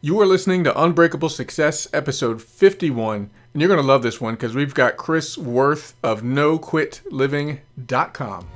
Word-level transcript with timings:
You 0.00 0.20
are 0.20 0.26
listening 0.26 0.62
to 0.62 0.80
Unbreakable 0.80 1.28
Success, 1.28 1.88
episode 1.92 2.40
51, 2.40 3.30
and 3.52 3.60
you're 3.60 3.66
going 3.66 3.80
to 3.80 3.86
love 3.86 4.04
this 4.04 4.20
one 4.20 4.34
because 4.34 4.54
we've 4.54 4.72
got 4.72 4.96
Chris 4.96 5.36
Wirth 5.36 5.96
of 6.04 6.22
NoQuitLiving.com. 6.22 8.48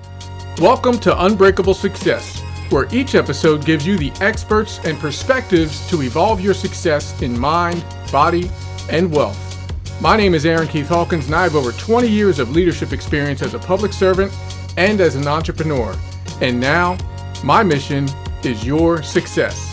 Welcome 0.59 1.01
to 1.01 1.25
Unbreakable 1.25 1.75
Success, 1.75 2.41
where 2.71 2.87
each 2.95 3.17
episode 3.17 3.67
gives 3.67 3.85
you 3.85 3.99
the 3.99 4.13
experts 4.21 4.79
and 4.85 4.97
perspectives 5.01 5.91
to 5.91 6.03
evolve 6.03 6.41
your 6.41 6.55
success 6.55 7.21
in 7.23 7.37
mind, 7.37 7.85
body, 8.13 8.49
and 8.89 9.13
wealth. 9.13 10.01
My 10.01 10.17
name 10.17 10.37
is 10.37 10.47
Aaron 10.47 10.69
Keith 10.69 10.91
Hawkins, 10.91 11.27
and 11.27 11.35
I 11.35 11.43
have 11.43 11.57
over 11.57 11.73
20 11.73 12.07
years 12.07 12.39
of 12.39 12.53
leadership 12.53 12.93
experience 12.93 13.43
as 13.43 13.55
a 13.55 13.59
public 13.59 13.93
servant 13.93 14.33
and 14.77 15.01
as 15.01 15.17
an 15.17 15.27
entrepreneur. 15.27 15.97
And 16.41 16.61
now, 16.61 16.97
my 17.43 17.65
mission 17.65 18.09
is 18.45 18.65
your 18.65 19.03
success. 19.03 19.72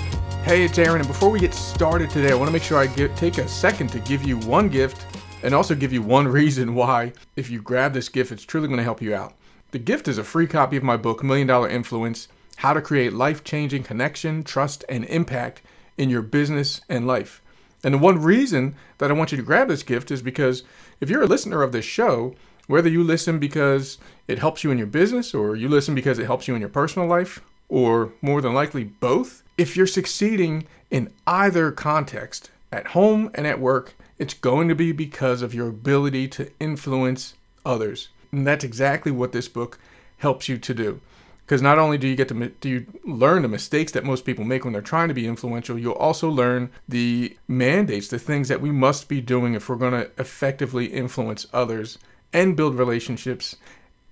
Hey, 0.50 0.64
it's 0.64 0.80
Aaron, 0.80 1.00
and 1.00 1.08
before 1.08 1.30
we 1.30 1.40
get 1.40 1.54
started 1.54 2.10
today, 2.10 2.32
I 2.32 2.34
want 2.34 2.48
to 2.48 2.52
make 2.52 2.64
sure 2.64 2.80
I 2.80 2.88
get, 2.88 3.16
take 3.16 3.38
a 3.38 3.48
second 3.48 3.90
to 3.90 4.00
give 4.00 4.24
you 4.24 4.40
one 4.40 4.68
gift 4.68 5.06
and 5.44 5.54
also 5.54 5.76
give 5.76 5.94
you 5.94 6.02
one 6.02 6.28
reason 6.42 6.74
why, 6.74 7.14
if 7.36 7.52
you 7.52 7.62
grab 7.62 7.94
this 7.94 8.10
gift, 8.10 8.32
it's 8.32 8.46
truly 8.46 8.68
going 8.68 8.80
to 8.80 8.84
help 8.84 9.00
you 9.00 9.14
out. 9.14 9.36
The 9.70 9.78
gift 9.78 10.07
is 10.07 10.18
a 10.18 10.24
free 10.24 10.48
copy 10.48 10.76
of 10.76 10.82
my 10.82 10.98
book, 10.98 11.24
Million 11.24 11.46
Dollar 11.46 11.70
Influence 11.70 12.30
How 12.56 12.74
to 12.74 12.82
Create 12.82 13.14
Life 13.14 13.43
Changing 13.43 13.84
Connection, 13.84 14.43
Trust, 14.43 14.84
and 14.90 15.06
Impact 15.06 15.62
in 16.00 16.10
Your 16.10 16.24
Business 16.24 16.82
and 16.90 17.06
Life. 17.06 17.43
And 17.84 17.93
the 17.93 18.00
one 18.00 18.20
reason 18.20 18.74
that 18.98 19.12
I 19.12 19.14
want 19.14 19.32
you 19.32 19.38
to 19.38 19.43
grab 19.43 19.68
this 19.68 19.84
gift 19.84 20.10
is 20.10 20.24
because 20.24 20.64
if 21.00 21.12
you're 21.12 21.21
a 21.21 21.28
listener 21.28 21.62
of 21.62 21.74
this 21.74 21.86
show, 21.86 22.34
whether 22.66 22.90
you 22.90 23.04
listen 23.04 23.38
because 23.38 24.00
it 24.28 24.40
helps 24.40 24.64
you 24.64 24.71
in 24.71 24.79
your 24.79 24.88
business 24.88 25.36
or 25.36 25.56
you 25.56 25.70
listen 25.70 25.93
because 25.93 26.18
it 26.18 26.26
helps 26.26 26.48
you 26.48 26.56
in 26.56 26.60
your 26.60 26.70
personal 26.70 27.07
life, 27.07 27.40
or 27.70 28.14
more 28.24 28.42
than 28.42 28.56
likely 28.56 28.84
both, 28.84 29.43
if 29.60 29.76
you're 29.76 29.86
succeeding 29.86 30.66
in 30.90 31.12
either 31.28 31.70
context, 31.72 32.50
at 32.72 32.88
home 32.88 33.30
and 33.34 33.45
at 33.45 33.59
work, 33.59 33.94
it's 34.18 34.34
going 34.34 34.70
to 34.70 34.76
be 34.76 34.94
because 34.94 35.42
of 35.42 35.54
your 35.54 35.68
ability 35.68 36.30
to 36.30 36.50
influence 36.60 37.34
others. 37.66 38.08
And 38.32 38.48
that's 38.48 38.64
exactly 38.64 39.12
what 39.12 39.34
this 39.34 39.50
book 39.50 39.78
helps 40.20 40.48
you 40.48 40.58
to 40.58 40.74
do. 40.74 41.02
Because 41.46 41.62
not 41.62 41.78
only 41.78 41.98
do 41.98 42.08
you 42.08 42.16
get 42.16 42.28
to 42.30 42.50
do 42.62 42.70
you 42.70 42.86
learn 43.04 43.42
the 43.42 43.48
mistakes 43.48 43.92
that 43.94 44.06
most 44.06 44.24
people 44.24 44.46
make 44.46 44.64
when 44.64 44.72
they're 44.72 44.82
trying 44.82 45.10
to 45.10 45.14
be 45.14 45.28
influential, 45.28 45.78
you'll 45.78 45.94
also 45.94 46.30
learn 46.30 46.70
the 46.88 47.36
mandates, 47.48 48.08
the 48.08 48.20
things 48.20 48.48
that 48.48 48.62
we 48.62 48.72
must 48.72 49.10
be 49.10 49.20
doing 49.20 49.56
if 49.56 49.68
we're 49.68 49.76
going 49.76 49.94
to 49.94 50.12
effectively 50.18 50.86
influence 50.86 51.48
others 51.52 51.98
and 52.32 52.56
build 52.56 52.76
relationships 52.76 53.58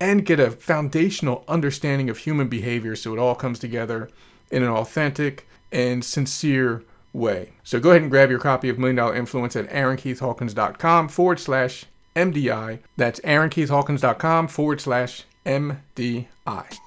and 0.00 0.26
get 0.26 0.40
a 0.40 0.50
foundational 0.50 1.44
understanding 1.48 2.10
of 2.10 2.18
human 2.18 2.48
behavior 2.48 2.96
so 2.96 3.12
it 3.12 3.18
all 3.18 3.34
comes 3.34 3.58
together 3.58 4.10
in 4.50 4.62
an 4.62 4.68
authentic 4.68 5.46
and 5.72 6.04
sincere 6.04 6.82
way. 7.12 7.52
So 7.64 7.80
go 7.80 7.90
ahead 7.90 8.02
and 8.02 8.10
grab 8.10 8.30
your 8.30 8.38
copy 8.38 8.68
of 8.68 8.78
Million 8.78 8.96
Dollar 8.96 9.14
Influence 9.14 9.56
at 9.56 9.68
aaronkeithhawkins.com 9.68 11.08
forward 11.08 11.40
slash 11.40 11.84
MDI. 12.16 12.80
That's 12.96 13.20
aaronkeithhawkins.com 13.20 14.48
forward 14.48 14.80
slash 14.80 15.24
MDI. 15.44 16.78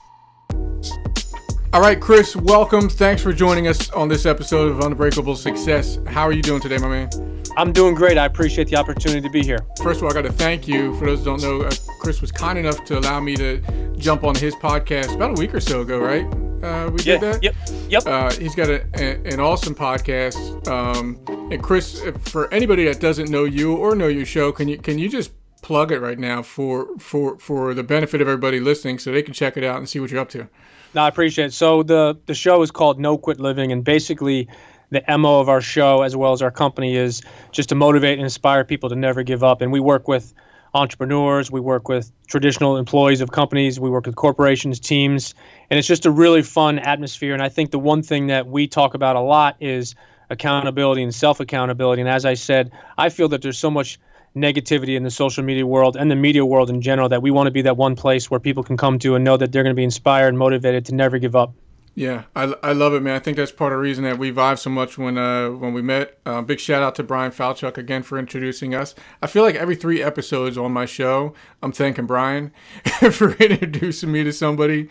All 1.74 1.80
right, 1.80 2.02
Chris, 2.02 2.36
welcome. 2.36 2.90
Thanks 2.90 3.24
for 3.24 3.32
joining 3.32 3.68
us 3.68 3.90
on 3.92 4.10
this 4.10 4.26
episode 4.26 4.72
of 4.72 4.82
Unbreakable 4.82 5.38
Success. 5.38 6.00
How 6.06 6.24
are 6.24 6.34
you 6.34 6.42
doing 6.42 6.60
today, 6.60 6.78
my 6.78 6.90
man? 6.90 7.10
I'm 7.56 7.72
doing 7.72 7.96
great. 7.96 8.18
I 8.18 8.26
appreciate 8.26 8.68
the 8.68 8.76
opportunity 8.76 9.22
to 9.22 9.30
be 9.30 9.42
here. 9.42 9.60
First 9.82 10.00
of 10.00 10.04
all, 10.04 10.10
I 10.10 10.14
got 10.14 10.24
to 10.24 10.34
thank 10.34 10.68
you. 10.68 10.94
For 10.98 11.06
those 11.06 11.20
who 11.20 11.26
don't 11.26 11.42
know, 11.42 11.62
uh, 11.62 11.72
Chris 12.00 12.20
was 12.20 12.32
kind 12.32 12.60
enough 12.60 12.84
to 12.86 13.00
allow 13.00 13.22
me 13.22 13.36
to 13.38 13.62
jump 13.98 14.26
on 14.26 14.36
his 14.36 14.54
podcast 14.56 15.16
about 15.16 15.38
a 15.38 15.42
week 15.42 15.54
or 15.54 15.62
so 15.62 15.82
ago, 15.82 16.00
right? 16.00 16.26
Uh, 16.64 16.90
we 16.92 17.00
yeah, 17.04 17.18
did 17.18 17.22
that. 17.22 17.44
Yep. 17.44 17.56
Yep. 17.90 18.06
Uh, 18.06 18.32
he's 18.34 18.56
got 18.56 18.70
a, 18.70 18.86
a, 18.96 19.34
an 19.34 19.40
awesome 19.40 19.76
podcast. 19.76 20.68
Um, 20.68 21.20
and 21.52 21.62
Chris, 21.62 22.02
for 22.26 22.54
anybody 22.54 22.86
that 22.86 23.00
doesn't 23.00 23.30
know 23.30 23.44
you 23.44 23.76
or 23.76 23.96
know 23.96 24.08
your 24.08 24.26
show, 24.26 24.52
can 24.52 24.68
you 24.68 24.78
can 24.78 25.00
you 25.00 25.10
just 25.10 25.32
plug 25.62 25.92
it 25.92 26.00
right 26.00 26.20
now 26.20 26.42
for 26.42 26.88
for 26.98 27.38
for 27.40 27.74
the 27.74 27.84
benefit 27.84 28.22
of 28.22 28.28
everybody 28.28 28.60
listening, 28.60 29.00
so 29.00 29.12
they 29.12 29.22
can 29.24 29.34
check 29.34 29.58
it 29.58 29.64
out 29.64 29.78
and 29.78 29.90
see 29.90 30.00
what 30.00 30.12
you're 30.12 30.20
up 30.20 30.30
to? 30.30 30.48
No, 30.94 31.04
I 31.04 31.08
appreciate 31.08 31.46
it. 31.46 31.54
So 31.54 31.84
the 31.84 32.18
the 32.26 32.34
show 32.34 32.62
is 32.62 32.72
called 32.72 33.00
No 33.00 33.18
Quit 33.18 33.40
Living, 33.40 33.72
and 33.72 33.84
basically 33.84 34.48
the 34.92 35.04
mo 35.18 35.40
of 35.40 35.50
our 35.50 35.62
show 35.62 36.02
as 36.04 36.16
well 36.16 36.34
as 36.34 36.42
our 36.42 36.52
company 36.52 36.96
is 36.96 37.22
just 37.52 37.70
to 37.70 37.76
motivate 37.76 38.20
and 38.20 38.24
inspire 38.24 38.64
people 38.64 38.90
to 38.90 38.96
never 38.96 39.24
give 39.24 39.44
up. 39.44 39.62
And 39.62 39.72
we 39.72 39.80
work 39.80 40.08
with 40.08 40.34
entrepreneurs, 40.74 41.52
we 41.52 41.60
work 41.60 41.90
with 41.90 42.12
traditional 42.28 42.78
employees 42.78 43.22
of 43.22 43.32
companies, 43.32 43.80
we 43.80 43.90
work 43.90 44.06
with 44.06 44.16
corporations, 44.16 44.80
teams, 44.80 45.34
and 45.70 45.78
it's 45.78 45.88
just 45.88 46.06
a 46.06 46.12
really 46.12 46.42
fun 46.42 46.80
atmosphere. 46.80 47.34
And 47.34 47.44
I 47.44 47.50
think 47.50 47.72
the 47.72 47.80
one 47.80 48.04
thing 48.04 48.28
that 48.28 48.48
we 48.48 48.68
talk 48.68 48.94
about 48.94 49.16
a 49.16 49.22
lot 49.22 49.58
is 49.60 49.96
accountability 50.30 51.04
and 51.04 51.14
self 51.14 51.40
accountability. 51.40 52.02
And 52.02 52.10
as 52.10 52.26
I 52.26 52.36
said, 52.36 52.72
I 52.98 53.10
feel 53.10 53.28
that 53.30 53.42
there's 53.42 53.60
so 53.60 53.70
much 53.70 54.00
negativity 54.36 54.96
in 54.96 55.04
the 55.04 55.12
social 55.12 55.44
media 55.44 55.68
world 55.68 55.98
and 55.98 56.10
the 56.10 56.16
media 56.16 56.46
world 56.46 56.70
in 56.70 56.82
general 56.82 57.10
that 57.10 57.22
we 57.22 57.32
want 57.32 57.48
to 57.48 57.52
be 57.52 57.64
that 57.64 57.76
one 57.76 57.96
place 57.96 58.32
where 58.32 58.40
people 58.40 58.64
can 58.64 58.78
come 58.78 58.98
to 59.00 59.16
and 59.16 59.26
know 59.26 59.36
that 59.36 59.52
they're 59.52 59.64
going 59.64 59.76
to 59.76 59.80
be 59.80 59.84
inspired 59.84 60.30
and 60.30 60.38
motivated 60.38 60.86
to 60.86 60.96
never 60.96 61.18
give 61.18 61.36
up. 61.36 61.54
Yeah, 61.94 62.24
I, 62.36 62.54
I 62.64 62.72
love 62.72 62.94
it, 62.94 63.02
man. 63.02 63.16
I 63.16 63.20
think 63.20 63.36
that's 63.36 63.52
part 63.52 63.74
of 63.74 63.78
the 63.78 63.82
reason 63.82 64.06
that 64.06 64.18
we 64.18 64.32
vibe 64.32 64.60
so 64.60 64.70
much 64.70 64.98
when 64.98 65.18
uh, 65.18 65.50
when 65.50 65.74
we 65.74 65.82
met. 65.82 66.18
Uh, 66.26 66.42
big 66.42 66.60
shout 66.60 66.82
out 66.82 66.96
to 66.96 67.04
Brian 67.04 67.32
Falchuk 67.32 67.78
again 67.78 68.02
for 68.02 68.18
introducing 68.18 68.74
us. 68.74 68.96
I 69.22 69.28
feel 69.28 69.44
like 69.44 69.56
every 69.56 69.76
three 69.76 70.02
episodes 70.02 70.58
on 70.58 70.72
my 70.72 70.86
show, 70.86 71.34
I'm 71.62 71.74
thanking 71.74 72.06
Brian 72.06 72.54
for 73.12 73.34
introducing 73.34 74.12
me 74.12 74.24
to 74.24 74.32
somebody. 74.32 74.88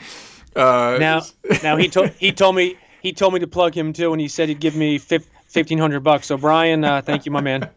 Uh, 0.54 0.98
now, 1.00 1.22
now 1.62 1.76
he 1.76 1.88
told 1.88 2.10
he 2.10 2.32
told 2.32 2.54
me 2.54 2.76
he 3.02 3.14
told 3.14 3.32
me 3.32 3.40
to 3.40 3.46
plug 3.46 3.74
him 3.74 3.94
too, 3.94 4.12
and 4.12 4.20
he 4.20 4.28
said 4.28 4.50
he'd 4.50 4.60
give 4.60 4.76
me 4.76 4.98
1500 4.98 6.00
bucks. 6.00 6.26
So 6.26 6.36
Brian, 6.36 6.84
uh, 6.84 7.00
thank 7.00 7.24
you, 7.24 7.32
my 7.32 7.40
man. 7.40 7.70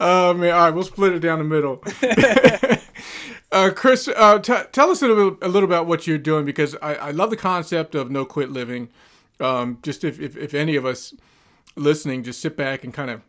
Oh 0.00 0.32
man, 0.34 0.54
all 0.54 0.60
right, 0.60 0.70
we'll 0.70 0.84
split 0.84 1.12
it 1.12 1.20
down 1.20 1.38
the 1.38 1.44
middle. 1.44 1.82
Uh, 3.52 3.70
Chris, 3.74 4.08
uh, 4.08 4.38
t- 4.38 4.54
tell 4.72 4.90
us 4.90 5.02
a 5.02 5.08
little, 5.08 5.36
a 5.40 5.48
little 5.48 5.68
about 5.68 5.86
what 5.86 6.06
you're 6.06 6.18
doing 6.18 6.44
because 6.44 6.74
I, 6.82 6.94
I 6.94 7.10
love 7.12 7.30
the 7.30 7.36
concept 7.36 7.94
of 7.94 8.10
no 8.10 8.24
quit 8.24 8.50
living. 8.50 8.88
Um, 9.40 9.78
just 9.82 10.04
if, 10.04 10.18
if, 10.20 10.36
if 10.36 10.54
any 10.54 10.76
of 10.76 10.84
us 10.84 11.14
listening, 11.76 12.22
just 12.22 12.40
sit 12.40 12.56
back 12.56 12.84
and 12.84 12.92
kind 12.92 13.10
of 13.10 13.22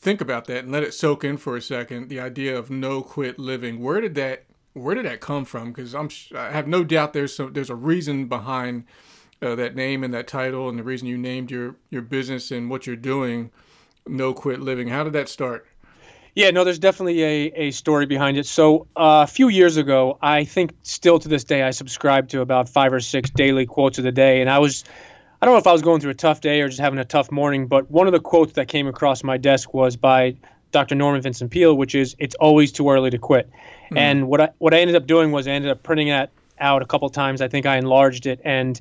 think 0.00 0.20
about 0.20 0.44
that 0.46 0.64
and 0.64 0.72
let 0.72 0.82
it 0.82 0.94
soak 0.94 1.24
in 1.24 1.36
for 1.38 1.56
a 1.56 1.62
second. 1.62 2.08
The 2.08 2.20
idea 2.20 2.56
of 2.56 2.70
no 2.70 3.02
quit 3.02 3.38
living. 3.38 3.80
Where 3.80 4.00
did 4.00 4.14
that 4.16 4.44
Where 4.74 4.94
did 4.94 5.06
that 5.06 5.20
come 5.20 5.44
from? 5.44 5.72
Because 5.72 5.94
I'm 5.94 6.10
I 6.36 6.50
have 6.50 6.68
no 6.68 6.84
doubt 6.84 7.12
there's 7.14 7.34
some 7.34 7.52
there's 7.54 7.70
a 7.70 7.74
reason 7.74 8.26
behind 8.26 8.84
uh, 9.40 9.54
that 9.54 9.74
name 9.74 10.04
and 10.04 10.12
that 10.14 10.28
title 10.28 10.68
and 10.68 10.78
the 10.78 10.82
reason 10.82 11.08
you 11.08 11.16
named 11.18 11.50
your 11.50 11.76
your 11.90 12.02
business 12.02 12.50
and 12.50 12.68
what 12.70 12.86
you're 12.86 12.96
doing, 12.96 13.50
No 14.06 14.34
Quit 14.34 14.60
Living. 14.60 14.88
How 14.88 15.04
did 15.04 15.14
that 15.14 15.28
start? 15.28 15.66
Yeah, 16.34 16.50
no, 16.50 16.64
there's 16.64 16.80
definitely 16.80 17.22
a, 17.22 17.52
a 17.54 17.70
story 17.70 18.06
behind 18.06 18.36
it. 18.36 18.46
So 18.46 18.88
uh, 18.96 19.22
a 19.22 19.26
few 19.26 19.48
years 19.48 19.76
ago, 19.76 20.18
I 20.20 20.44
think 20.44 20.74
still 20.82 21.20
to 21.20 21.28
this 21.28 21.44
day, 21.44 21.62
I 21.62 21.70
subscribed 21.70 22.30
to 22.30 22.40
about 22.40 22.68
five 22.68 22.92
or 22.92 23.00
six 23.00 23.30
daily 23.30 23.66
quotes 23.66 23.98
of 23.98 24.04
the 24.04 24.12
day, 24.12 24.40
and 24.40 24.50
I 24.50 24.58
was. 24.58 24.84
I 25.40 25.46
don't 25.46 25.54
know 25.54 25.58
if 25.58 25.66
I 25.66 25.72
was 25.72 25.82
going 25.82 26.00
through 26.00 26.12
a 26.12 26.14
tough 26.14 26.40
day 26.40 26.62
or 26.62 26.68
just 26.68 26.80
having 26.80 26.98
a 26.98 27.04
tough 27.04 27.30
morning, 27.30 27.66
but 27.66 27.90
one 27.90 28.06
of 28.06 28.14
the 28.14 28.20
quotes 28.20 28.54
that 28.54 28.66
came 28.66 28.86
across 28.86 29.22
my 29.22 29.36
desk 29.36 29.74
was 29.74 29.94
by 29.94 30.34
Dr. 30.70 30.94
Norman 30.94 31.20
Vincent 31.20 31.50
Peale, 31.50 31.74
which 31.74 31.94
is 31.94 32.16
"It's 32.18 32.34
always 32.36 32.72
too 32.72 32.88
early 32.88 33.10
to 33.10 33.18
quit." 33.18 33.50
Mm. 33.90 33.98
And 33.98 34.28
what 34.28 34.40
I 34.40 34.48
what 34.58 34.74
I 34.74 34.78
ended 34.80 34.96
up 34.96 35.06
doing 35.06 35.30
was 35.32 35.46
I 35.46 35.50
ended 35.50 35.70
up 35.70 35.82
printing 35.82 36.08
that 36.08 36.30
out 36.58 36.82
a 36.82 36.86
couple 36.86 37.08
times. 37.10 37.42
I 37.42 37.48
think 37.48 37.66
I 37.66 37.76
enlarged 37.76 38.26
it, 38.26 38.40
and 38.42 38.80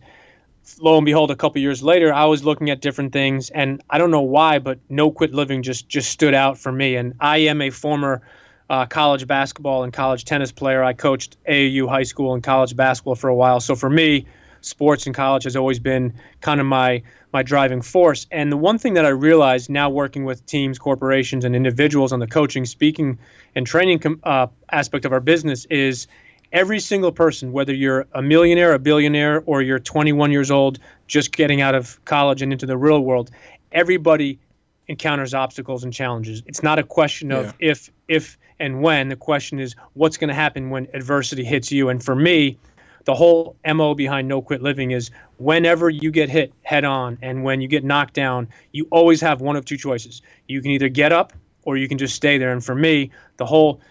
lo 0.79 0.97
and 0.97 1.05
behold, 1.05 1.31
a 1.31 1.35
couple 1.35 1.61
years 1.61 1.83
later, 1.83 2.13
I 2.13 2.25
was 2.25 2.43
looking 2.43 2.69
at 2.69 2.81
different 2.81 3.13
things, 3.13 3.49
and 3.49 3.81
I 3.89 3.97
don't 3.97 4.11
know 4.11 4.21
why, 4.21 4.59
but 4.59 4.79
no 4.89 5.11
quit 5.11 5.33
living 5.33 5.63
just 5.63 5.87
just 5.87 6.11
stood 6.11 6.33
out 6.33 6.57
for 6.57 6.71
me. 6.71 6.95
And 6.95 7.13
I 7.19 7.37
am 7.37 7.61
a 7.61 7.69
former 7.69 8.21
uh, 8.69 8.85
college 8.85 9.27
basketball 9.27 9.83
and 9.83 9.91
college 9.91 10.25
tennis 10.25 10.51
player. 10.51 10.83
I 10.83 10.93
coached 10.93 11.37
AAU 11.47 11.87
high 11.89 12.03
school 12.03 12.33
and 12.33 12.43
college 12.43 12.75
basketball 12.75 13.15
for 13.15 13.29
a 13.29 13.35
while, 13.35 13.59
so 13.59 13.75
for 13.75 13.89
me, 13.89 14.25
sports 14.61 15.05
in 15.05 15.13
college 15.13 15.43
has 15.43 15.55
always 15.55 15.79
been 15.79 16.13
kind 16.41 16.59
of 16.59 16.65
my 16.65 17.03
my 17.33 17.43
driving 17.43 17.81
force. 17.81 18.27
And 18.31 18.51
the 18.51 18.57
one 18.57 18.77
thing 18.77 18.93
that 18.93 19.05
I 19.05 19.09
realized 19.09 19.69
now 19.69 19.89
working 19.89 20.23
with 20.23 20.45
teams, 20.45 20.77
corporations, 20.77 21.45
and 21.45 21.55
individuals 21.55 22.13
on 22.13 22.19
the 22.19 22.27
coaching, 22.27 22.65
speaking, 22.65 23.17
and 23.55 23.65
training 23.65 24.01
uh, 24.23 24.47
aspect 24.71 25.05
of 25.05 25.11
our 25.11 25.19
business 25.19 25.65
is 25.65 26.07
every 26.53 26.79
single 26.79 27.11
person, 27.11 27.51
whether 27.51 27.73
you're 27.73 28.05
a 28.13 28.21
millionaire, 28.21 28.73
a 28.73 28.79
billionaire, 28.79 29.43
or 29.45 29.61
you're 29.61 29.79
21 29.79 30.31
years 30.31 30.51
old, 30.51 30.79
just 31.07 31.35
getting 31.35 31.59
out 31.59 31.75
of 31.75 32.03
college 32.05 32.41
and 32.41 32.53
into 32.53 32.65
the 32.65 32.77
real 32.77 33.01
world, 33.01 33.31
everybody 33.71 34.39
encounters 34.87 35.33
obstacles 35.33 35.83
and 35.83 35.91
challenges. 35.91 36.43
It's 36.45 36.61
not 36.61 36.77
a 36.77 36.83
question 36.83 37.31
of 37.31 37.45
yeah. 37.45 37.71
if, 37.71 37.91
if, 38.07 38.37
and 38.59 38.81
when. 38.81 39.09
The 39.09 39.15
question 39.15 39.59
is 39.59 39.75
what's 39.93 40.15
going 40.15 40.27
to 40.27 40.33
happen 40.33 40.69
when 40.69 40.87
adversity 40.93 41.43
hits 41.43 41.71
you. 41.71 41.89
And 41.89 42.03
for 42.03 42.15
me, 42.15 42.57
the 43.05 43.15
whole 43.15 43.57
MO 43.65 43.95
behind 43.95 44.27
No 44.27 44.41
Quit 44.41 44.61
Living 44.61 44.91
is 44.91 45.09
whenever 45.37 45.89
you 45.89 46.11
get 46.11 46.29
hit 46.29 46.53
head 46.61 46.85
on 46.85 47.17
and 47.21 47.43
when 47.43 47.61
you 47.61 47.67
get 47.67 47.83
knocked 47.83 48.13
down, 48.13 48.47
you 48.71 48.87
always 48.91 49.19
have 49.21 49.41
one 49.41 49.55
of 49.55 49.65
two 49.65 49.75
choices. 49.75 50.21
You 50.47 50.61
can 50.61 50.71
either 50.71 50.87
get 50.87 51.11
up 51.11 51.33
or 51.63 51.77
you 51.77 51.87
can 51.87 51.97
just 51.97 52.15
stay 52.15 52.37
there. 52.37 52.51
And 52.51 52.63
for 52.63 52.75
me, 52.75 53.11
the 53.37 53.45
whole 53.45 53.81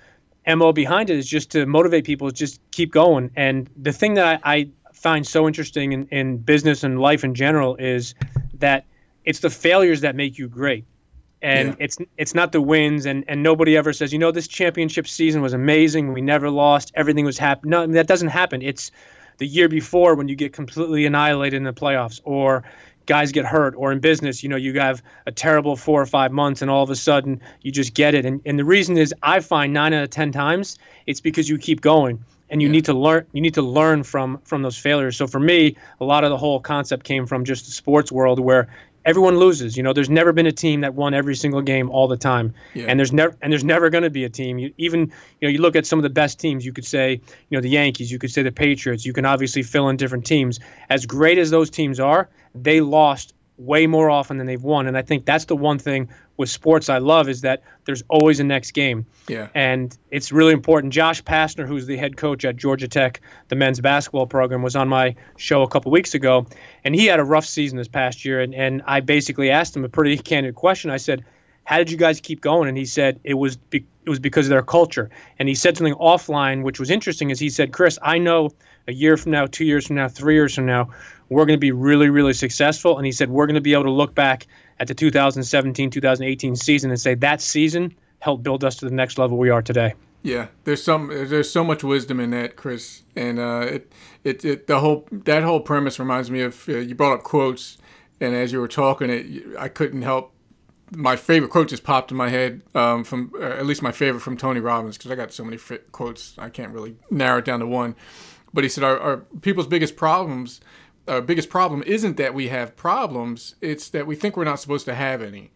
mo 0.46 0.72
behind 0.72 1.10
it 1.10 1.18
is 1.18 1.26
just 1.26 1.50
to 1.52 1.66
motivate 1.66 2.04
people 2.04 2.28
to 2.28 2.34
just 2.34 2.60
keep 2.70 2.92
going. 2.92 3.30
And 3.36 3.68
the 3.76 3.92
thing 3.92 4.14
that 4.14 4.40
i, 4.44 4.54
I 4.54 4.68
find 4.92 5.26
so 5.26 5.46
interesting 5.46 5.92
in, 5.92 6.06
in 6.08 6.38
business 6.38 6.84
and 6.84 7.00
life 7.00 7.24
in 7.24 7.34
general 7.34 7.76
is 7.76 8.14
that 8.54 8.84
it's 9.24 9.40
the 9.40 9.50
failures 9.50 10.00
that 10.02 10.14
make 10.14 10.38
you 10.38 10.48
great. 10.48 10.84
And 11.40 11.70
yeah. 11.70 11.74
it's 11.80 11.98
it's 12.16 12.34
not 12.34 12.52
the 12.52 12.60
wins. 12.60 13.04
And 13.04 13.24
and 13.26 13.42
nobody 13.42 13.76
ever 13.76 13.92
says 13.92 14.12
you 14.12 14.18
know 14.18 14.30
this 14.30 14.46
championship 14.46 15.08
season 15.08 15.42
was 15.42 15.52
amazing. 15.52 16.12
We 16.12 16.20
never 16.20 16.50
lost. 16.50 16.92
Everything 16.94 17.24
was 17.24 17.38
happening 17.38 17.70
no 17.70 17.86
that 17.88 18.06
doesn't 18.06 18.28
happen. 18.28 18.62
It's 18.62 18.92
the 19.38 19.46
year 19.46 19.68
before 19.68 20.14
when 20.14 20.28
you 20.28 20.36
get 20.36 20.52
completely 20.52 21.04
annihilated 21.04 21.56
in 21.56 21.64
the 21.64 21.72
playoffs 21.72 22.20
or 22.24 22.62
guys 23.06 23.32
get 23.32 23.44
hurt 23.44 23.74
or 23.76 23.92
in 23.92 23.98
business 24.00 24.42
you 24.42 24.48
know 24.48 24.56
you 24.56 24.78
have 24.78 25.02
a 25.26 25.32
terrible 25.32 25.76
four 25.76 26.00
or 26.00 26.06
five 26.06 26.32
months 26.32 26.62
and 26.62 26.70
all 26.70 26.82
of 26.82 26.90
a 26.90 26.96
sudden 26.96 27.40
you 27.62 27.70
just 27.72 27.94
get 27.94 28.14
it 28.14 28.24
and, 28.24 28.40
and 28.44 28.58
the 28.58 28.64
reason 28.64 28.96
is 28.96 29.14
i 29.22 29.40
find 29.40 29.72
nine 29.72 29.92
out 29.92 30.02
of 30.04 30.10
ten 30.10 30.30
times 30.32 30.78
it's 31.06 31.20
because 31.20 31.48
you 31.48 31.58
keep 31.58 31.80
going 31.80 32.22
and 32.50 32.60
you 32.60 32.68
yeah. 32.68 32.72
need 32.72 32.84
to 32.84 32.92
learn 32.94 33.26
you 33.32 33.40
need 33.40 33.54
to 33.54 33.62
learn 33.62 34.02
from 34.02 34.38
from 34.44 34.62
those 34.62 34.76
failures 34.76 35.16
so 35.16 35.26
for 35.26 35.40
me 35.40 35.76
a 36.00 36.04
lot 36.04 36.24
of 36.24 36.30
the 36.30 36.36
whole 36.38 36.60
concept 36.60 37.04
came 37.04 37.26
from 37.26 37.44
just 37.44 37.64
the 37.66 37.72
sports 37.72 38.12
world 38.12 38.38
where 38.38 38.68
everyone 39.04 39.38
loses. 39.38 39.76
You 39.76 39.82
know, 39.82 39.92
there's 39.92 40.10
never 40.10 40.32
been 40.32 40.46
a 40.46 40.52
team 40.52 40.82
that 40.82 40.94
won 40.94 41.14
every 41.14 41.34
single 41.34 41.62
game 41.62 41.90
all 41.90 42.08
the 42.08 42.16
time, 42.16 42.54
yeah. 42.74 42.86
and 42.88 42.98
there's 42.98 43.12
never 43.12 43.36
and 43.42 43.52
there's 43.52 43.64
never 43.64 43.90
going 43.90 44.04
to 44.04 44.10
be 44.10 44.24
a 44.24 44.28
team. 44.28 44.58
You, 44.58 44.72
even 44.78 45.00
you 45.40 45.48
know, 45.48 45.48
you 45.48 45.58
look 45.58 45.76
at 45.76 45.86
some 45.86 45.98
of 45.98 46.02
the 46.02 46.10
best 46.10 46.40
teams. 46.40 46.64
You 46.64 46.72
could 46.72 46.84
say, 46.84 47.20
you 47.48 47.58
know, 47.58 47.60
the 47.60 47.70
Yankees. 47.70 48.10
You 48.10 48.18
could 48.18 48.30
say 48.30 48.42
the 48.42 48.52
Patriots. 48.52 49.04
You 49.04 49.12
can 49.12 49.24
obviously 49.24 49.62
fill 49.62 49.88
in 49.88 49.96
different 49.96 50.26
teams. 50.26 50.60
As 50.88 51.06
great 51.06 51.38
as 51.38 51.50
those 51.50 51.70
teams 51.70 52.00
are, 52.00 52.28
they 52.54 52.80
lost 52.80 53.34
way 53.58 53.86
more 53.86 54.10
often 54.10 54.38
than 54.38 54.46
they've 54.46 54.62
won. 54.62 54.86
And 54.86 54.96
I 54.96 55.02
think 55.02 55.24
that's 55.24 55.44
the 55.44 55.56
one 55.56 55.78
thing 55.78 56.08
with 56.36 56.48
sports 56.48 56.88
I 56.88 56.98
love 56.98 57.28
is 57.28 57.42
that 57.42 57.62
there's 57.84 58.02
always 58.08 58.40
a 58.40 58.44
next 58.44 58.72
game. 58.72 59.06
Yeah. 59.28 59.48
And 59.54 59.96
it's 60.10 60.32
really 60.32 60.52
important. 60.52 60.92
Josh 60.92 61.22
Pastner, 61.22 61.66
who's 61.66 61.86
the 61.86 61.96
head 61.96 62.16
coach 62.16 62.44
at 62.44 62.56
Georgia 62.56 62.88
Tech, 62.88 63.20
the 63.48 63.54
men's 63.54 63.80
basketball 63.80 64.26
program, 64.26 64.62
was 64.62 64.74
on 64.74 64.88
my 64.88 65.14
show 65.36 65.62
a 65.62 65.68
couple 65.68 65.92
weeks 65.92 66.14
ago, 66.14 66.46
and 66.84 66.94
he 66.94 67.06
had 67.06 67.20
a 67.20 67.24
rough 67.24 67.44
season 67.44 67.78
this 67.78 67.88
past 67.88 68.24
year. 68.24 68.40
And, 68.40 68.54
and 68.54 68.82
I 68.86 69.00
basically 69.00 69.50
asked 69.50 69.76
him 69.76 69.84
a 69.84 69.88
pretty 69.88 70.16
candid 70.30 70.54
question. 70.54 70.90
I 70.90 70.96
said, 70.96 71.24
"How 71.64 71.78
did 71.78 71.90
you 71.90 71.98
guys 71.98 72.20
keep 72.20 72.40
going?" 72.40 72.68
And 72.68 72.76
he 72.76 72.86
said 72.86 73.20
it 73.22 73.34
was 73.34 73.56
be- 73.56 73.86
it 74.04 74.10
was 74.10 74.18
because 74.18 74.46
of 74.46 74.50
their 74.50 74.62
culture. 74.62 75.10
And 75.38 75.48
he 75.48 75.54
said 75.54 75.76
something 75.76 75.94
offline, 75.94 76.64
which 76.64 76.80
was 76.80 76.90
interesting. 76.90 77.30
Is 77.30 77.38
he 77.38 77.50
said, 77.50 77.72
"Chris, 77.72 77.98
I 78.02 78.18
know." 78.18 78.50
A 78.88 78.92
year 78.92 79.16
from 79.16 79.30
now, 79.30 79.46
two 79.46 79.64
years 79.64 79.86
from 79.86 79.94
now, 79.94 80.08
three 80.08 80.34
years 80.34 80.56
from 80.56 80.66
now, 80.66 80.90
we're 81.32 81.46
going 81.46 81.56
to 81.56 81.60
be 81.60 81.72
really, 81.72 82.10
really 82.10 82.32
successful. 82.32 82.96
And 82.96 83.06
he 83.06 83.12
said, 83.12 83.30
we're 83.30 83.46
going 83.46 83.54
to 83.54 83.60
be 83.60 83.72
able 83.72 83.84
to 83.84 83.90
look 83.90 84.14
back 84.14 84.46
at 84.78 84.88
the 84.88 84.94
2017 84.94 85.90
2018 85.90 86.56
season 86.56 86.90
and 86.90 87.00
say 87.00 87.14
that 87.14 87.40
season 87.40 87.94
helped 88.18 88.42
build 88.42 88.64
us 88.64 88.76
to 88.76 88.84
the 88.84 88.94
next 88.94 89.18
level 89.18 89.36
we 89.38 89.50
are 89.50 89.62
today. 89.62 89.94
Yeah, 90.22 90.48
there's 90.64 90.82
some 90.82 91.08
there's 91.08 91.50
so 91.50 91.64
much 91.64 91.82
wisdom 91.82 92.20
in 92.20 92.30
that, 92.30 92.54
Chris, 92.54 93.02
and 93.16 93.40
uh, 93.40 93.66
it, 93.68 93.92
it 94.22 94.44
it 94.44 94.66
the 94.68 94.78
whole 94.78 95.08
that 95.10 95.42
whole 95.42 95.58
premise 95.58 95.98
reminds 95.98 96.30
me 96.30 96.42
of 96.42 96.68
uh, 96.68 96.76
you 96.76 96.94
brought 96.94 97.14
up 97.14 97.24
quotes, 97.24 97.78
and 98.20 98.32
as 98.32 98.52
you 98.52 98.60
were 98.60 98.68
talking, 98.68 99.10
it 99.10 99.56
I 99.58 99.66
couldn't 99.66 100.02
help 100.02 100.32
my 100.94 101.16
favorite 101.16 101.50
quote 101.50 101.68
just 101.68 101.82
popped 101.82 102.10
in 102.10 102.16
my 102.16 102.28
head 102.28 102.62
um, 102.74 103.02
from 103.02 103.32
uh, 103.40 103.44
at 103.44 103.66
least 103.66 103.82
my 103.82 103.92
favorite 103.92 104.20
from 104.20 104.36
Tony 104.36 104.60
Robbins 104.60 104.96
because 104.96 105.10
I 105.10 105.16
got 105.16 105.32
so 105.32 105.44
many 105.44 105.58
quotes 105.90 106.36
I 106.38 106.50
can't 106.50 106.72
really 106.72 106.96
narrow 107.10 107.38
it 107.38 107.44
down 107.44 107.60
to 107.60 107.66
one, 107.66 107.96
but 108.52 108.62
he 108.62 108.70
said 108.70 108.84
our, 108.84 108.98
our 108.98 109.16
people's 109.40 109.66
biggest 109.66 109.96
problems 109.96 110.60
our 111.08 111.20
biggest 111.20 111.50
problem 111.50 111.82
isn't 111.84 112.16
that 112.16 112.34
we 112.34 112.48
have 112.48 112.76
problems; 112.76 113.54
it's 113.60 113.88
that 113.90 114.06
we 114.06 114.16
think 114.16 114.36
we're 114.36 114.44
not 114.44 114.60
supposed 114.60 114.84
to 114.86 114.94
have 114.94 115.22
any. 115.22 115.50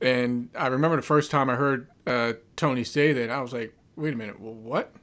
And 0.00 0.48
I 0.54 0.68
remember 0.68 0.96
the 0.96 1.02
first 1.02 1.30
time 1.30 1.50
I 1.50 1.56
heard 1.56 1.88
uh, 2.06 2.34
Tony 2.56 2.84
say 2.84 3.12
that, 3.12 3.30
I 3.30 3.40
was 3.40 3.52
like, 3.52 3.74
"Wait 3.96 4.14
a 4.14 4.16
minute, 4.16 4.40
well, 4.40 4.54
what?" 4.54 4.94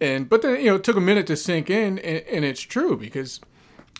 And 0.00 0.28
but 0.28 0.42
then 0.42 0.60
you 0.60 0.66
know, 0.66 0.76
it 0.76 0.84
took 0.84 0.96
a 0.96 1.00
minute 1.00 1.26
to 1.28 1.36
sink 1.36 1.70
in, 1.70 1.98
and, 1.98 2.24
and 2.26 2.44
it's 2.44 2.60
true 2.60 2.96
because 2.96 3.40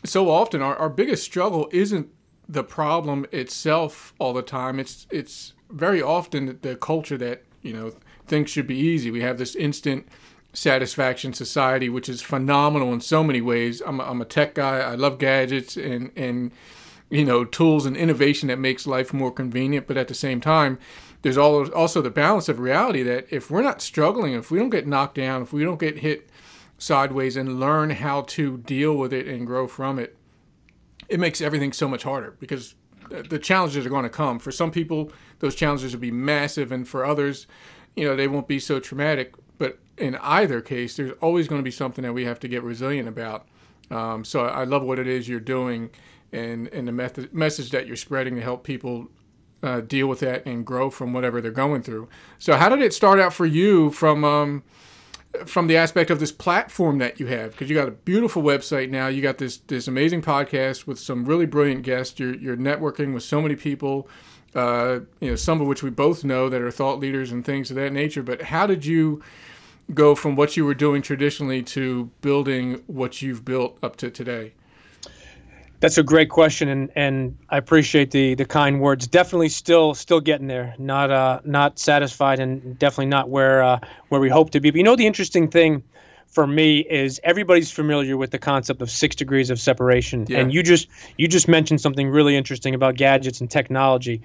so 0.04 0.30
often 0.30 0.60
our, 0.60 0.76
our 0.76 0.90
biggest 0.90 1.24
struggle 1.24 1.68
isn't 1.72 2.08
the 2.48 2.64
problem 2.64 3.26
itself 3.32 4.12
all 4.18 4.32
the 4.32 4.42
time. 4.42 4.78
It's 4.78 5.06
it's 5.10 5.54
very 5.70 6.02
often 6.02 6.58
the 6.62 6.76
culture 6.76 7.16
that 7.18 7.44
you 7.62 7.72
know 7.72 7.92
things 8.26 8.50
should 8.50 8.66
be 8.66 8.76
easy. 8.76 9.10
We 9.10 9.22
have 9.22 9.38
this 9.38 9.54
instant 9.54 10.06
satisfaction 10.54 11.32
society, 11.32 11.88
which 11.88 12.08
is 12.08 12.22
phenomenal 12.22 12.92
in 12.92 13.00
so 13.00 13.22
many 13.22 13.40
ways. 13.40 13.82
I'm 13.84 14.00
a, 14.00 14.04
I'm 14.04 14.22
a 14.22 14.24
tech 14.24 14.54
guy. 14.54 14.78
I 14.78 14.94
love 14.94 15.18
gadgets 15.18 15.76
and 15.76 16.10
and 16.16 16.52
you 17.10 17.24
know 17.24 17.44
tools 17.44 17.84
and 17.84 17.96
innovation 17.96 18.48
that 18.48 18.58
makes 18.58 18.86
life 18.86 19.12
more 19.12 19.30
convenient. 19.30 19.86
But 19.86 19.96
at 19.96 20.08
the 20.08 20.14
same 20.14 20.40
time, 20.40 20.78
there's 21.22 21.38
also 21.38 22.00
the 22.00 22.10
balance 22.10 22.48
of 22.48 22.58
reality 22.58 23.02
that 23.02 23.26
if 23.30 23.50
we're 23.50 23.62
not 23.62 23.82
struggling, 23.82 24.32
if 24.34 24.50
we 24.50 24.58
don't 24.58 24.70
get 24.70 24.86
knocked 24.86 25.16
down, 25.16 25.42
if 25.42 25.52
we 25.52 25.64
don't 25.64 25.80
get 25.80 25.98
hit 25.98 26.30
sideways 26.78 27.36
and 27.36 27.60
learn 27.60 27.90
how 27.90 28.22
to 28.22 28.58
deal 28.58 28.96
with 28.96 29.12
it 29.12 29.26
and 29.26 29.46
grow 29.46 29.66
from 29.66 29.98
it, 29.98 30.16
it 31.08 31.20
makes 31.20 31.40
everything 31.40 31.72
so 31.72 31.88
much 31.88 32.02
harder 32.02 32.36
because 32.40 32.74
the 33.08 33.38
challenges 33.38 33.84
are 33.84 33.90
going 33.90 34.04
to 34.04 34.08
come. 34.10 34.38
For 34.38 34.50
some 34.50 34.70
people, 34.70 35.12
those 35.38 35.54
challenges 35.54 35.92
will 35.92 36.00
be 36.00 36.10
massive, 36.10 36.72
and 36.72 36.88
for 36.88 37.04
others, 37.04 37.46
you 37.96 38.04
know, 38.04 38.16
they 38.16 38.28
won't 38.28 38.48
be 38.48 38.58
so 38.58 38.80
traumatic 38.80 39.34
in 39.96 40.16
either 40.16 40.60
case, 40.60 40.96
there's 40.96 41.12
always 41.20 41.48
going 41.48 41.60
to 41.60 41.64
be 41.64 41.70
something 41.70 42.02
that 42.02 42.12
we 42.12 42.24
have 42.24 42.40
to 42.40 42.48
get 42.48 42.62
resilient 42.62 43.08
about. 43.08 43.46
Um, 43.90 44.24
so 44.24 44.44
I 44.46 44.64
love 44.64 44.82
what 44.82 44.98
it 44.98 45.06
is 45.06 45.28
you're 45.28 45.40
doing 45.40 45.90
and, 46.32 46.68
and 46.68 46.88
the 46.88 46.92
method, 46.92 47.32
message 47.32 47.70
that 47.70 47.86
you're 47.86 47.96
spreading 47.96 48.34
to 48.34 48.42
help 48.42 48.64
people 48.64 49.08
uh, 49.62 49.80
deal 49.80 50.06
with 50.06 50.20
that 50.20 50.44
and 50.46 50.66
grow 50.66 50.90
from 50.90 51.12
whatever 51.12 51.40
they're 51.40 51.50
going 51.50 51.82
through. 51.82 52.08
So 52.38 52.56
how 52.56 52.68
did 52.68 52.82
it 52.82 52.92
start 52.92 53.18
out 53.18 53.32
for 53.32 53.46
you 53.46 53.90
from 53.90 54.24
um, 54.24 54.62
from 55.46 55.66
the 55.66 55.76
aspect 55.76 56.10
of 56.10 56.20
this 56.20 56.32
platform 56.32 56.98
that 56.98 57.18
you 57.18 57.26
have? 57.26 57.52
Because 57.52 57.70
you 57.70 57.74
got 57.74 57.88
a 57.88 57.92
beautiful 57.92 58.42
website 58.42 58.90
now. 58.90 59.08
You 59.08 59.22
got 59.22 59.38
this 59.38 59.58
this 59.58 59.88
amazing 59.88 60.22
podcast 60.22 60.86
with 60.86 60.98
some 60.98 61.24
really 61.24 61.46
brilliant 61.46 61.82
guests. 61.82 62.18
You're, 62.20 62.34
you're 62.34 62.56
networking 62.56 63.14
with 63.14 63.22
so 63.22 63.40
many 63.40 63.56
people. 63.56 64.08
Uh, 64.54 65.00
you 65.20 65.30
know, 65.30 65.36
some 65.36 65.60
of 65.60 65.66
which 65.66 65.82
we 65.82 65.90
both 65.90 66.22
know 66.22 66.48
that 66.48 66.62
are 66.62 66.70
thought 66.70 67.00
leaders 67.00 67.32
and 67.32 67.44
things 67.44 67.70
of 67.70 67.76
that 67.76 67.92
nature. 67.92 68.22
But 68.22 68.42
how 68.42 68.66
did 68.66 68.86
you 68.86 69.20
go 69.92 70.14
from 70.14 70.36
what 70.36 70.56
you 70.56 70.64
were 70.64 70.74
doing 70.74 71.02
traditionally 71.02 71.62
to 71.62 72.10
building 72.20 72.82
what 72.86 73.20
you've 73.20 73.44
built 73.44 73.78
up 73.82 73.96
to 73.96 74.10
today? 74.10 74.52
That's 75.80 75.98
a 75.98 76.02
great 76.02 76.30
question, 76.30 76.68
and, 76.68 76.90
and 76.96 77.36
I 77.50 77.58
appreciate 77.58 78.10
the 78.10 78.34
the 78.34 78.46
kind 78.46 78.80
words. 78.80 79.06
Definitely, 79.06 79.50
still 79.50 79.92
still 79.94 80.20
getting 80.20 80.46
there. 80.46 80.74
Not 80.78 81.10
uh 81.10 81.40
not 81.44 81.78
satisfied, 81.78 82.40
and 82.40 82.78
definitely 82.78 83.06
not 83.06 83.28
where 83.28 83.62
uh, 83.62 83.80
where 84.08 84.20
we 84.20 84.30
hope 84.30 84.50
to 84.50 84.60
be. 84.60 84.70
But 84.70 84.78
you 84.78 84.82
know, 84.82 84.96
the 84.96 85.06
interesting 85.06 85.50
thing 85.50 85.82
for 86.26 86.46
me 86.46 86.78
is 86.78 87.20
everybody's 87.22 87.70
familiar 87.70 88.16
with 88.16 88.30
the 88.30 88.38
concept 88.38 88.80
of 88.80 88.90
six 88.90 89.14
degrees 89.14 89.50
of 89.50 89.60
separation, 89.60 90.24
yeah. 90.26 90.38
and 90.38 90.54
you 90.54 90.62
just 90.62 90.88
you 91.18 91.28
just 91.28 91.48
mentioned 91.48 91.82
something 91.82 92.08
really 92.08 92.34
interesting 92.34 92.74
about 92.74 92.94
gadgets 92.94 93.42
and 93.42 93.50
technology 93.50 94.22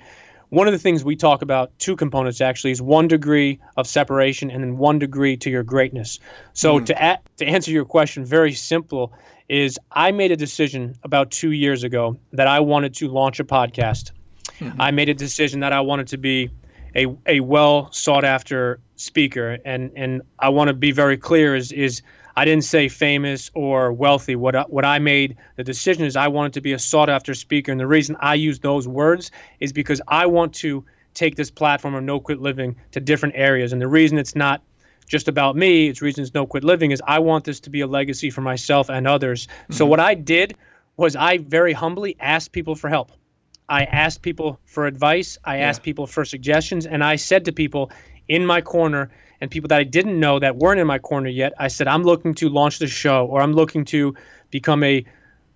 one 0.50 0.68
of 0.68 0.74
the 0.74 0.80
things 0.80 1.04
we 1.04 1.16
talk 1.16 1.42
about 1.42 1.78
two 1.80 1.96
components 1.96 2.42
actually 2.42 2.72
is 2.72 2.82
one 2.82 3.08
degree 3.08 3.60
of 3.78 3.88
separation 3.88 4.50
and 4.52 4.64
then 4.64 4.78
one 4.78 5.00
degree 5.00 5.38
to 5.38 5.50
your 5.50 5.64
greatness 5.64 6.20
so 6.54 6.80
mm. 6.80 6.86
to 6.86 7.06
a- 7.06 7.20
to 7.38 7.46
answer 7.46 7.72
your 7.72 7.86
question 7.86 8.26
very 8.26 8.54
simple 8.54 9.14
is 9.48 9.80
i 9.92 10.12
made 10.12 10.32
a 10.32 10.36
decision 10.36 10.96
about 11.04 11.32
two 11.32 11.52
years 11.52 11.84
ago 11.84 12.18
that 12.34 12.48
i 12.48 12.60
wanted 12.60 12.94
to 12.94 13.08
launch 13.08 13.40
a 13.40 13.44
podcast 13.44 14.12
mm-hmm. 14.60 14.82
i 14.82 14.92
made 14.92 15.10
a 15.10 15.14
decision 15.14 15.60
that 15.60 15.74
i 15.74 15.80
wanted 15.80 16.08
to 16.08 16.18
be 16.18 16.50
a, 16.96 17.06
a 17.28 17.40
well 17.40 17.92
sought 17.92 18.26
after 18.26 18.80
speaker 18.96 19.58
and 19.66 19.92
and 19.96 20.22
i 20.40 20.50
want 20.50 20.68
to 20.68 20.74
be 20.74 20.92
very 20.92 21.18
clear 21.18 21.56
is 21.56 21.72
is 21.72 22.02
I 22.36 22.46
didn't 22.46 22.64
say 22.64 22.88
famous 22.88 23.52
or 23.54 23.92
wealthy. 23.92 24.36
What 24.36 24.56
I, 24.56 24.62
what 24.64 24.86
I 24.86 25.00
made 25.00 25.38
the 25.56 25.64
decision 25.64 26.06
is 26.06 26.16
I 26.16 26.28
wanted 26.28 26.54
to 26.54 26.62
be 26.62 26.74
a 26.74 26.80
sought 26.80 27.10
after 27.10 27.34
speaker, 27.34 27.72
and 27.72 27.80
the 27.80 27.88
reason 27.88 28.16
I 28.20 28.36
use 28.36 28.60
those 28.60 28.88
words 28.88 29.32
is 29.60 29.74
because 29.74 30.02
I 30.08 30.26
want 30.26 30.54
to 30.56 30.86
take 31.14 31.36
this 31.36 31.52
platform 31.52 31.96
of 31.96 32.04
no 32.04 32.20
quit 32.20 32.40
living 32.40 32.76
to 32.92 33.00
different 33.00 33.36
areas. 33.36 33.74
And 33.74 33.82
the 33.82 33.88
reason 33.88 34.18
it's 34.18 34.36
not 34.36 34.62
just 35.08 35.28
about 35.28 35.56
me, 35.56 35.88
it's 35.88 36.02
reasons 36.02 36.34
no 36.34 36.46
quit 36.46 36.64
living 36.64 36.92
is 36.92 37.02
I 37.06 37.20
want 37.20 37.44
this 37.44 37.60
to 37.62 37.70
be 37.70 37.82
a 37.82 37.88
legacy 37.88 38.30
for 38.30 38.42
myself 38.42 38.90
and 38.90 39.08
others. 39.08 39.48
Mm-hmm. 39.48 39.74
So 39.74 39.86
what 39.86 40.00
I 40.00 40.14
did 40.14 40.56
was 40.98 41.16
I 41.16 41.40
very 41.40 41.74
humbly 41.74 42.16
asked 42.20 42.52
people 42.52 42.76
for 42.76 42.90
help. 42.90 43.12
I 43.68 43.84
asked 43.84 44.22
people 44.22 44.60
for 44.66 44.86
advice. 44.86 45.38
I 45.44 45.58
yeah. 45.58 45.68
asked 45.68 45.84
people 45.84 46.08
for 46.08 46.26
suggestions, 46.26 46.86
and 46.86 47.04
I 47.04 47.16
said 47.18 47.46
to 47.46 47.52
people 47.52 47.92
in 48.28 48.46
my 48.46 48.62
corner 48.62 49.12
and 49.42 49.50
people 49.50 49.68
that 49.70 49.80
I 49.80 49.84
didn't 49.84 50.20
know 50.20 50.40
that 50.40 50.56
weren't 50.56 50.80
in 50.80 50.88
my 50.88 51.00
corner 51.00 51.30
yet, 51.30 51.54
I 51.58 51.68
said, 51.68 51.88
I'm 51.88 52.04
looking 52.04 52.34
to 52.36 52.50
launch 52.50 52.80
the 52.80 52.88
show 52.88 53.26
or 53.26 53.42
I'm 53.42 53.54
looking 53.54 53.86
to 53.86 54.16
become 54.52 54.84
a 54.84 55.06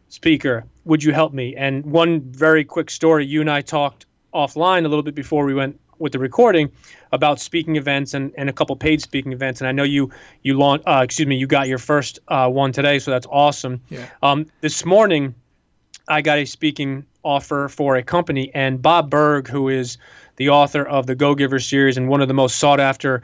speaker. 0.09 0.65
Would 0.85 1.03
you 1.03 1.11
help 1.11 1.33
me? 1.33 1.55
And 1.55 1.85
one 1.85 2.21
very 2.21 2.63
quick 2.63 2.89
story 2.89 3.25
you 3.25 3.41
and 3.41 3.49
I 3.49 3.61
talked 3.61 4.05
offline 4.33 4.85
a 4.85 4.87
little 4.87 5.03
bit 5.03 5.15
before 5.15 5.45
we 5.45 5.53
went 5.53 5.79
with 5.99 6.11
the 6.11 6.19
recording 6.19 6.71
about 7.11 7.39
speaking 7.39 7.75
events 7.75 8.13
and, 8.13 8.33
and 8.37 8.49
a 8.49 8.53
couple 8.53 8.75
paid 8.75 9.01
speaking 9.01 9.31
events. 9.31 9.61
And 9.61 9.67
I 9.67 9.71
know 9.71 9.83
you 9.83 10.11
you 10.41 10.57
launched, 10.57 10.87
uh, 10.87 11.01
excuse 11.03 11.27
me, 11.27 11.35
you 11.35 11.47
got 11.47 11.67
your 11.67 11.77
first 11.77 12.19
uh, 12.27 12.49
one 12.49 12.71
today, 12.71 12.99
so 12.99 13.11
that's 13.11 13.27
awesome. 13.29 13.81
Yeah. 13.89 14.05
Um, 14.21 14.47
this 14.61 14.85
morning, 14.85 15.35
I 16.07 16.21
got 16.21 16.39
a 16.39 16.45
speaking 16.45 17.05
offer 17.23 17.69
for 17.69 17.95
a 17.95 18.03
company, 18.03 18.51
and 18.53 18.81
Bob 18.81 19.09
Burg, 19.09 19.47
who 19.47 19.69
is 19.69 19.97
the 20.35 20.49
author 20.49 20.83
of 20.83 21.05
the 21.07 21.15
Go 21.15 21.35
Giver 21.35 21.59
series 21.59 21.97
and 21.97 22.09
one 22.09 22.21
of 22.21 22.27
the 22.27 22.33
most 22.33 22.57
sought 22.57 22.79
after 22.79 23.21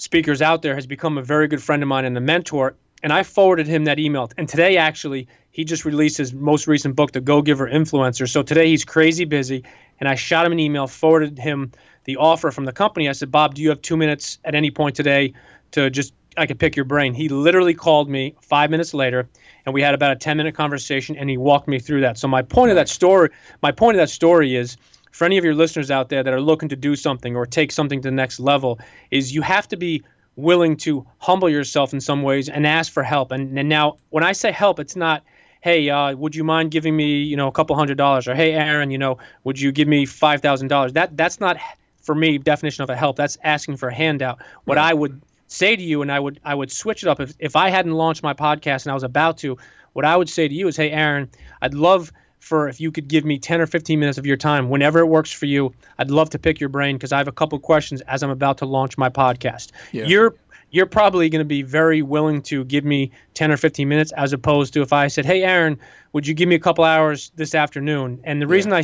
speakers 0.00 0.40
out 0.40 0.62
there, 0.62 0.74
has 0.74 0.86
become 0.86 1.18
a 1.18 1.22
very 1.22 1.46
good 1.46 1.62
friend 1.62 1.82
of 1.82 1.88
mine 1.88 2.04
and 2.04 2.16
a 2.16 2.20
mentor. 2.20 2.74
and 3.02 3.12
I 3.12 3.22
forwarded 3.22 3.66
him 3.66 3.84
that 3.84 3.98
email. 3.98 4.30
And 4.36 4.48
today, 4.48 4.76
actually, 4.76 5.26
he 5.50 5.64
just 5.64 5.84
released 5.84 6.18
his 6.18 6.32
most 6.32 6.66
recent 6.66 6.96
book, 6.96 7.12
The 7.12 7.20
Go 7.20 7.42
Giver 7.42 7.68
Influencer. 7.68 8.28
So 8.28 8.42
today 8.42 8.68
he's 8.68 8.84
crazy 8.84 9.24
busy, 9.24 9.64
and 9.98 10.08
I 10.08 10.14
shot 10.14 10.46
him 10.46 10.52
an 10.52 10.60
email, 10.60 10.86
forwarded 10.86 11.38
him 11.38 11.72
the 12.04 12.16
offer 12.16 12.50
from 12.50 12.64
the 12.64 12.72
company. 12.72 13.08
I 13.08 13.12
said, 13.12 13.30
Bob, 13.30 13.54
do 13.54 13.62
you 13.62 13.68
have 13.68 13.82
two 13.82 13.96
minutes 13.96 14.38
at 14.44 14.54
any 14.54 14.70
point 14.70 14.96
today 14.96 15.32
to 15.72 15.90
just 15.90 16.14
I 16.36 16.46
could 16.46 16.58
pick 16.58 16.76
your 16.76 16.84
brain? 16.84 17.14
He 17.14 17.28
literally 17.28 17.74
called 17.74 18.08
me 18.08 18.34
five 18.40 18.70
minutes 18.70 18.94
later, 18.94 19.28
and 19.66 19.74
we 19.74 19.82
had 19.82 19.94
about 19.94 20.12
a 20.12 20.16
ten 20.16 20.36
minute 20.36 20.54
conversation, 20.54 21.16
and 21.16 21.28
he 21.28 21.36
walked 21.36 21.68
me 21.68 21.78
through 21.78 22.02
that. 22.02 22.18
So 22.18 22.28
my 22.28 22.42
point 22.42 22.70
of 22.70 22.76
that 22.76 22.88
story, 22.88 23.30
my 23.62 23.72
point 23.72 23.96
of 23.96 24.00
that 24.00 24.10
story 24.10 24.56
is. 24.56 24.76
For 25.10 25.24
any 25.24 25.38
of 25.38 25.44
your 25.44 25.54
listeners 25.54 25.90
out 25.90 26.08
there 26.08 26.22
that 26.22 26.32
are 26.32 26.40
looking 26.40 26.68
to 26.70 26.76
do 26.76 26.96
something 26.96 27.36
or 27.36 27.46
take 27.46 27.72
something 27.72 28.00
to 28.02 28.08
the 28.08 28.14
next 28.14 28.40
level, 28.40 28.78
is 29.10 29.34
you 29.34 29.42
have 29.42 29.68
to 29.68 29.76
be 29.76 30.02
willing 30.36 30.76
to 30.78 31.06
humble 31.18 31.48
yourself 31.48 31.92
in 31.92 32.00
some 32.00 32.22
ways 32.22 32.48
and 32.48 32.66
ask 32.66 32.92
for 32.92 33.02
help. 33.02 33.32
And, 33.32 33.58
and 33.58 33.68
now, 33.68 33.98
when 34.10 34.24
I 34.24 34.32
say 34.32 34.52
help, 34.52 34.78
it's 34.78 34.96
not, 34.96 35.22
hey, 35.60 35.90
uh, 35.90 36.14
would 36.16 36.34
you 36.34 36.44
mind 36.44 36.70
giving 36.70 36.96
me, 36.96 37.22
you 37.22 37.36
know, 37.36 37.48
a 37.48 37.52
couple 37.52 37.76
hundred 37.76 37.98
dollars, 37.98 38.28
or 38.28 38.34
hey, 38.34 38.52
Aaron, 38.52 38.90
you 38.90 38.98
know, 38.98 39.18
would 39.44 39.60
you 39.60 39.72
give 39.72 39.88
me 39.88 40.06
five 40.06 40.40
thousand 40.40 40.68
dollars? 40.68 40.92
That 40.92 41.16
that's 41.16 41.40
not 41.40 41.58
for 42.00 42.14
me 42.14 42.38
definition 42.38 42.82
of 42.82 42.90
a 42.90 42.96
help. 42.96 43.16
That's 43.16 43.36
asking 43.44 43.76
for 43.76 43.88
a 43.88 43.94
handout. 43.94 44.40
What 44.64 44.76
right. 44.76 44.90
I 44.90 44.94
would 44.94 45.20
say 45.48 45.76
to 45.76 45.82
you, 45.82 46.02
and 46.02 46.10
I 46.10 46.18
would 46.18 46.40
I 46.44 46.54
would 46.54 46.72
switch 46.72 47.02
it 47.02 47.08
up 47.08 47.20
if 47.20 47.34
if 47.38 47.56
I 47.56 47.68
hadn't 47.68 47.92
launched 47.92 48.22
my 48.22 48.34
podcast 48.34 48.84
and 48.84 48.92
I 48.92 48.94
was 48.94 49.02
about 49.02 49.38
to. 49.38 49.58
What 49.92 50.04
I 50.04 50.16
would 50.16 50.28
say 50.28 50.46
to 50.46 50.54
you 50.54 50.68
is, 50.68 50.76
hey, 50.76 50.92
Aaron, 50.92 51.28
I'd 51.60 51.74
love 51.74 52.12
for 52.40 52.68
if 52.68 52.80
you 52.80 52.90
could 52.90 53.06
give 53.06 53.24
me 53.24 53.38
10 53.38 53.60
or 53.60 53.66
15 53.66 54.00
minutes 54.00 54.18
of 54.18 54.26
your 54.26 54.36
time 54.36 54.68
whenever 54.68 54.98
it 54.98 55.06
works 55.06 55.30
for 55.30 55.46
you. 55.46 55.72
I'd 55.98 56.10
love 56.10 56.30
to 56.30 56.38
pick 56.38 56.58
your 56.58 56.68
brain 56.68 56.96
because 56.96 57.12
I 57.12 57.18
have 57.18 57.28
a 57.28 57.32
couple 57.32 57.58
questions 57.58 58.00
as 58.02 58.22
I'm 58.22 58.30
about 58.30 58.58
to 58.58 58.66
launch 58.66 58.98
my 58.98 59.08
podcast. 59.08 59.70
Yeah. 59.92 60.06
You're 60.06 60.34
you're 60.72 60.86
probably 60.86 61.28
going 61.28 61.40
to 61.40 61.44
be 61.44 61.62
very 61.62 62.00
willing 62.00 62.42
to 62.42 62.64
give 62.64 62.84
me 62.84 63.10
10 63.34 63.50
or 63.50 63.56
15 63.56 63.88
minutes 63.88 64.12
as 64.12 64.32
opposed 64.32 64.72
to 64.74 64.82
if 64.82 64.92
I 64.92 65.08
said, 65.08 65.24
"Hey 65.24 65.42
Aaron, 65.42 65.78
would 66.12 66.26
you 66.26 66.34
give 66.34 66.48
me 66.48 66.54
a 66.54 66.60
couple 66.60 66.84
hours 66.84 67.30
this 67.36 67.54
afternoon?" 67.54 68.20
And 68.24 68.40
the 68.40 68.46
yeah. 68.46 68.52
reason 68.52 68.72
I 68.72 68.82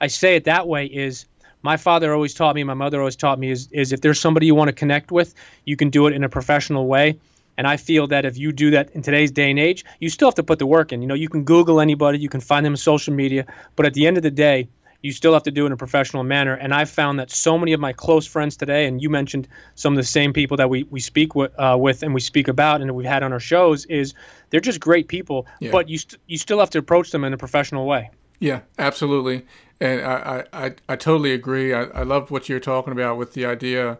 I 0.00 0.06
say 0.06 0.36
it 0.36 0.44
that 0.44 0.68
way 0.68 0.86
is 0.86 1.26
my 1.62 1.76
father 1.76 2.12
always 2.12 2.34
taught 2.34 2.54
me, 2.54 2.62
my 2.64 2.74
mother 2.74 2.98
always 2.98 3.16
taught 3.16 3.38
me 3.38 3.50
is 3.50 3.68
is 3.72 3.92
if 3.92 4.00
there's 4.00 4.20
somebody 4.20 4.46
you 4.46 4.54
want 4.54 4.68
to 4.68 4.74
connect 4.74 5.10
with, 5.10 5.34
you 5.64 5.76
can 5.76 5.90
do 5.90 6.06
it 6.06 6.12
in 6.12 6.24
a 6.24 6.28
professional 6.28 6.86
way. 6.86 7.18
And 7.58 7.66
I 7.66 7.76
feel 7.76 8.06
that 8.06 8.24
if 8.24 8.38
you 8.38 8.52
do 8.52 8.70
that 8.70 8.88
in 8.92 9.02
today's 9.02 9.32
day 9.32 9.50
and 9.50 9.58
age, 9.58 9.84
you 9.98 10.08
still 10.08 10.28
have 10.28 10.36
to 10.36 10.44
put 10.44 10.60
the 10.60 10.66
work 10.66 10.92
in. 10.92 11.02
You 11.02 11.08
know, 11.08 11.14
you 11.14 11.28
can 11.28 11.42
Google 11.42 11.80
anybody, 11.80 12.18
you 12.18 12.28
can 12.28 12.40
find 12.40 12.64
them 12.64 12.74
on 12.74 12.76
social 12.76 13.12
media, 13.12 13.44
but 13.74 13.84
at 13.84 13.94
the 13.94 14.06
end 14.06 14.16
of 14.16 14.22
the 14.22 14.30
day, 14.30 14.68
you 15.02 15.12
still 15.12 15.32
have 15.32 15.42
to 15.44 15.50
do 15.50 15.64
it 15.64 15.66
in 15.66 15.72
a 15.72 15.76
professional 15.76 16.22
manner. 16.22 16.54
And 16.54 16.72
I've 16.72 16.90
found 16.90 17.18
that 17.18 17.30
so 17.30 17.58
many 17.58 17.72
of 17.72 17.80
my 17.80 17.92
close 17.92 18.26
friends 18.26 18.56
today, 18.56 18.86
and 18.86 19.02
you 19.02 19.10
mentioned 19.10 19.48
some 19.74 19.92
of 19.92 19.96
the 19.96 20.04
same 20.04 20.32
people 20.32 20.56
that 20.56 20.70
we, 20.70 20.84
we 20.84 21.00
speak 21.00 21.34
with, 21.34 21.52
uh, 21.58 21.76
with 21.78 22.02
and 22.02 22.14
we 22.14 22.20
speak 22.20 22.48
about 22.48 22.80
and 22.80 22.94
we've 22.94 23.06
had 23.06 23.22
on 23.22 23.32
our 23.32 23.40
shows, 23.40 23.86
is 23.86 24.14
they're 24.50 24.60
just 24.60 24.80
great 24.80 25.08
people, 25.08 25.46
yeah. 25.60 25.70
but 25.72 25.88
you, 25.88 25.98
st- 25.98 26.20
you 26.26 26.38
still 26.38 26.60
have 26.60 26.70
to 26.70 26.78
approach 26.78 27.10
them 27.10 27.24
in 27.24 27.32
a 27.32 27.36
professional 27.36 27.86
way. 27.86 28.10
Yeah, 28.40 28.60
absolutely. 28.78 29.46
And 29.80 30.00
I, 30.00 30.44
I, 30.52 30.74
I, 30.88 30.96
totally 30.96 31.32
agree. 31.32 31.74
I, 31.74 31.84
I 31.84 32.02
love 32.02 32.30
what 32.30 32.48
you're 32.48 32.60
talking 32.60 32.92
about 32.92 33.16
with 33.16 33.34
the 33.34 33.46
idea 33.46 33.98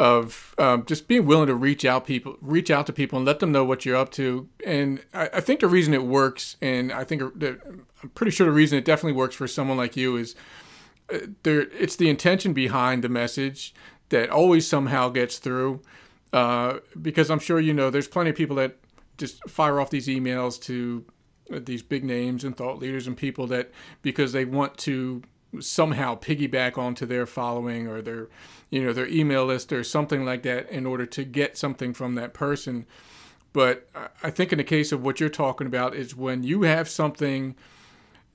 of 0.00 0.54
um, 0.56 0.86
just 0.86 1.08
being 1.08 1.26
willing 1.26 1.46
to 1.46 1.54
reach 1.54 1.84
out 1.84 2.06
people, 2.06 2.38
reach 2.40 2.70
out 2.70 2.86
to 2.86 2.92
people, 2.92 3.18
and 3.18 3.26
let 3.26 3.38
them 3.38 3.52
know 3.52 3.66
what 3.66 3.84
you're 3.84 3.94
up 3.94 4.10
to. 4.12 4.48
And 4.66 5.04
I, 5.12 5.28
I 5.34 5.40
think 5.42 5.60
the 5.60 5.68
reason 5.68 5.92
it 5.92 6.04
works, 6.04 6.56
and 6.62 6.90
I 6.90 7.04
think 7.04 7.20
that 7.38 7.60
I'm 8.02 8.08
pretty 8.14 8.30
sure 8.30 8.46
the 8.46 8.52
reason 8.52 8.78
it 8.78 8.86
definitely 8.86 9.12
works 9.12 9.36
for 9.36 9.46
someone 9.46 9.76
like 9.76 9.98
you 9.98 10.16
is 10.16 10.34
uh, 11.12 11.18
there. 11.42 11.60
It's 11.60 11.96
the 11.96 12.08
intention 12.08 12.54
behind 12.54 13.04
the 13.04 13.10
message 13.10 13.74
that 14.08 14.30
always 14.30 14.66
somehow 14.66 15.10
gets 15.10 15.36
through. 15.36 15.82
Uh, 16.32 16.78
because 17.02 17.30
I'm 17.30 17.40
sure 17.40 17.60
you 17.60 17.74
know 17.74 17.90
there's 17.90 18.08
plenty 18.08 18.30
of 18.30 18.36
people 18.36 18.56
that 18.56 18.78
just 19.18 19.46
fire 19.50 19.78
off 19.80 19.90
these 19.90 20.06
emails 20.06 20.58
to 20.62 21.04
uh, 21.52 21.60
these 21.62 21.82
big 21.82 22.04
names 22.04 22.42
and 22.42 22.56
thought 22.56 22.78
leaders 22.78 23.06
and 23.06 23.18
people 23.18 23.46
that 23.48 23.70
because 24.00 24.32
they 24.32 24.46
want 24.46 24.78
to 24.78 25.22
somehow 25.58 26.16
piggyback 26.18 26.78
onto 26.78 27.06
their 27.06 27.26
following 27.26 27.88
or 27.88 28.00
their 28.00 28.28
you 28.70 28.84
know 28.84 28.92
their 28.92 29.08
email 29.08 29.46
list 29.46 29.72
or 29.72 29.82
something 29.82 30.24
like 30.24 30.42
that 30.42 30.70
in 30.70 30.86
order 30.86 31.06
to 31.06 31.24
get 31.24 31.58
something 31.58 31.92
from 31.92 32.14
that 32.14 32.32
person. 32.34 32.86
But 33.52 33.88
i 34.22 34.30
think 34.30 34.52
in 34.52 34.58
the 34.58 34.64
case 34.64 34.92
of 34.92 35.02
what 35.02 35.18
you're 35.18 35.28
talking 35.28 35.66
about 35.66 35.94
is 35.94 36.14
when 36.14 36.44
you 36.44 36.62
have 36.62 36.88
something 36.88 37.56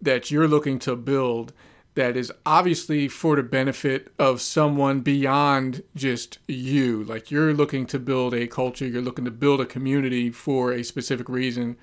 that 0.02 0.30
you're 0.30 0.48
looking 0.48 0.78
to 0.80 0.96
build 0.96 1.54
that 1.96 2.18
is 2.18 2.32
obviously 2.46 3.08
for 3.08 3.38
the 3.38 3.44
benefit 3.44 4.12
of 4.20 4.42
someone 4.42 5.00
beyond 5.00 5.82
just 5.96 6.40
you. 6.48 7.04
Like 7.06 7.32
you're 7.32 7.54
looking 7.54 7.86
to 7.88 8.00
build 8.00 8.34
a 8.34 8.48
culture 8.48 8.86
you're 8.86 9.02
looking 9.02 9.26
to 9.26 9.32
build 9.32 9.62
a 9.62 9.66
community 9.66 10.30
for 10.30 10.72
a 10.72 10.84
specific 10.84 11.30
reason. 11.30 11.78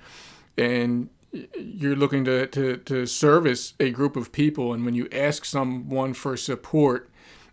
And 0.57 1.09
you're 1.57 1.95
looking 1.95 2.23
to, 2.25 2.47
to, 2.47 2.77
to 2.77 3.05
service 3.05 3.73
a 3.79 3.89
group 3.89 4.15
of 4.15 4.31
people 4.31 4.73
and 4.73 4.85
when 4.85 4.93
you 4.93 5.07
ask 5.11 5.45
someone 5.45 6.13
for 6.13 6.37
support 6.37 7.09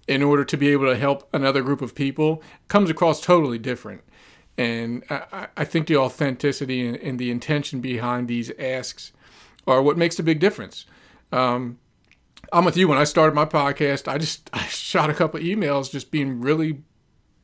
in 0.06 0.22
order 0.22 0.44
to 0.44 0.56
be 0.56 0.68
able 0.68 0.86
to 0.86 0.96
help 0.96 1.28
another 1.32 1.62
group 1.62 1.80
of 1.80 1.94
people 1.94 2.42
comes 2.68 2.90
across 2.90 3.20
totally 3.20 3.58
different. 3.58 4.02
And 4.58 5.04
i, 5.08 5.46
I 5.56 5.64
think 5.64 5.86
the 5.86 5.96
authenticity 5.96 6.86
and, 6.86 6.96
and, 6.96 7.18
the 7.18 7.30
intention 7.30 7.80
behind 7.80 8.28
these 8.28 8.50
asks 8.58 9.12
are 9.66 9.80
what 9.80 9.96
makes 9.96 10.18
a 10.18 10.22
big 10.22 10.40
difference. 10.40 10.84
Um, 11.32 11.78
i'm 12.52 12.64
with 12.64 12.76
you. 12.76 12.88
When 12.88 12.98
i 12.98 13.04
started 13.04 13.34
my 13.34 13.46
podcast 13.46 14.08
i 14.08 14.18
just 14.18 14.50
i 14.52 14.66
shot 14.66 15.08
a 15.08 15.14
couple 15.14 15.40
emails 15.40 15.90
just 15.90 16.10
being 16.10 16.40
really 16.40 16.82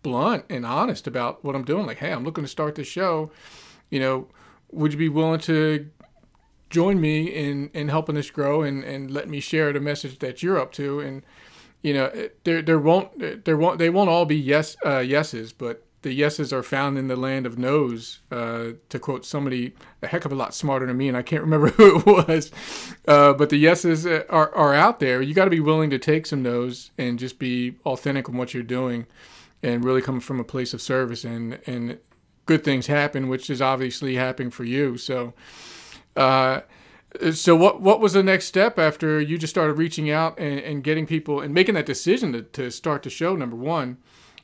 blunt 0.02 0.44
and 0.50 0.66
honest 0.66 1.06
about 1.06 1.44
what 1.44 1.54
i'm 1.54 1.64
doing. 1.64 1.86
Like 1.86 1.98
hey 1.98 2.12
i'm 2.12 2.24
looking 2.24 2.44
to 2.44 2.48
start 2.48 2.74
this 2.74 2.88
show. 2.88 3.30
You 3.88 4.00
know 4.00 4.28
would 4.72 4.92
you 4.92 4.98
be 4.98 5.08
willing 5.08 5.40
to 5.40 5.88
join 6.70 7.00
me 7.00 7.26
in 7.26 7.70
in 7.72 7.88
helping 7.88 8.16
us 8.16 8.30
grow 8.30 8.62
and 8.62 8.84
and 8.84 9.10
let 9.10 9.28
me 9.28 9.40
share 9.40 9.72
the 9.72 9.80
message 9.80 10.18
that 10.18 10.42
you're 10.42 10.58
up 10.58 10.72
to. 10.72 11.00
And 11.00 11.22
you 11.82 11.94
know 11.94 12.10
there 12.44 12.62
there 12.62 12.78
won't 12.78 13.44
there 13.44 13.56
won't 13.56 13.78
they 13.78 13.90
won't 13.90 14.10
all 14.10 14.24
be 14.24 14.36
yes 14.36 14.76
uh, 14.84 14.98
yeses 14.98 15.52
but 15.52 15.84
the 16.02 16.12
yeses 16.12 16.52
are 16.52 16.62
found 16.62 16.98
in 16.98 17.08
the 17.08 17.16
land 17.16 17.46
of 17.46 17.58
no's 17.58 18.20
uh, 18.30 18.70
to 18.88 18.98
quote 18.98 19.24
somebody 19.24 19.72
a 20.02 20.06
heck 20.06 20.24
of 20.24 20.32
a 20.32 20.34
lot 20.34 20.54
smarter 20.54 20.86
than 20.86 20.96
me 20.96 21.08
and 21.08 21.16
i 21.16 21.22
can't 21.22 21.42
remember 21.42 21.68
who 21.76 21.98
it 21.98 22.06
was. 22.06 22.50
Uh, 23.06 23.32
but 23.32 23.50
the 23.50 23.56
yeses 23.56 24.06
are, 24.06 24.52
are 24.54 24.74
out 24.74 24.98
there. 24.98 25.22
You 25.22 25.34
got 25.34 25.44
to 25.44 25.50
be 25.50 25.60
willing 25.60 25.90
to 25.90 25.98
take 25.98 26.26
some 26.26 26.42
no's 26.42 26.90
and 26.98 27.18
just 27.18 27.38
be 27.38 27.76
authentic 27.84 28.28
in 28.28 28.36
what 28.36 28.52
you're 28.52 28.62
doing 28.62 29.06
and 29.62 29.84
really 29.84 30.02
come 30.02 30.20
from 30.20 30.40
a 30.40 30.44
place 30.44 30.74
of 30.74 30.82
service. 30.82 31.24
And 31.24 31.58
and 31.66 31.98
good 32.46 32.62
things 32.64 32.86
happen 32.86 33.28
which 33.28 33.50
is 33.50 33.60
obviously 33.60 34.16
happening 34.16 34.50
for 34.50 34.64
you. 34.64 34.96
So 34.98 35.34
uh, 36.16 36.62
so 37.32 37.56
what 37.56 37.80
what 37.80 38.00
was 38.00 38.12
the 38.12 38.22
next 38.22 38.46
step 38.46 38.78
after 38.78 39.20
you 39.20 39.38
just 39.38 39.52
started 39.52 39.74
reaching 39.74 40.10
out 40.10 40.38
and, 40.38 40.58
and 40.60 40.84
getting 40.84 41.06
people 41.06 41.40
and 41.40 41.54
making 41.54 41.74
that 41.74 41.86
decision 41.86 42.32
to, 42.32 42.42
to 42.42 42.70
start 42.70 43.02
the 43.02 43.10
show? 43.10 43.36
Number 43.36 43.56
one, 43.56 43.98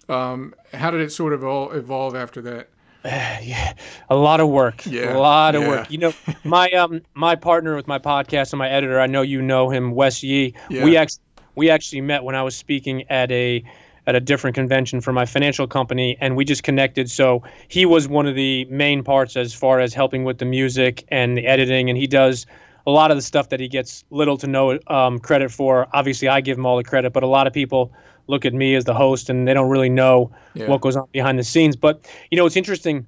um, 0.08 0.54
how 0.72 0.90
did 0.90 1.00
it 1.00 1.10
sort 1.10 1.32
of 1.32 1.44
all 1.44 1.70
evolve 1.72 2.14
after 2.14 2.40
that? 2.42 2.68
Uh, 3.04 3.08
yeah, 3.42 3.74
a 4.10 4.16
lot 4.16 4.40
of 4.40 4.48
work. 4.48 4.86
Yeah, 4.86 5.16
a 5.16 5.18
lot 5.18 5.54
of 5.54 5.62
yeah. 5.62 5.68
work. 5.68 5.90
You 5.90 5.98
know, 5.98 6.12
my 6.44 6.70
um 6.72 7.02
my 7.14 7.34
partner 7.34 7.76
with 7.76 7.86
my 7.86 7.98
podcast 7.98 8.52
and 8.52 8.58
my 8.58 8.68
editor, 8.68 9.00
I 9.00 9.06
know 9.06 9.22
you 9.22 9.42
know 9.42 9.70
him, 9.70 9.92
Wes 9.92 10.22
Yee. 10.22 10.54
Yeah. 10.70 10.84
We 10.84 10.96
actually 10.96 11.22
we 11.54 11.70
actually 11.70 12.00
met 12.00 12.24
when 12.24 12.34
I 12.34 12.42
was 12.42 12.56
speaking 12.56 13.04
at 13.10 13.30
a 13.30 13.64
at 14.06 14.14
a 14.14 14.20
different 14.20 14.54
convention 14.54 15.00
for 15.00 15.12
my 15.12 15.24
financial 15.24 15.66
company 15.66 16.16
and 16.20 16.36
we 16.36 16.44
just 16.44 16.62
connected. 16.62 17.10
So 17.10 17.42
he 17.68 17.86
was 17.86 18.08
one 18.08 18.26
of 18.26 18.34
the 18.34 18.64
main 18.66 19.04
parts 19.04 19.36
as 19.36 19.54
far 19.54 19.80
as 19.80 19.94
helping 19.94 20.24
with 20.24 20.38
the 20.38 20.44
music 20.44 21.04
and 21.08 21.36
the 21.36 21.46
editing 21.46 21.88
and 21.88 21.96
he 21.96 22.06
does 22.06 22.46
a 22.84 22.90
lot 22.90 23.12
of 23.12 23.16
the 23.16 23.22
stuff 23.22 23.50
that 23.50 23.60
he 23.60 23.68
gets 23.68 24.04
little 24.10 24.36
to 24.38 24.46
no 24.48 24.78
um, 24.88 25.20
credit 25.20 25.50
for. 25.52 25.86
Obviously 25.92 26.28
i 26.28 26.40
give 26.40 26.58
him 26.58 26.66
all 26.66 26.76
the 26.76 26.84
credit 26.84 27.12
but 27.12 27.22
a 27.22 27.28
lot 27.28 27.46
of 27.46 27.52
people 27.52 27.92
look 28.26 28.44
at 28.44 28.54
me 28.54 28.74
as 28.74 28.84
the 28.84 28.94
host 28.94 29.30
and 29.30 29.46
they 29.46 29.54
don't 29.54 29.68
really 29.68 29.88
know 29.88 30.30
yeah. 30.54 30.66
what 30.68 30.80
goes 30.80 30.96
on 30.96 31.06
behind 31.12 31.38
the 31.38 31.44
scenes. 31.44 31.76
But 31.76 32.08
you 32.30 32.36
know 32.36 32.46
it's 32.46 32.56
interesting. 32.56 33.06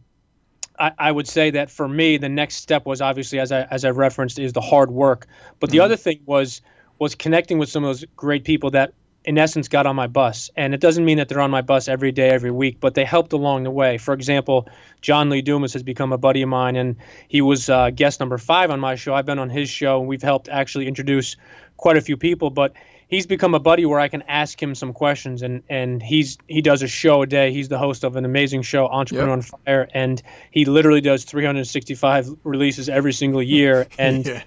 I, 0.78 0.92
I, 0.98 1.12
would 1.12 1.28
say 1.28 1.50
that 1.50 1.70
for 1.70 1.86
me 1.86 2.16
the 2.16 2.28
next 2.28 2.56
step 2.56 2.84
was 2.84 3.00
obviously 3.00 3.38
as 3.38 3.52
i 3.52 3.62
as 3.70 3.84
i 3.84 3.90
referenced 3.90 4.38
is 4.38 4.52
the 4.52 4.60
hard 4.60 4.90
work. 4.90 5.26
But 5.60 5.70
the 5.70 5.78
mm-hmm. 5.78 5.84
other 5.84 5.96
thing 5.96 6.20
was 6.26 6.62
was 6.98 7.14
connecting 7.14 7.58
with 7.58 7.68
some 7.68 7.84
of 7.84 7.88
those 7.88 8.04
great 8.16 8.44
people 8.44 8.70
that 8.72 8.92
in 9.24 9.38
essence 9.38 9.68
got 9.68 9.86
on 9.86 9.96
my 9.96 10.06
bus. 10.06 10.50
And 10.56 10.74
it 10.74 10.80
doesn't 10.80 11.04
mean 11.04 11.18
that 11.18 11.28
they're 11.28 11.40
on 11.40 11.50
my 11.50 11.62
bus 11.62 11.88
every 11.88 12.12
day 12.12 12.28
every 12.30 12.50
week 12.50 12.78
but 12.80 12.94
they 12.94 13.04
helped 13.04 13.32
along 13.32 13.64
the 13.64 13.70
way. 13.70 13.98
For 13.98 14.14
example 14.14 14.68
john 15.00 15.30
lee 15.30 15.42
dumas 15.42 15.72
has 15.72 15.82
become 15.82 16.12
a 16.12 16.18
buddy 16.18 16.42
of 16.42 16.48
mine 16.48 16.76
and 16.76 16.96
he 17.28 17.40
was 17.40 17.68
uh, 17.68 17.90
guest 17.90 18.20
number 18.20 18.38
five 18.38 18.70
on 18.70 18.80
my 18.80 18.94
show. 18.94 19.14
I've 19.14 19.26
been 19.26 19.38
on 19.38 19.50
his 19.50 19.68
show 19.68 19.98
and 20.00 20.08
we've 20.08 20.22
helped 20.22 20.48
actually 20.48 20.86
introduce 20.86 21.36
quite 21.76 21.96
a 21.96 22.00
few 22.00 22.16
people 22.16 22.50
but 22.50 22.72
he's 23.08 23.26
become 23.26 23.54
a 23.54 23.60
buddy 23.60 23.84
where 23.84 24.00
i 24.00 24.08
can 24.08 24.22
ask 24.22 24.62
him 24.62 24.74
some 24.74 24.92
questions 24.92 25.42
and 25.42 25.62
and 25.68 26.02
he's 26.02 26.38
he 26.48 26.62
does 26.62 26.82
a 26.82 26.88
show 26.88 27.22
a 27.22 27.26
day. 27.26 27.52
He's 27.52 27.68
the 27.68 27.78
host 27.78 28.04
of 28.04 28.16
an 28.16 28.24
amazing 28.24 28.62
show 28.62 28.86
entrepreneur 28.86 29.28
yep. 29.28 29.36
on 29.36 29.42
fire 29.42 29.88
and 29.92 30.22
he 30.50 30.64
literally 30.64 31.00
does 31.00 31.24
365 31.24 32.28
releases 32.44 32.88
every 32.88 33.12
single 33.12 33.42
year. 33.56 33.86
And 33.98 34.26
yeah. 34.26 34.42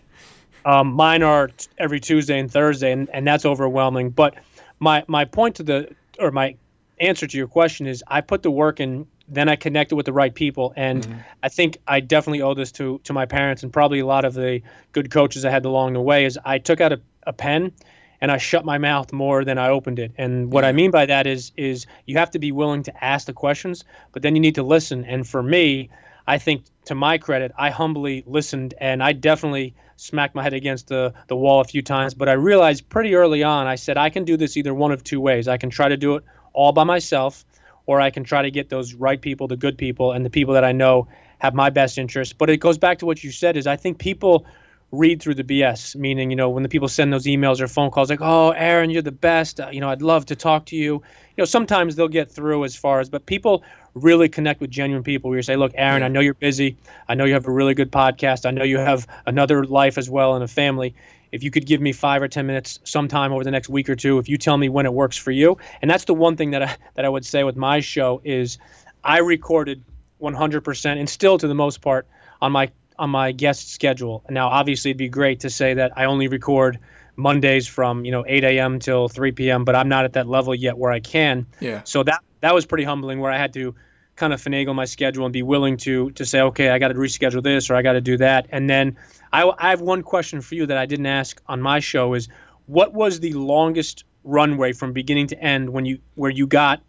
um, 0.66 0.94
mine 0.94 1.24
are 1.24 1.50
every 1.78 2.00
tuesday 2.00 2.40
and 2.40 2.52
thursday 2.52 2.92
and, 2.92 3.10
and 3.10 3.28
that's 3.28 3.46
overwhelming. 3.46 4.12
But 4.12 4.36
my 4.80 5.04
my 5.08 5.26
point 5.26 5.56
to 5.56 5.64
the 5.64 5.96
or 6.20 6.32
my 6.32 6.56
answer 7.00 7.28
to 7.28 7.38
your 7.38 7.48
question 7.48 7.88
is 7.88 8.04
I 8.08 8.22
put 8.22 8.44
the 8.44 8.52
work 8.52 8.80
in 8.80 9.08
then 9.30 9.50
I 9.50 9.58
connected 9.58 9.96
with 9.96 10.06
the 10.06 10.14
right 10.14 10.34
people, 10.34 10.74
and 10.78 11.04
mm-hmm. 11.04 11.20
I 11.44 11.50
think 11.50 11.80
I 11.88 12.00
definitely 12.00 12.42
owe 12.42 12.54
this 12.54 12.72
to 12.74 13.00
to 13.04 13.14
my 13.14 13.26
parents 13.26 13.64
and 13.64 13.74
probably 13.74 14.00
a 14.00 14.06
lot 14.06 14.26
of 14.26 14.34
the 14.34 14.62
good 14.94 15.12
coaches 15.12 15.44
I 15.44 15.52
had 15.52 15.66
along 15.66 15.94
the 15.94 16.02
way. 16.02 16.26
Is 16.26 16.40
I 16.46 16.60
took 16.60 16.80
out 16.82 16.94
a, 16.94 17.02
a 17.24 17.34
pen 17.34 17.74
and 18.22 18.32
I 18.32 18.38
shut 18.38 18.66
my 18.66 18.78
mouth 18.78 19.14
more 19.14 19.46
than 19.46 19.58
I 19.58 19.70
opened 19.70 20.00
it. 20.00 20.12
And 20.18 20.52
what 20.52 20.64
yeah. 20.64 20.70
I 20.70 20.72
mean 20.72 20.92
by 20.92 21.06
that 21.06 21.28
is 21.28 21.52
is 21.58 21.86
you 22.06 22.18
have 22.18 22.32
to 22.32 22.40
be 22.40 22.52
willing 22.52 22.84
to 22.84 23.04
ask 23.04 23.28
the 23.28 23.34
questions, 23.34 23.84
but 24.12 24.22
then 24.22 24.36
you 24.36 24.42
need 24.42 24.56
to 24.56 24.64
listen. 24.64 25.06
And 25.06 25.28
for 25.28 25.44
me, 25.44 25.90
I 26.28 26.38
think 26.38 26.66
to 26.86 26.96
my 26.96 27.18
credit, 27.18 27.52
I 27.58 27.70
humbly 27.70 28.24
listened 28.28 28.74
and 28.80 29.02
I 29.02 29.14
definitely 29.14 29.76
smacked 29.96 30.36
my 30.36 30.44
head 30.44 30.54
against 30.54 30.88
the, 30.88 31.14
the 31.28 31.36
wall 31.36 31.62
a 31.62 31.64
few 31.64 31.82
times. 31.82 32.14
But 32.14 32.30
I 32.30 32.34
realized 32.34 32.90
pretty 32.90 33.16
early 33.16 33.44
on, 33.44 33.68
I 33.68 33.76
said, 33.76 33.98
I 33.98 34.10
can 34.10 34.26
do 34.26 34.38
this 34.38 34.58
either 34.58 34.74
one 34.74 34.92
of 34.92 35.04
two 35.04 35.22
ways. 35.22 35.48
I 35.48 35.58
can 35.58 35.70
try 35.70 35.90
to 35.90 35.98
do 35.98 36.16
it 36.16 36.24
all 36.54 36.72
by 36.72 36.84
myself, 36.84 37.46
or 37.86 38.02
I 38.02 38.10
can 38.10 38.24
try 38.24 38.42
to 38.42 38.52
get 38.52 38.70
those 38.70 38.94
right 38.94 39.22
people, 39.22 39.48
the 39.48 39.58
good 39.58 39.78
people, 39.78 40.12
and 40.12 40.26
the 40.26 40.30
people 40.30 40.54
that 40.56 40.66
I 40.66 40.72
know 40.72 41.08
have 41.40 41.54
my 41.54 41.70
best 41.70 41.98
interest. 41.98 42.38
But 42.38 42.50
it 42.50 42.58
goes 42.58 42.78
back 42.78 43.00
to 43.00 43.06
what 43.06 43.24
you 43.24 43.32
said 43.32 43.58
is 43.58 43.68
I 43.68 43.76
think 43.76 43.98
people 43.98 44.46
read 44.92 45.22
through 45.22 45.36
the 45.36 45.44
BS, 45.44 45.96
meaning, 45.96 46.30
you 46.30 46.36
know, 46.36 46.50
when 46.50 46.64
the 46.64 46.70
people 46.70 46.88
send 46.88 47.12
those 47.12 47.26
emails 47.26 47.60
or 47.60 47.68
phone 47.68 47.92
calls 47.92 48.10
like, 48.10 48.22
oh, 48.22 48.52
Aaron, 48.52 48.90
you're 48.90 49.02
the 49.02 49.12
best. 49.12 49.60
Uh, 49.60 49.70
you 49.70 49.82
know, 49.82 49.90
I'd 49.90 50.02
love 50.02 50.26
to 50.28 50.36
talk 50.36 50.66
to 50.68 50.76
you. 50.76 50.94
You 50.94 51.42
know, 51.42 51.46
sometimes 51.46 51.96
they'll 51.96 52.08
get 52.08 52.32
through 52.32 52.64
as 52.64 52.76
far 52.76 53.02
as, 53.02 53.10
but 53.10 53.26
people 53.26 53.64
really 53.98 54.30
connect 54.30 54.62
with 54.62 54.70
genuine 54.70 55.04
people 55.04 55.30
where 55.30 55.38
you 55.38 55.44
say, 55.44 55.56
look, 55.56 55.74
Aaron, 55.76 56.04
I 56.04 56.08
know 56.08 56.20
you're 56.20 56.34
busy. 56.34 56.78
I 57.08 57.16
know 57.16 57.26
you 57.26 57.34
have 57.34 57.48
a 57.48 57.52
really 57.52 57.74
good 57.74 57.92
podcast. 57.92 58.46
I 58.46 58.52
know 58.52 58.64
you 58.64 58.78
have 58.78 59.08
another 59.26 59.66
life 59.66 59.98
as 59.98 60.10
well 60.10 60.36
and 60.36 60.44
a 60.44 60.48
family. 60.48 60.96
If 61.32 61.44
you 61.44 61.52
could 61.52 61.66
give 61.66 61.82
me 61.82 61.92
five 61.92 62.22
or 62.22 62.28
10 62.28 62.46
minutes 62.48 62.80
sometime 62.84 63.34
over 63.34 63.44
the 63.44 63.52
next 63.52 63.70
week 63.70 63.90
or 63.90 63.96
two, 63.96 64.18
if 64.18 64.30
you 64.30 64.38
tell 64.38 64.58
me 64.58 64.70
when 64.70 64.86
it 64.86 64.94
works 64.94 65.18
for 65.18 65.32
you. 65.32 65.58
And 65.82 65.92
that's 65.92 66.06
the 66.06 66.14
one 66.14 66.38
thing 66.38 66.52
that 66.52 66.64
I, 66.64 66.78
that 66.96 67.06
I 67.06 67.10
would 67.10 67.26
say 67.26 67.44
with 67.44 67.56
my 67.58 67.80
show 67.80 68.22
is 68.24 68.58
I 69.04 69.20
recorded 69.20 69.84
100% 70.22 71.00
and 71.00 71.10
still 71.10 71.38
to 71.38 71.48
the 71.48 71.56
most 71.56 71.82
part 71.82 72.08
on 72.42 72.52
my 72.52 72.72
on 73.00 73.10
my 73.12 73.32
guest 73.32 73.72
schedule. 73.72 74.24
Now, 74.30 74.48
obviously, 74.48 74.92
it'd 74.92 74.98
be 74.98 75.10
great 75.10 75.42
to 75.42 75.50
say 75.50 75.76
that 75.76 75.92
I 75.96 76.06
only 76.06 76.28
record 76.28 76.80
Mondays 77.16 77.68
from 77.68 78.06
you 78.06 78.12
know 78.12 78.24
8 78.28 78.44
a.m. 78.44 78.80
till 78.80 79.08
3 79.08 79.32
p.m. 79.34 79.66
But 79.66 79.76
I'm 79.76 79.90
not 79.90 80.06
at 80.06 80.14
that 80.14 80.28
level 80.28 80.56
yet 80.56 80.78
where 80.78 80.92
I 80.92 81.00
can. 81.00 81.46
Yeah. 81.60 81.82
So 81.84 82.04
that 82.04 82.22
that 82.42 82.54
was 82.54 82.66
pretty 82.66 82.84
humbling, 82.84 83.20
where 83.20 83.32
I 83.32 83.38
had 83.38 83.54
to 83.54 83.76
kind 84.18 84.34
of 84.34 84.42
finagle 84.42 84.76
my 84.76 84.86
schedule 84.86 85.26
and 85.26 85.32
be 85.32 85.44
willing 85.44 85.78
to 85.78 86.12
to 86.12 86.26
say, 86.26 86.42
okay, 86.42 86.70
I 86.70 86.80
got 86.80 86.90
to 86.90 86.96
reschedule 86.96 87.42
this 87.42 87.70
or 87.70 87.76
I 87.76 87.82
got 87.82 87.94
to 87.94 88.02
do 88.02 88.18
that. 88.18 88.48
And 88.50 88.70
then 88.70 88.98
I, 89.32 89.50
I 89.58 89.70
have 89.70 89.82
one 89.82 90.04
question 90.04 90.42
for 90.42 90.56
you 90.56 90.66
that 90.66 90.78
I 90.78 90.86
didn't 90.86 91.06
ask 91.06 91.42
on 91.48 91.62
my 91.62 91.80
show 91.80 92.14
is 92.14 92.28
what 92.66 92.94
was 92.94 93.22
the 93.22 93.34
longest 93.34 94.04
runway 94.24 94.74
from 94.74 94.92
beginning 94.92 95.28
to 95.28 95.42
end 95.42 95.70
when 95.70 95.86
you 95.86 96.00
where 96.16 96.32
you 96.32 96.46
got 96.48 96.82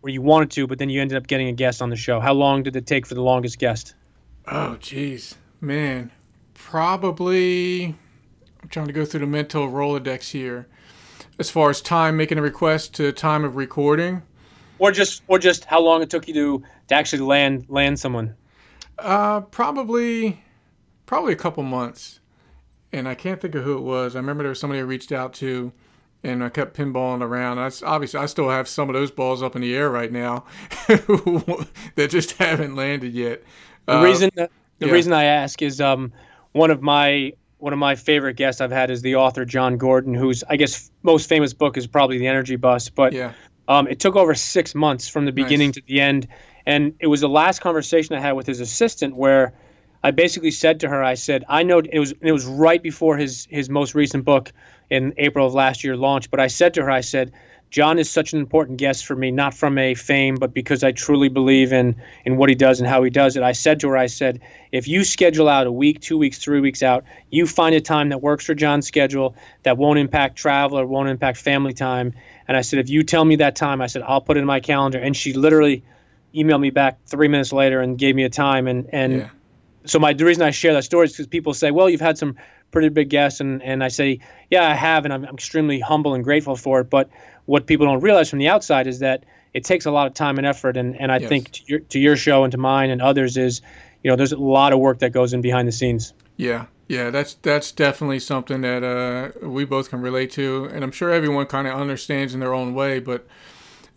where 0.00 0.12
you 0.12 0.22
wanted 0.22 0.50
to, 0.52 0.66
but 0.66 0.78
then 0.78 0.88
you 0.88 1.00
ended 1.00 1.18
up 1.18 1.26
getting 1.26 1.48
a 1.48 1.52
guest 1.52 1.82
on 1.82 1.90
the 1.90 1.96
show? 1.96 2.20
How 2.20 2.32
long 2.32 2.62
did 2.62 2.74
it 2.76 2.86
take 2.86 3.06
for 3.06 3.14
the 3.14 3.22
longest 3.22 3.58
guest? 3.58 3.94
Oh, 4.46 4.76
geez, 4.76 5.34
man, 5.60 6.10
probably. 6.54 7.94
I'm 8.62 8.68
trying 8.70 8.86
to 8.86 8.92
go 8.92 9.04
through 9.04 9.20
the 9.20 9.26
mental 9.26 9.68
rolodex 9.68 10.30
here. 10.30 10.68
As 11.38 11.50
far 11.50 11.70
as 11.70 11.80
time 11.80 12.16
making 12.16 12.38
a 12.38 12.42
request 12.42 12.94
to 12.94 13.12
time 13.12 13.44
of 13.44 13.56
recording, 13.56 14.22
or 14.80 14.90
just 14.90 15.22
or 15.28 15.38
just 15.38 15.64
how 15.64 15.80
long 15.80 16.02
it 16.02 16.10
took 16.10 16.26
you 16.26 16.34
to 16.34 16.62
to 16.88 16.94
actually 16.94 17.20
land 17.20 17.66
land 17.68 18.00
someone. 18.00 18.34
Uh, 18.98 19.40
probably, 19.42 20.42
probably 21.06 21.32
a 21.32 21.36
couple 21.36 21.62
months, 21.62 22.20
and 22.92 23.06
I 23.06 23.14
can't 23.14 23.40
think 23.40 23.54
of 23.54 23.62
who 23.62 23.78
it 23.78 23.82
was. 23.82 24.16
I 24.16 24.18
remember 24.18 24.42
there 24.42 24.50
was 24.50 24.58
somebody 24.58 24.80
I 24.80 24.84
reached 24.84 25.12
out 25.12 25.32
to, 25.34 25.72
and 26.24 26.42
I 26.42 26.48
kept 26.48 26.76
pinballing 26.76 27.22
around. 27.22 27.58
I 27.58 27.70
obviously 27.86 28.18
I 28.18 28.26
still 28.26 28.50
have 28.50 28.66
some 28.66 28.88
of 28.88 28.94
those 28.94 29.10
balls 29.10 29.42
up 29.42 29.54
in 29.54 29.62
the 29.62 29.74
air 29.74 29.88
right 29.88 30.10
now 30.10 30.44
that 30.88 32.08
just 32.08 32.32
haven't 32.32 32.74
landed 32.74 33.12
yet. 33.12 33.42
The 33.86 33.98
uh, 33.98 34.02
reason 34.02 34.30
the 34.34 34.48
yeah. 34.80 34.92
reason 34.92 35.12
I 35.12 35.24
ask 35.24 35.62
is 35.62 35.80
um, 35.80 36.12
one 36.52 36.70
of 36.70 36.82
my 36.82 37.32
one 37.58 37.72
of 37.74 37.78
my 37.78 37.94
favorite 37.94 38.36
guests 38.36 38.60
I've 38.60 38.70
had 38.70 38.90
is 38.90 39.02
the 39.02 39.14
author 39.16 39.44
Jon 39.44 39.76
Gordon, 39.76 40.14
whose 40.14 40.42
I 40.48 40.56
guess 40.56 40.90
most 41.02 41.28
famous 41.28 41.52
book 41.52 41.76
is 41.76 41.86
probably 41.86 42.18
The 42.18 42.26
Energy 42.26 42.56
Bus. 42.56 42.88
But 42.88 43.12
yeah. 43.12 43.32
Um, 43.70 43.86
it 43.86 44.00
took 44.00 44.16
over 44.16 44.34
six 44.34 44.74
months 44.74 45.08
from 45.08 45.26
the 45.26 45.32
beginning 45.32 45.68
nice. 45.68 45.76
to 45.76 45.82
the 45.86 46.00
end, 46.00 46.26
and 46.66 46.92
it 46.98 47.06
was 47.06 47.20
the 47.20 47.28
last 47.28 47.60
conversation 47.60 48.16
I 48.16 48.20
had 48.20 48.32
with 48.32 48.48
his 48.48 48.58
assistant 48.58 49.14
where 49.14 49.54
I 50.02 50.10
basically 50.10 50.50
said 50.50 50.80
to 50.80 50.88
her, 50.88 51.04
I 51.04 51.14
said, 51.14 51.44
I 51.48 51.62
know 51.62 51.78
it 51.78 52.00
was 52.00 52.12
it 52.20 52.32
was 52.32 52.46
right 52.46 52.82
before 52.82 53.16
his 53.16 53.46
his 53.48 53.70
most 53.70 53.94
recent 53.94 54.24
book 54.24 54.52
in 54.90 55.14
April 55.18 55.46
of 55.46 55.54
last 55.54 55.84
year 55.84 55.96
launched, 55.96 56.32
but 56.32 56.40
I 56.40 56.48
said 56.48 56.74
to 56.74 56.82
her, 56.82 56.90
I 56.90 57.00
said, 57.00 57.32
Jon 57.70 58.00
is 58.00 58.10
such 58.10 58.32
an 58.32 58.40
important 58.40 58.78
guest 58.78 59.06
for 59.06 59.14
me, 59.14 59.30
not 59.30 59.54
from 59.54 59.78
a 59.78 59.94
fame, 59.94 60.34
but 60.34 60.52
because 60.52 60.82
I 60.82 60.90
truly 60.90 61.28
believe 61.28 61.72
in 61.72 61.94
in 62.24 62.36
what 62.36 62.48
he 62.48 62.56
does 62.56 62.80
and 62.80 62.88
how 62.88 63.04
he 63.04 63.10
does 63.10 63.36
it. 63.36 63.44
I 63.44 63.52
said 63.52 63.78
to 63.80 63.88
her, 63.90 63.96
I 63.96 64.06
said, 64.06 64.40
if 64.72 64.88
you 64.88 65.04
schedule 65.04 65.48
out 65.48 65.68
a 65.68 65.72
week, 65.72 66.00
two 66.00 66.18
weeks, 66.18 66.38
three 66.38 66.60
weeks 66.60 66.82
out, 66.82 67.04
you 67.30 67.46
find 67.46 67.74
a 67.76 67.80
time 67.80 68.08
that 68.08 68.20
works 68.20 68.44
for 68.44 68.54
Jon's 68.54 68.88
schedule 68.88 69.36
that 69.62 69.78
won't 69.78 70.00
impact 70.00 70.36
travel 70.36 70.76
or 70.78 70.86
won't 70.86 71.08
impact 71.08 71.38
family 71.38 71.72
time. 71.72 72.12
And 72.50 72.56
I 72.56 72.62
said, 72.62 72.80
if 72.80 72.90
you 72.90 73.04
tell 73.04 73.24
me 73.24 73.36
that 73.36 73.54
time, 73.54 73.80
I 73.80 73.86
said, 73.86 74.02
I'll 74.02 74.20
put 74.20 74.36
it 74.36 74.40
in 74.40 74.46
my 74.46 74.58
calendar. 74.58 74.98
And 74.98 75.16
she 75.16 75.34
literally 75.34 75.84
emailed 76.34 76.58
me 76.58 76.70
back 76.70 76.98
three 77.06 77.28
minutes 77.28 77.52
later 77.52 77.80
and 77.80 77.96
gave 77.96 78.16
me 78.16 78.24
a 78.24 78.28
time. 78.28 78.66
And 78.66 78.92
and 78.92 79.12
yeah. 79.18 79.28
so 79.84 80.00
my 80.00 80.12
the 80.14 80.24
reason 80.24 80.42
I 80.42 80.50
share 80.50 80.72
that 80.72 80.82
story 80.82 81.04
is 81.04 81.12
because 81.12 81.28
people 81.28 81.54
say, 81.54 81.70
well, 81.70 81.88
you've 81.88 82.00
had 82.00 82.18
some 82.18 82.34
pretty 82.72 82.88
big 82.88 83.08
guests, 83.08 83.40
and 83.40 83.62
and 83.62 83.84
I 83.84 83.88
say, 83.88 84.18
yeah, 84.50 84.68
I 84.68 84.74
have, 84.74 85.04
and 85.04 85.14
I'm, 85.14 85.24
I'm 85.26 85.34
extremely 85.34 85.78
humble 85.78 86.12
and 86.12 86.24
grateful 86.24 86.56
for 86.56 86.80
it. 86.80 86.90
But 86.90 87.08
what 87.46 87.68
people 87.68 87.86
don't 87.86 88.00
realize 88.00 88.28
from 88.28 88.40
the 88.40 88.48
outside 88.48 88.88
is 88.88 88.98
that 88.98 89.22
it 89.54 89.62
takes 89.62 89.86
a 89.86 89.92
lot 89.92 90.08
of 90.08 90.14
time 90.14 90.36
and 90.36 90.44
effort. 90.44 90.76
And, 90.76 91.00
and 91.00 91.12
I 91.12 91.18
yes. 91.18 91.28
think 91.28 91.50
to 91.52 91.62
your, 91.66 91.78
to 91.78 91.98
your 92.00 92.16
show 92.16 92.42
and 92.42 92.50
to 92.50 92.58
mine 92.58 92.90
and 92.90 93.00
others 93.00 93.36
is, 93.36 93.62
you 94.02 94.10
know, 94.10 94.16
there's 94.16 94.32
a 94.32 94.38
lot 94.38 94.72
of 94.72 94.80
work 94.80 94.98
that 94.98 95.10
goes 95.12 95.32
in 95.32 95.40
behind 95.40 95.68
the 95.68 95.72
scenes. 95.72 96.14
Yeah. 96.36 96.66
Yeah, 96.90 97.10
that's 97.10 97.34
that's 97.34 97.70
definitely 97.70 98.18
something 98.18 98.62
that 98.62 98.82
uh, 98.82 99.46
we 99.46 99.64
both 99.64 99.90
can 99.90 100.00
relate 100.00 100.32
to, 100.32 100.68
and 100.72 100.82
I'm 100.82 100.90
sure 100.90 101.10
everyone 101.10 101.46
kind 101.46 101.68
of 101.68 101.80
understands 101.80 102.34
in 102.34 102.40
their 102.40 102.52
own 102.52 102.74
way. 102.74 102.98
But 102.98 103.28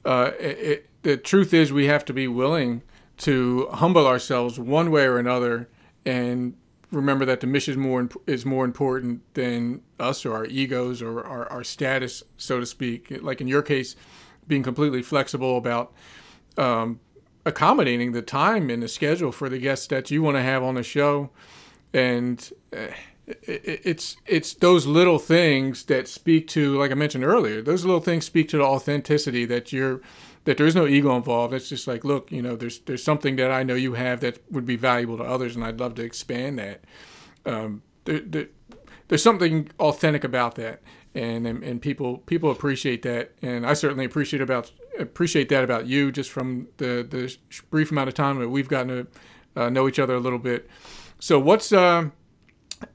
uh, 0.06 0.34
it, 0.40 0.58
it, 0.60 0.90
the 1.02 1.18
truth 1.18 1.56
is, 1.56 1.74
we 1.74 1.88
have 1.88 2.06
to 2.06 2.14
be 2.14 2.28
willing 2.28 2.84
to 3.18 3.68
humble 3.72 4.06
ourselves 4.06 4.60
one 4.60 4.92
way 4.92 5.06
or 5.06 5.18
another, 5.18 5.70
and 6.06 6.54
remember 6.92 7.26
that 7.26 7.40
the 7.40 7.48
mission 7.48 7.72
is 7.72 7.78
more 7.80 8.10
is 8.28 8.46
more 8.46 8.64
important 8.64 9.22
than 9.34 9.82
us 10.00 10.24
or 10.24 10.36
our 10.36 10.46
egos 10.46 11.02
or 11.02 11.26
our, 11.26 11.52
our 11.52 11.64
status, 11.64 12.22
so 12.38 12.60
to 12.60 12.66
speak. 12.68 13.12
Like 13.24 13.42
in 13.42 13.48
your 13.48 13.64
case, 13.64 13.96
being 14.48 14.62
completely 14.62 15.02
flexible 15.02 15.58
about 15.58 15.94
um, 16.60 17.00
accommodating 17.44 18.12
the 18.12 18.22
time 18.22 18.70
and 18.70 18.84
the 18.84 18.88
schedule 18.88 19.32
for 19.32 19.50
the 19.50 19.58
guests 19.58 19.88
that 19.88 20.12
you 20.12 20.22
want 20.22 20.38
to 20.38 20.44
have 20.44 20.62
on 20.62 20.76
the 20.76 20.84
show, 20.84 21.32
and 21.94 22.52
uh, 22.76 22.88
it's 23.26 24.18
it's 24.26 24.54
those 24.56 24.86
little 24.86 25.20
things 25.20 25.84
that 25.86 26.08
speak 26.08 26.48
to, 26.50 26.78
like 26.78 26.92
I 26.92 26.96
mentioned 26.96 27.24
earlier, 27.24 27.62
those 27.62 27.86
little 27.86 28.02
things 28.02 28.26
speak 28.26 28.50
to 28.50 28.58
the 28.58 28.64
authenticity 28.64 29.46
that 29.46 29.72
you're 29.72 30.02
that 30.46 30.58
there 30.58 30.66
is 30.66 30.76
no 30.76 30.86
ego 30.86 31.16
involved. 31.16 31.54
It's 31.54 31.70
just 31.70 31.88
like, 31.88 32.04
look, 32.04 32.32
you 32.32 32.42
know, 32.42 32.56
there's 32.56 32.80
there's 32.80 33.04
something 33.04 33.38
that 33.38 33.52
I 33.52 33.64
know 33.64 33.76
you 33.76 33.94
have 33.94 34.20
that 34.22 34.40
would 34.52 34.66
be 34.66 34.76
valuable 34.76 35.18
to 35.18 35.24
others, 35.24 35.56
and 35.56 35.64
I'd 35.64 35.80
love 35.80 35.96
to 35.96 36.04
expand 36.04 36.60
that. 36.60 36.84
Um, 37.46 37.82
there, 38.06 38.20
there, 38.20 38.48
there's 39.08 39.24
something 39.24 39.70
authentic 39.80 40.24
about 40.26 40.56
that, 40.56 40.82
and, 41.16 41.48
and 41.48 41.64
and 41.64 41.82
people 41.82 42.18
people 42.20 42.52
appreciate 42.52 43.04
that, 43.04 43.32
and 43.42 43.66
I 43.66 43.74
certainly 43.74 44.04
appreciate 44.04 44.42
about 44.42 44.72
appreciate 45.00 45.48
that 45.50 45.64
about 45.64 45.88
you, 45.88 46.12
just 46.12 46.30
from 46.30 46.68
the 46.78 47.08
the 47.10 47.34
brief 47.70 47.92
amount 47.92 48.10
of 48.10 48.16
time 48.16 48.40
that 48.40 48.50
we've 48.50 48.68
gotten 48.68 48.88
to 48.90 49.62
uh, 49.62 49.70
know 49.70 49.88
each 49.88 50.00
other 50.00 50.16
a 50.16 50.20
little 50.20 50.40
bit. 50.40 50.70
So, 51.24 51.40
what's 51.40 51.72
uh, 51.72 52.10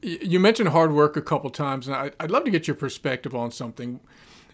you 0.03 0.38
mentioned 0.38 0.69
hard 0.69 0.93
work 0.93 1.17
a 1.17 1.23
couple 1.23 1.49
times, 1.49 1.87
and 1.87 1.97
I, 1.97 2.11
I'd 2.21 2.31
love 2.31 2.45
to 2.45 2.51
get 2.51 2.69
your 2.69 2.75
perspective 2.75 3.35
on 3.35 3.51
something 3.51 4.01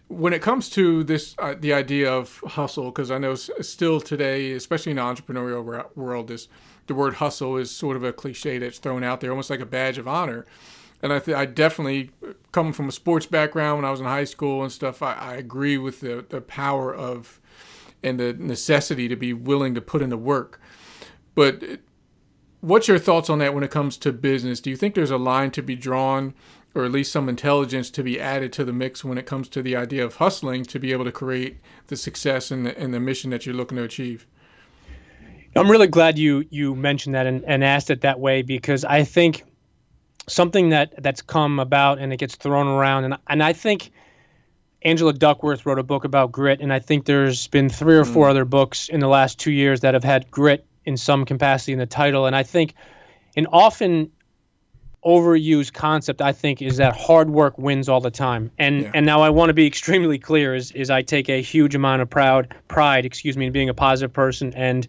when 0.07 0.33
it 0.33 0.41
comes 0.43 0.71
to 0.71 1.03
this, 1.03 1.35
uh, 1.41 1.57
the 1.59 1.73
idea 1.73 2.09
of 2.09 2.39
hustle, 2.47 2.85
because 2.93 3.11
I 3.11 3.19
know 3.19 3.35
still 3.35 4.01
today, 4.01 4.53
especially 4.53 4.91
in 4.91 4.99
the 4.99 5.03
entrepreneurial 5.03 5.89
world, 5.97 6.29
this 6.29 6.47
the 6.87 6.95
word 6.95 7.15
hustle 7.15 7.57
is 7.57 7.69
sort 7.69 7.97
of 7.97 8.05
a 8.05 8.13
cliche 8.13 8.59
that's 8.59 8.79
thrown 8.79 9.03
out 9.03 9.21
there, 9.21 9.31
almost 9.31 9.51
like 9.51 9.59
a 9.59 9.67
badge 9.67 9.99
of 9.99 10.07
honor. 10.07 10.47
And 11.03 11.13
I, 11.13 11.19
th- 11.19 11.37
I 11.37 11.45
definitely, 11.45 12.13
coming 12.53 12.75
from 12.75 12.89
a 12.89 12.93
sports 12.93 13.27
background 13.27 13.79
when 13.79 13.85
I 13.85 13.91
was 13.91 13.99
in 13.99 14.07
high 14.07 14.23
school 14.23 14.63
and 14.63 14.71
stuff, 14.71 15.03
I, 15.03 15.15
I 15.15 15.35
agree 15.35 15.79
with 15.79 15.99
the, 15.99 16.25
the 16.29 16.41
power 16.41 16.95
of 16.95 17.41
and 18.05 18.21
the 18.21 18.35
necessity 18.35 19.09
to 19.09 19.17
be 19.17 19.33
willing 19.33 19.75
to 19.75 19.81
put 19.81 20.01
in 20.01 20.11
the 20.11 20.17
work. 20.17 20.61
But 21.35 21.81
what's 22.65 22.89
your 22.89 22.99
thoughts 22.99 23.29
on 23.29 23.39
that 23.41 23.55
when 23.55 23.63
it 23.63 23.71
comes 23.71 23.97
to 23.99 24.13
business? 24.13 24.61
Do 24.61 24.71
you 24.71 24.77
think 24.77 24.95
there's 24.95 25.11
a 25.11 25.19
line 25.19 25.51
to 25.53 25.63
be 25.63 25.77
drawn 25.77 26.35
or 26.75 26.85
at 26.85 26.91
least 26.91 27.13
some 27.13 27.29
intelligence 27.29 27.91
to 27.91 28.03
be 28.03 28.21
added 28.21 28.53
to 28.55 28.65
the 28.65 28.73
mix 28.73 29.05
when 29.05 29.17
it 29.17 29.27
comes 29.27 29.49
to 29.49 29.63
the 29.63 29.77
idea 29.77 30.05
of 30.05 30.17
hustling 30.17 30.65
to 30.65 30.81
be 30.81 30.91
able 30.91 31.05
to 31.05 31.13
create 31.13 31.59
the 31.87 31.97
success 31.97 32.51
and 32.51 32.67
the, 32.67 32.77
and 32.79 32.93
the 32.93 32.99
mission 32.99 33.31
that 33.31 33.47
you're 33.47 33.55
looking 33.55 33.77
to 33.77 33.85
achieve. 33.85 34.27
I'm 35.55 35.71
really 35.71 35.87
glad 35.87 36.19
you 36.19 36.45
you 36.51 36.75
mentioned 36.75 37.15
that 37.15 37.27
and, 37.27 37.45
and 37.47 37.63
asked 37.63 37.89
it 37.89 38.01
that 38.01 38.19
way 38.19 38.43
because 38.43 38.85
I 38.85 39.05
think 39.05 39.45
something 40.27 40.71
that 40.71 41.01
that's 41.01 41.23
come 41.23 41.61
about 41.61 42.01
and 42.01 42.13
it 42.13 42.17
gets 42.17 42.35
thrown 42.35 42.67
around 42.67 43.05
and 43.05 43.17
and 43.29 43.41
I 43.41 43.53
think 43.53 43.93
Angela 44.83 45.13
Duckworth 45.13 45.65
wrote 45.65 45.79
a 45.79 45.83
book 45.83 46.05
about 46.05 46.31
grit, 46.31 46.61
and 46.61 46.71
I 46.71 46.79
think 46.79 47.07
there's 47.07 47.47
been 47.47 47.71
three 47.71 47.97
or 47.97 48.05
four 48.05 48.27
mm. 48.27 48.31
other 48.31 48.45
books 48.45 48.91
in 48.91 49.01
the 49.01 49.09
last 49.09 49.39
two 49.39 49.53
years 49.53 49.81
that 49.81 49.95
have 49.95 50.05
had 50.05 50.31
grit 50.31 50.67
in 50.85 50.97
some 50.97 51.25
capacity 51.25 51.73
in 51.73 51.79
the 51.79 51.87
title. 51.87 52.27
And 52.27 52.37
I 52.37 52.43
think 52.43 52.75
an 53.37 53.47
often 53.47 54.11
overused 55.05 55.75
concept, 55.75 56.23
I 56.23 56.33
think, 56.33 56.63
is 56.63 56.79
that 56.79 56.97
hard 56.97 57.31
work 57.31 57.59
wins 57.59 57.89
all 57.89 58.01
the 58.01 58.11
time. 58.11 58.51
And 58.59 58.83
yeah. 58.83 58.91
and 58.95 59.05
now 59.05 59.21
I 59.21 59.31
want 59.31 59.51
to 59.51 59.55
be 59.55 59.67
extremely 59.73 60.19
clear: 60.19 60.55
is 60.55 60.73
is 60.73 60.91
I 60.91 61.03
take 61.03 61.29
a 61.29 61.43
huge 61.43 61.75
amount 61.75 62.03
of 62.03 62.11
proud 62.11 62.55
pride, 62.69 63.05
excuse 63.05 63.37
me, 63.37 63.47
in 63.47 63.53
being 63.53 63.69
a 63.69 63.75
positive 63.75 64.13
person. 64.13 64.53
And 64.55 64.87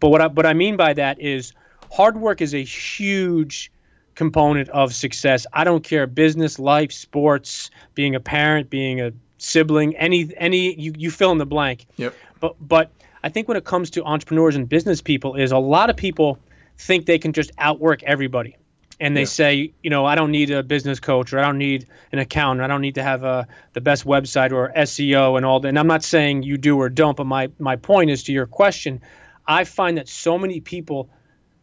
but 0.00 0.08
what 0.08 0.20
I, 0.20 0.26
what 0.28 0.46
I 0.46 0.54
mean 0.54 0.76
by 0.76 0.94
that 0.94 1.20
is 1.20 1.52
hard 1.90 2.16
work 2.18 2.40
is 2.40 2.54
a 2.54 2.64
huge 2.64 3.70
component 4.14 4.68
of 4.70 4.92
success. 4.92 5.46
I 5.52 5.62
don't 5.64 5.84
care 5.84 6.06
business, 6.06 6.58
life, 6.58 6.90
sports, 6.90 7.70
being 7.94 8.14
a 8.14 8.20
parent, 8.20 8.68
being 8.68 9.00
a 9.00 9.12
sibling, 9.38 9.96
any 9.96 10.30
any 10.36 10.74
you, 10.74 10.92
you 10.96 11.10
fill 11.10 11.32
in 11.32 11.38
the 11.38 11.46
blank. 11.46 11.86
Yep. 11.96 12.14
But 12.40 12.56
but 12.60 12.90
I 13.22 13.28
think 13.28 13.48
when 13.48 13.56
it 13.56 13.64
comes 13.64 13.90
to 13.90 14.04
entrepreneurs 14.04 14.56
and 14.56 14.68
business 14.68 15.02
people 15.02 15.34
is 15.34 15.52
a 15.52 15.58
lot 15.58 15.90
of 15.90 15.96
people 15.96 16.38
think 16.76 17.06
they 17.06 17.18
can 17.18 17.32
just 17.32 17.50
outwork 17.58 18.02
everybody. 18.02 18.56
And 19.00 19.16
they 19.16 19.22
yeah. 19.22 19.26
say, 19.26 19.72
you 19.82 19.90
know, 19.90 20.04
I 20.04 20.16
don't 20.16 20.32
need 20.32 20.50
a 20.50 20.62
business 20.62 20.98
coach 20.98 21.32
or 21.32 21.38
I 21.38 21.42
don't 21.42 21.58
need 21.58 21.86
an 22.10 22.18
accountant. 22.18 22.64
I 22.64 22.66
don't 22.66 22.80
need 22.80 22.96
to 22.96 23.02
have 23.02 23.22
a, 23.22 23.46
the 23.72 23.80
best 23.80 24.04
website 24.04 24.52
or 24.52 24.72
SEO 24.76 25.36
and 25.36 25.46
all 25.46 25.60
that. 25.60 25.68
And 25.68 25.78
I'm 25.78 25.86
not 25.86 26.02
saying 26.02 26.42
you 26.42 26.58
do 26.58 26.76
or 26.78 26.88
don't, 26.88 27.16
but 27.16 27.24
my, 27.24 27.50
my 27.60 27.76
point 27.76 28.10
is 28.10 28.24
to 28.24 28.32
your 28.32 28.46
question, 28.46 29.00
I 29.46 29.64
find 29.64 29.98
that 29.98 30.08
so 30.08 30.36
many 30.36 30.60
people 30.60 31.10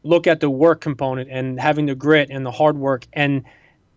look 0.06 0.28
at 0.28 0.40
the 0.40 0.50
work 0.50 0.82
component 0.82 1.30
and 1.30 1.60
having 1.60 1.88
the 1.88 1.96
grit 1.96 2.30
and 2.30 2.46
the 2.46 2.52
hard 2.52 2.78
work 2.78 3.08
and 3.12 3.44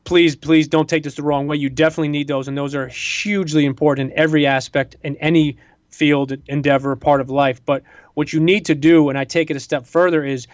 please 0.05 0.35
please 0.37 0.66
don't 0.66 0.88
take 0.88 1.03
this 1.03 1.16
the 1.16 1.23
wrong 1.23 1.47
way 1.47 1.57
you 1.57 1.68
definitely 1.68 2.09
need 2.09 2.27
those 2.27 2.49
and 2.49 2.57
those 2.57 2.75
are 2.75 2.88
hugely 2.88 3.66
important 3.66 4.11
in 4.11 4.18
every 4.18 4.47
aspect 4.47 4.97
in 5.03 5.16
any 5.16 5.59
field 5.90 6.33
endeavor 6.46 6.94
part 6.96 7.20
of 7.20 7.31
life 7.31 7.64
but 7.64 7.83
what 8.14 8.33
you 8.33 8.40
need 8.40 8.66
to 8.66 8.74
do 8.74 9.09
and 9.09 9.18
i 9.18 9.24
take 9.24 9.51
it 9.51 9.57
a 9.57 9.61
step 9.61 9.87
further 9.87 10.24
is 10.24 10.46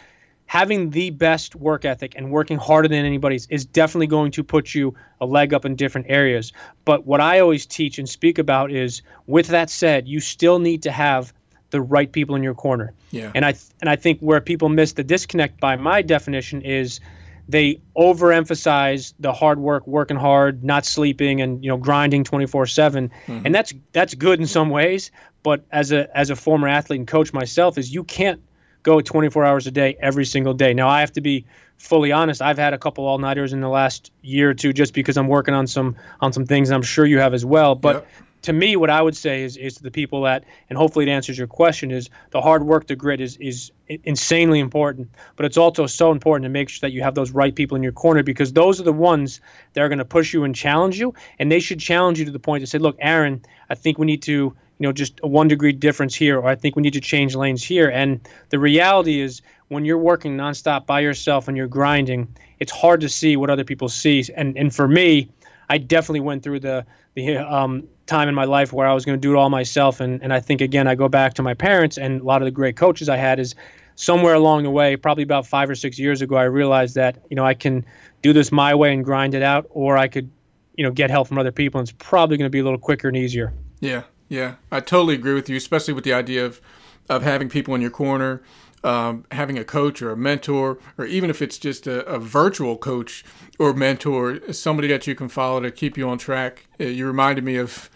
having 0.47 0.91
the 0.91 1.11
best 1.11 1.57
work 1.57 1.85
ethic 1.85 2.15
and 2.17 2.31
working 2.31 2.59
harder 2.59 2.87
than 2.87 3.05
anybody's 3.05 3.47
is 3.49 3.65
definitely 3.65 4.07
going 4.07 4.31
to 4.31 4.45
put 4.45 4.75
you 4.75 4.95
a 5.21 5.27
leg 5.27 5.55
up 5.55 5.65
in 5.65 5.75
different 5.75 6.07
areas 6.09 6.53
but 6.85 7.07
what 7.07 7.21
i 7.21 7.41
always 7.41 7.67
teach 7.67 7.99
and 7.99 8.09
speak 8.09 8.39
about 8.39 8.71
is 8.71 9.03
with 9.27 9.49
that 9.49 9.71
said 9.71 10.07
you 10.07 10.21
still 10.21 10.59
need 10.59 10.83
to 10.83 10.91
have 10.91 11.33
the 11.75 11.81
right 11.81 12.13
people 12.13 12.37
in 12.37 12.45
your 12.45 12.55
corner. 12.55 12.95
Yeah. 13.11 13.33
And 13.35 13.45
I 13.45 13.55
and 13.81 13.91
I 13.91 13.97
think 13.97 14.21
where 14.21 14.41
people 14.41 14.69
miss 14.69 14.93
the 14.93 15.03
disconnect 15.03 15.59
by 15.59 15.75
my 15.75 16.03
definition 16.03 16.63
is 16.63 17.01
they 17.49 17.81
overemphasize 17.97 19.15
the 19.19 19.33
hard 19.33 19.59
work, 19.59 19.87
working 19.87 20.17
hard, 20.17 20.65
not 20.65 20.87
sleeping, 20.87 21.41
and 21.41 21.63
you 21.63 21.71
know 21.71 21.77
grinding 21.77 22.25
24/7, 22.25 23.11
mm-hmm. 23.11 23.47
and 23.47 23.55
that's 23.55 23.75
that's 23.93 24.15
good 24.15 24.41
in 24.41 24.47
some 24.47 24.71
ways. 24.71 25.11
But 25.43 25.65
as 25.71 25.93
a 25.93 26.15
as 26.17 26.31
a 26.31 26.37
former 26.37 26.69
athlete 26.69 27.01
and 27.01 27.09
coach 27.09 27.33
myself, 27.33 27.77
is 27.79 27.93
you 27.93 28.05
can't 28.05 28.41
go 28.83 29.01
24 29.01 29.45
hours 29.45 29.67
a 29.67 29.71
day 29.71 29.97
every 30.01 30.25
single 30.25 30.55
day. 30.55 30.75
Now 30.75 30.89
I 30.89 31.01
have 31.01 31.13
to 31.13 31.21
be 31.21 31.47
fully 31.79 32.13
honest. 32.13 32.43
I've 32.43 32.59
had 32.59 32.75
a 32.75 32.79
couple 32.79 33.07
all 33.07 33.19
nighters 33.19 33.53
in 33.53 33.61
the 33.61 33.69
last 33.69 34.13
year 34.23 34.51
or 34.51 34.55
two 34.55 34.73
just 34.73 34.95
because 34.95 35.17
I'm 35.17 35.29
working 35.29 35.55
on 35.55 35.67
some 35.67 35.97
on 36.21 36.33
some 36.33 36.47
things. 36.47 36.71
I'm 36.71 36.83
sure 36.83 37.05
you 37.05 37.19
have 37.19 37.35
as 37.35 37.45
well. 37.45 37.75
But 37.75 37.97
yep 37.97 38.09
to 38.45 38.53
me, 38.53 38.77
what 38.77 38.91
I 38.91 39.01
would 39.01 39.17
say 39.17 39.43
is 39.43 39.57
is 39.57 39.75
to 39.77 39.83
the 39.83 39.91
people 39.91 40.23
that, 40.23 40.45
and 40.69 40.79
hopefully 40.79 41.09
it 41.09 41.11
answers 41.11 41.39
your 41.39 41.47
question, 41.47 41.91
is 41.91 42.11
the 42.31 42.41
hard 42.41 42.65
work, 42.65 42.87
the 42.87 42.97
grit 42.97 43.21
is 43.21 43.37
is 43.39 43.73
insanely 43.89 44.61
important. 44.61 45.09
But 45.37 45.47
it's 45.47 45.57
also 45.57 45.87
so 45.87 46.13
important 46.13 46.45
to 46.45 46.51
make 46.51 46.69
sure 46.69 46.87
that 46.87 46.93
you 46.93 47.03
have 47.03 47.15
those 47.15 47.31
right 47.31 47.55
people 47.55 47.77
in 47.77 47.83
your 47.83 47.93
corner 47.93 48.23
because 48.23 48.53
those 48.53 48.81
are 48.81 48.85
the 48.85 48.93
ones 48.93 49.41
that 49.73 49.81
are 49.81 49.89
going 49.89 49.99
to 49.99 50.05
push 50.05 50.35
you 50.35 50.45
and 50.45 50.55
challenge 50.55 50.99
you, 50.99 51.15
and 51.39 51.51
they 51.51 51.61
should 51.61 51.81
challenge 51.81 52.19
you 52.19 52.27
to 52.27 52.31
the 52.31 52.39
point 52.39 52.63
to 52.63 52.67
say, 52.67 52.79
look, 52.79 52.97
Aaron, 53.01 53.43
I 53.71 53.75
think 53.75 53.99
we 53.99 54.07
need 54.07 54.23
to, 54.23 54.33
you 54.33 54.55
know, 54.79 54.93
just 54.93 55.21
a 55.23 55.27
one 55.27 55.49
degree 55.49 55.73
difference 55.73 56.15
here, 56.15 56.39
or 56.39 56.47
I 56.47 56.55
think 56.55 56.77
we 56.77 56.83
need 56.83 56.95
to 56.95 57.01
change 57.01 57.35
lanes 57.35 57.63
here. 57.63 57.89
And 57.89 58.21
the 58.51 58.59
reality 58.59 59.21
is, 59.21 59.41
when 59.69 59.87
you're 59.87 59.99
working 59.99 60.37
nonstop 60.37 60.85
by 60.85 61.01
yourself 61.01 61.49
and 61.49 61.57
you're 61.57 61.67
grinding, 61.67 62.29
it's 62.61 62.71
hard 62.71 63.01
to 63.01 63.09
see 63.09 63.37
what 63.37 63.49
other 63.49 63.65
people 63.65 63.89
see. 63.89 64.23
And 64.37 64.57
and 64.59 64.75
for 64.75 64.87
me, 64.87 65.31
I 65.69 65.79
definitely 65.79 66.21
went 66.21 66.43
through 66.43 66.61
the 66.61 66.87
the 67.15 67.37
um, 67.37 67.89
time 68.07 68.29
in 68.29 68.35
my 68.35 68.45
life 68.45 68.73
where 68.73 68.87
I 68.87 68.93
was 68.93 69.05
going 69.05 69.19
to 69.19 69.21
do 69.21 69.33
it 69.33 69.37
all 69.37 69.51
myself. 69.51 70.01
And, 70.01 70.23
and 70.23 70.33
I 70.33 70.41
think, 70.41 70.61
again, 70.61 70.87
I 70.87 70.95
go 70.95 71.09
back 71.09 71.35
to 71.35 71.43
my 71.43 71.55
parents 71.55 71.97
and 71.97 72.21
a 72.21 72.25
lot 72.25 72.43
of 72.43 72.47
the 72.47 72.51
great 72.51 72.77
coaches 72.77 73.09
I 73.09 73.17
had 73.17 73.39
is 73.39 73.55
somewhere 73.97 74.35
along 74.35 74.65
the 74.65 74.71
way, 74.71 74.97
probably 74.97 75.23
about 75.23 75.47
five 75.47 75.71
or 75.71 75.75
six 75.75 75.99
years 75.99 76.21
ago, 76.21 76.37
I 76.37 76.45
realized 76.45 76.97
that, 76.97 77.19
you 77.31 77.37
know, 77.37 77.45
I 77.45 77.55
can 77.55 77.85
do 78.23 78.33
this 78.33 78.51
my 78.51 78.75
way 78.75 78.93
and 78.93 79.05
grind 79.05 79.35
it 79.35 79.43
out, 79.43 79.67
or 79.71 79.97
I 79.97 80.09
could, 80.09 80.31
you 80.77 80.85
know, 80.85 80.91
get 80.91 81.11
help 81.11 81.29
from 81.29 81.39
other 81.39 81.53
people. 81.53 81.79
And 81.79 81.89
it's 81.89 81.97
probably 81.99 82.37
going 82.37 82.47
to 82.47 82.51
be 82.51 82.59
a 82.59 82.65
little 82.65 82.79
quicker 82.79 83.09
and 83.09 83.17
easier. 83.17 83.53
Yeah. 83.81 84.03
Yeah. 84.29 84.57
I 84.73 84.81
totally 84.81 85.15
agree 85.15 85.35
with 85.35 85.49
you, 85.49 85.57
especially 85.57 85.95
with 85.95 86.05
the 86.05 86.13
idea 86.13 86.45
of, 86.45 86.61
of 87.09 87.23
having 87.23 87.49
people 87.49 87.75
in 87.75 87.81
your 87.81 87.91
corner. 87.91 88.43
Um, 88.85 89.25
having 89.31 89.59
a 89.59 89.65
coach 89.65 90.03
or 90.03 90.11
a 90.11 90.17
mentor, 90.17 90.79
or 90.99 91.07
even 91.07 91.31
if 91.31 91.41
it's 91.41 91.57
just 91.57 91.87
a, 91.87 92.05
a, 92.05 92.19
virtual 92.19 92.77
coach 92.77 93.25
or 93.59 93.73
mentor, 93.73 94.53
somebody 94.53 94.89
that 94.89 95.07
you 95.07 95.15
can 95.15 95.31
follow 95.31 95.61
to 95.61 95.71
keep 95.71 95.97
you 95.97 96.07
on 96.07 96.19
track. 96.19 96.67
Uh, 96.79 96.85
you 96.85 97.07
reminded 97.07 97.45
me 97.45 97.57
of 97.57 97.89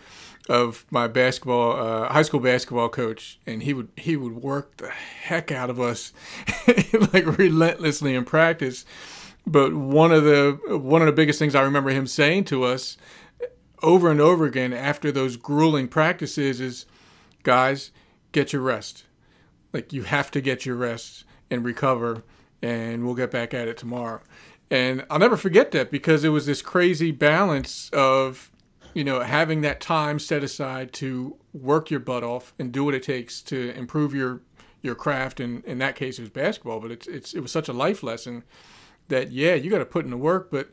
of 0.49 0.87
my 0.91 1.07
basketball 1.07 1.73
uh, 1.79 2.09
high 2.09 2.23
school 2.23 2.41
basketball 2.41 2.89
coach, 2.89 3.39
and 3.47 3.63
he 3.65 3.75
would 3.75 3.89
he 3.97 4.17
would 4.17 4.43
work 4.43 4.79
the 4.79 4.89
heck 4.89 5.53
out 5.53 5.69
of 5.69 5.79
us 5.79 6.13
like 7.13 7.39
relentlessly 7.39 8.15
in 8.15 8.25
practice. 8.25 8.87
But 9.47 9.75
one 9.75 10.13
of 10.13 10.25
the 10.25 10.59
one 10.83 11.03
of 11.03 11.07
the 11.07 11.13
biggest 11.13 11.39
things 11.39 11.55
I 11.55 11.63
remember 11.63 11.91
him 11.91 12.07
saying 12.07 12.45
to 12.45 12.65
us 12.65 12.97
over 13.83 14.11
and 14.11 14.21
over 14.21 14.45
again 14.45 14.73
after 14.73 15.13
those 15.13 15.37
grueling 15.37 15.89
practices 15.89 16.61
is, 16.61 16.87
guys, 17.43 17.91
get 18.33 18.53
your 18.53 18.63
rest. 18.63 19.05
Like 19.73 19.93
you 19.93 20.03
have 20.03 20.31
to 20.33 20.41
get 20.41 20.65
your 20.65 20.77
rest 20.77 21.25
and 21.51 21.65
recover, 21.65 22.23
and 22.63 23.05
we'll 23.05 23.15
get 23.15 23.31
back 23.31 23.55
at 23.55 23.69
it 23.69 23.77
tomorrow. 23.77 24.21
And 24.71 25.05
I'll 25.11 25.19
never 25.19 25.37
forget 25.37 25.71
that 25.73 25.91
because 25.91 26.25
it 26.25 26.29
was 26.29 26.47
this 26.47 26.61
crazy 26.61 27.11
balance 27.11 27.89
of 27.91 28.51
you 28.95 29.05
know, 29.05 29.21
having 29.21 29.61
that 29.61 29.81
time 29.81 30.19
set 30.19 30.43
aside 30.43 30.93
to 30.93 31.37
work 31.53 31.91
your 31.91 32.01
butt 32.01 32.25
off 32.25 32.55
and 32.59 32.73
do 32.73 32.85
what 32.85 32.95
it 32.95 33.03
takes 33.03 33.43
to 33.43 33.71
improve 33.77 34.15
your 34.15 34.41
your 34.83 34.95
craft. 34.95 35.41
And 35.41 35.65
in 35.65 35.79
that 35.79 35.97
case, 35.97 36.19
it 36.19 36.23
was 36.23 36.31
basketball, 36.31 36.81
but 36.81 36.91
it's 36.91 37.07
it's 37.07 37.35
it 37.35 37.41
was 37.41 37.53
such 37.53 37.69
a 37.69 37.73
life 37.73 38.03
lesson 38.03 38.45
that 39.09 39.31
yeah, 39.31 39.55
you 39.55 39.71
got 39.71 39.79
to 39.79 39.87
put 39.87 40.05
in 40.05 40.11
the 40.11 40.17
work, 40.17 40.51
but 40.51 40.71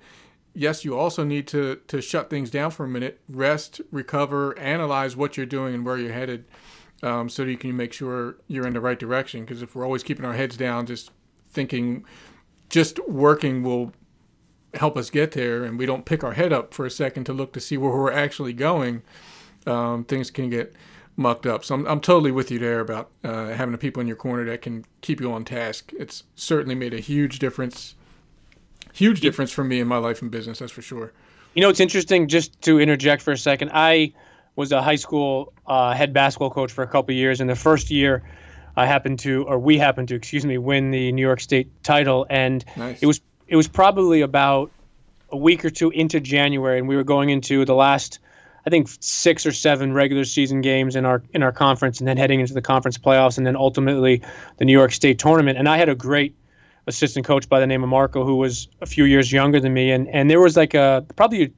yes, 0.53 0.84
you 0.84 0.97
also 0.97 1.23
need 1.23 1.47
to 1.49 1.75
to 1.88 2.01
shut 2.01 2.29
things 2.29 2.49
down 2.49 2.71
for 2.71 2.86
a 2.86 2.88
minute, 2.88 3.19
rest, 3.29 3.81
recover, 3.91 4.58
analyze 4.58 5.15
what 5.15 5.38
you're 5.38 5.45
doing 5.45 5.73
and 5.75 5.86
where 5.86 5.97
you're 5.97 6.13
headed, 6.13 6.45
um, 7.03 7.29
so 7.29 7.43
that 7.43 7.51
you 7.51 7.58
can 7.58 7.75
make 7.75 7.93
sure 7.93 8.38
you're 8.47 8.67
in 8.67 8.73
the 8.73 8.81
right 8.81 8.99
direction. 8.99 9.41
Because 9.41 9.62
if 9.62 9.75
we're 9.75 9.86
always 9.86 10.03
keeping 10.03 10.25
our 10.25 10.34
heads 10.34 10.58
down, 10.58 10.86
just 10.86 11.12
thinking, 11.49 12.05
just 12.69 12.99
working 13.08 13.63
will 13.63 13.93
help 14.73 14.97
us 14.97 15.10
get 15.10 15.31
there 15.31 15.63
and 15.63 15.79
we 15.79 15.86
don't 15.86 16.05
pick 16.05 16.23
our 16.23 16.34
head 16.34 16.51
up 16.51 16.73
for 16.73 16.86
a 16.86 16.91
second 16.91 17.23
to 17.25 17.34
look 17.34 17.53
to 17.53 17.60
see 17.60 17.77
where 17.77 17.91
we're 17.91 18.12
actually 18.12 18.53
going, 18.53 19.01
um, 19.65 20.03
things 20.03 20.29
can 20.29 20.49
get 20.49 20.73
mucked 21.17 21.45
up. 21.45 21.63
So 21.63 21.75
I'm, 21.75 21.88
I'm 21.88 22.01
totally 22.01 22.31
with 22.31 22.51
you 22.51 22.60
there 22.60 22.81
about 22.81 23.10
uh, 23.23 23.47
having 23.47 23.71
the 23.71 23.77
people 23.77 24.01
in 24.01 24.08
your 24.08 24.17
corner 24.17 24.45
that 24.45 24.62
can 24.62 24.86
keep 25.01 25.21
you 25.21 25.31
on 25.31 25.45
task. 25.45 25.91
It's 25.97 26.23
certainly 26.36 26.75
made 26.75 26.93
a 26.93 26.99
huge 26.99 27.39
difference, 27.39 27.95
huge 28.93 29.21
difference 29.21 29.51
for 29.51 29.63
me 29.63 29.79
in 29.79 29.88
my 29.88 29.97
life 29.97 30.21
and 30.21 30.29
business, 30.29 30.60
that's 30.60 30.71
for 30.71 30.81
sure. 30.81 31.13
You 31.53 31.62
know, 31.62 31.69
it's 31.69 31.79
interesting 31.79 32.27
just 32.27 32.62
to 32.63 32.79
interject 32.81 33.21
for 33.21 33.31
a 33.31 33.38
second. 33.38 33.71
I 33.73 34.13
was 34.56 34.72
a 34.72 34.82
high 34.82 34.96
school 34.96 35.54
uh, 35.68 35.94
head 35.94 36.13
basketball 36.13 36.50
coach 36.50 36.72
for 36.72 36.84
a 36.84 36.88
couple 36.88 37.13
years, 37.13 37.41
and 37.41 37.50
the 37.50 37.56
first 37.56 37.91
year, 37.91 38.24
I 38.76 38.86
happened 38.86 39.20
to, 39.20 39.44
or 39.44 39.60
we 39.60 39.78
happened 39.78 40.10
to, 40.10 40.15
excuse 40.15 40.46
me, 40.46 40.58
win 40.58 40.91
the 40.91 41.12
New 41.12 41.22
York 41.22 41.39
State 41.39 41.84
title, 41.84 42.26
and 42.30 42.63
nice. 42.76 43.02
it 43.02 43.06
was 43.06 43.22
it 43.48 43.56
was 43.56 43.68
probably 43.68 44.22
about 44.22 44.72
a 45.32 45.38
week 45.38 45.63
or 45.65 45.70
two 45.70 45.91
into 45.91 46.20
January, 46.20 46.80
and 46.80 46.88
we 46.88 46.96
were 46.96 47.04
going 47.04 47.30
into 47.30 47.65
the 47.65 47.76
last, 47.76 48.20
I 48.65 48.70
think, 48.70 48.88
six 49.00 49.46
or 49.46 49.52
seven 49.52 49.94
regular 49.94 50.24
season 50.26 50.62
games 50.62 50.96
in 50.96 51.06
our 51.06 51.24
in 51.34 51.44
our 51.44 51.52
conference, 51.52 52.00
and 52.00 52.08
then 52.08 52.18
heading 52.18 52.39
into 52.39 52.54
the 52.54 52.62
conference 52.62 52.98
playoffs, 52.98 53.38
and 53.38 53.46
then 53.46 53.56
ultimately 53.56 54.22
the 54.58 54.65
New 54.65 54.74
York 54.74 54.91
State 54.91 55.20
tournament. 55.20 55.58
And 55.58 55.68
I 55.70 55.78
had 55.78 55.89
a 55.89 55.96
great 55.96 56.36
assistant 56.88 57.26
coach 57.26 57.50
by 57.50 57.60
the 57.60 57.68
name 57.68 57.84
of 57.84 57.89
Marco, 57.89 58.26
who 58.26 58.36
was 58.36 58.68
a 58.82 58.86
few 58.86 59.06
years 59.06 59.32
younger 59.32 59.60
than 59.60 59.74
me, 59.74 59.91
and 59.91 60.08
and 60.10 60.30
there 60.30 60.39
was 60.39 60.56
like 60.56 60.74
a 60.74 61.06
probably 61.15 61.44
a 61.44 61.50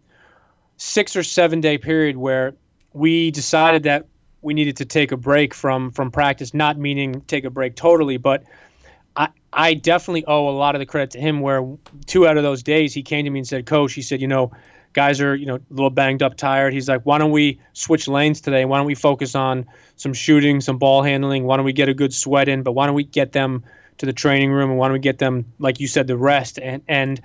six 0.77 1.15
or 1.15 1.23
seven 1.23 1.61
day 1.61 1.77
period 1.77 2.17
where 2.17 2.53
we 2.93 3.31
decided 3.31 3.83
that 3.83 4.07
we 4.41 4.53
needed 4.53 4.77
to 4.77 4.85
take 4.85 5.11
a 5.11 5.17
break 5.17 5.53
from 5.53 5.91
from 5.91 6.11
practice, 6.11 6.53
not 6.53 6.77
meaning 6.77 7.21
take 7.27 7.43
a 7.43 7.49
break 7.49 7.75
totally, 7.75 8.17
but 8.17 8.43
I, 9.15 9.29
I 9.51 9.73
definitely 9.73 10.25
owe 10.25 10.47
a 10.47 10.51
lot 10.51 10.75
of 10.75 10.79
the 10.79 10.85
credit 10.85 11.11
to 11.11 11.19
him 11.19 11.41
where 11.41 11.67
two 12.05 12.27
out 12.27 12.37
of 12.37 12.43
those 12.43 12.63
days 12.63 12.93
he 12.93 13.01
came 13.01 13.25
to 13.25 13.31
me 13.31 13.39
and 13.39 13.47
said, 13.47 13.65
Coach, 13.65 13.93
he 13.93 14.01
said, 14.01 14.21
you 14.21 14.27
know, 14.27 14.51
guys 14.93 15.19
are, 15.19 15.35
you 15.35 15.45
know, 15.45 15.55
a 15.55 15.61
little 15.69 15.89
banged 15.89 16.21
up, 16.21 16.37
tired. 16.37 16.73
He's 16.73 16.87
like, 16.87 17.01
why 17.03 17.17
don't 17.17 17.31
we 17.31 17.59
switch 17.73 18.07
lanes 18.07 18.41
today? 18.41 18.65
Why 18.65 18.77
don't 18.77 18.85
we 18.85 18.95
focus 18.95 19.35
on 19.35 19.65
some 19.95 20.13
shooting, 20.13 20.61
some 20.61 20.77
ball 20.77 21.01
handling? 21.01 21.43
Why 21.43 21.57
don't 21.57 21.65
we 21.65 21.73
get 21.73 21.89
a 21.89 21.93
good 21.93 22.13
sweat 22.13 22.47
in? 22.47 22.63
But 22.63 22.73
why 22.73 22.85
don't 22.85 22.95
we 22.95 23.03
get 23.03 23.31
them 23.31 23.63
to 23.97 24.05
the 24.05 24.13
training 24.13 24.51
room 24.51 24.69
and 24.69 24.79
why 24.79 24.87
don't 24.87 24.93
we 24.93 24.99
get 24.99 25.17
them, 25.17 25.51
like 25.59 25.79
you 25.79 25.87
said, 25.87 26.07
the 26.07 26.17
rest? 26.17 26.59
And 26.59 26.83
and 26.87 27.21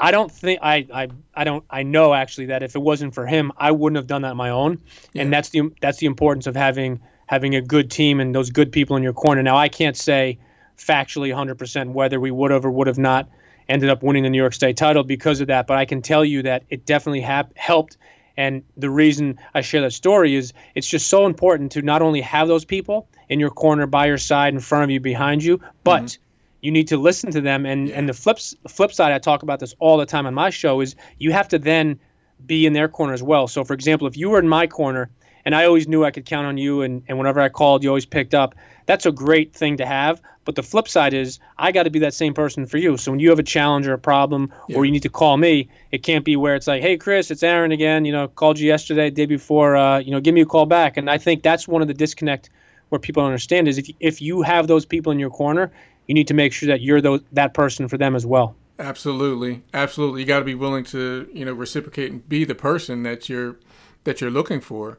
I 0.00 0.10
don't 0.10 0.32
think 0.32 0.60
I, 0.62 0.86
I 0.92 1.08
I 1.34 1.44
don't 1.44 1.62
I 1.68 1.82
know 1.82 2.14
actually 2.14 2.46
that 2.46 2.62
if 2.62 2.74
it 2.74 2.80
wasn't 2.80 3.14
for 3.14 3.26
him, 3.26 3.52
I 3.58 3.70
wouldn't 3.70 3.98
have 3.98 4.06
done 4.06 4.22
that 4.22 4.30
on 4.30 4.36
my 4.36 4.48
own. 4.48 4.80
Yeah. 5.12 5.22
And 5.22 5.32
that's 5.32 5.50
the 5.50 5.70
that's 5.80 5.98
the 5.98 6.06
importance 6.06 6.46
of 6.46 6.56
having 6.56 7.00
having 7.26 7.54
a 7.54 7.60
good 7.60 7.90
team 7.90 8.18
and 8.18 8.34
those 8.34 8.50
good 8.50 8.72
people 8.72 8.96
in 8.96 9.02
your 9.02 9.12
corner. 9.12 9.42
Now 9.42 9.56
I 9.56 9.68
can't 9.68 9.96
say 9.96 10.38
factually 10.76 11.32
100% 11.32 11.92
whether 11.92 12.18
we 12.18 12.30
would 12.30 12.50
have 12.50 12.64
or 12.64 12.70
would 12.70 12.86
have 12.86 12.98
not 12.98 13.28
ended 13.68 13.90
up 13.90 14.02
winning 14.02 14.24
the 14.24 14.30
New 14.30 14.38
York 14.38 14.54
State 14.54 14.76
title 14.76 15.04
because 15.04 15.40
of 15.40 15.46
that, 15.46 15.66
but 15.66 15.76
I 15.76 15.84
can 15.84 16.02
tell 16.02 16.24
you 16.24 16.42
that 16.42 16.64
it 16.70 16.86
definitely 16.86 17.20
helped. 17.20 17.98
And 18.36 18.64
the 18.76 18.90
reason 18.90 19.38
I 19.54 19.60
share 19.60 19.82
that 19.82 19.92
story 19.92 20.34
is 20.34 20.52
it's 20.74 20.88
just 20.88 21.08
so 21.08 21.26
important 21.26 21.70
to 21.72 21.82
not 21.82 22.00
only 22.02 22.22
have 22.22 22.48
those 22.48 22.64
people 22.64 23.06
in 23.28 23.38
your 23.38 23.50
corner, 23.50 23.86
by 23.86 24.06
your 24.06 24.18
side, 24.18 24.54
in 24.54 24.60
front 24.60 24.82
of 24.82 24.90
you, 24.90 24.98
behind 24.98 25.44
you, 25.44 25.60
but 25.84 26.04
mm-hmm 26.04 26.22
you 26.60 26.70
need 26.70 26.88
to 26.88 26.96
listen 26.96 27.30
to 27.32 27.40
them. 27.40 27.66
And 27.66 27.88
yeah. 27.88 27.96
and 27.96 28.08
the 28.08 28.12
flips 28.12 28.54
flip 28.68 28.92
side 28.92 29.12
i 29.12 29.18
talk 29.18 29.42
about 29.42 29.60
this 29.60 29.74
all 29.78 29.96
the 29.96 30.06
time 30.06 30.26
on 30.26 30.34
my 30.34 30.50
show 30.50 30.80
is 30.80 30.94
you 31.18 31.32
have 31.32 31.48
to 31.48 31.58
then 31.58 31.98
be 32.46 32.66
in 32.66 32.72
their 32.72 32.88
corner 32.88 33.12
as 33.12 33.22
well. 33.22 33.48
So 33.48 33.64
for 33.64 33.74
example 33.74 34.06
if 34.06 34.16
you 34.16 34.30
were 34.30 34.38
in 34.38 34.48
my 34.48 34.66
corner 34.66 35.10
and 35.44 35.54
i 35.54 35.64
always 35.64 35.88
knew 35.88 36.04
i 36.04 36.10
could 36.10 36.26
count 36.26 36.46
on 36.46 36.58
you 36.58 36.82
and, 36.82 37.02
and 37.08 37.18
whenever 37.18 37.40
i 37.40 37.48
called 37.48 37.82
you 37.82 37.88
always 37.88 38.06
picked 38.06 38.34
up 38.34 38.54
that's 38.86 39.06
a 39.06 39.12
great 39.12 39.54
thing 39.54 39.76
to 39.76 39.86
have. 39.86 40.20
But 40.44 40.56
the 40.56 40.62
flip 40.62 40.88
side 40.88 41.14
is 41.14 41.38
i 41.58 41.70
got 41.72 41.84
to 41.84 41.90
be 41.90 42.00
that 42.00 42.14
same 42.14 42.34
person 42.34 42.66
for 42.66 42.78
you. 42.78 42.96
So 42.96 43.12
when 43.12 43.20
you 43.20 43.30
have 43.30 43.38
a 43.38 43.44
challenge 43.44 43.86
or 43.86 43.92
a 43.92 43.98
problem 43.98 44.52
yeah. 44.68 44.76
or 44.76 44.84
you 44.84 44.92
need 44.92 45.02
to 45.02 45.08
call 45.08 45.36
me 45.36 45.68
it 45.92 46.02
can't 46.02 46.24
be 46.24 46.36
where 46.36 46.54
it's 46.54 46.66
like 46.66 46.82
hey 46.82 46.96
chris 46.96 47.30
it's 47.30 47.42
aaron 47.42 47.72
again. 47.72 48.04
You 48.04 48.12
know 48.12 48.28
called 48.28 48.58
you 48.58 48.66
yesterday 48.66 49.10
day 49.10 49.26
before 49.26 49.76
uh, 49.76 49.98
you 49.98 50.10
know 50.10 50.20
give 50.20 50.34
me 50.34 50.40
a 50.40 50.46
call 50.46 50.66
back. 50.66 50.96
And 50.96 51.08
i 51.08 51.18
think 51.18 51.42
that's 51.42 51.68
one 51.68 51.82
of 51.82 51.88
the 51.88 51.94
disconnect 51.94 52.50
where 52.90 52.98
people 52.98 53.24
understand 53.24 53.68
is 53.68 53.78
if, 53.78 53.88
if 54.00 54.20
you 54.20 54.42
have 54.42 54.66
those 54.66 54.84
people 54.84 55.10
in 55.10 55.18
your 55.18 55.30
corner 55.30 55.72
you 56.10 56.14
need 56.14 56.26
to 56.26 56.34
make 56.34 56.52
sure 56.52 56.66
that 56.66 56.80
you're 56.80 57.00
those, 57.00 57.20
that 57.30 57.54
person 57.54 57.86
for 57.86 57.96
them 57.96 58.16
as 58.16 58.26
well. 58.26 58.56
Absolutely, 58.80 59.62
absolutely. 59.72 60.22
You 60.22 60.26
got 60.26 60.40
to 60.40 60.44
be 60.44 60.56
willing 60.56 60.82
to 60.86 61.30
you 61.32 61.44
know 61.44 61.52
reciprocate 61.52 62.10
and 62.10 62.28
be 62.28 62.44
the 62.44 62.54
person 62.56 63.04
that 63.04 63.28
you're 63.28 63.56
that 64.02 64.20
you're 64.20 64.30
looking 64.30 64.60
for, 64.60 64.98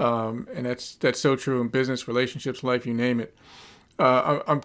um, 0.00 0.48
and 0.54 0.64
that's 0.64 0.94
that's 0.94 1.20
so 1.20 1.36
true 1.36 1.60
in 1.60 1.68
business, 1.68 2.08
relationships, 2.08 2.62
life, 2.64 2.86
you 2.86 2.94
name 2.94 3.20
it. 3.20 3.36
Uh, 3.98 4.40
I, 4.48 4.52
I'm 4.52 4.62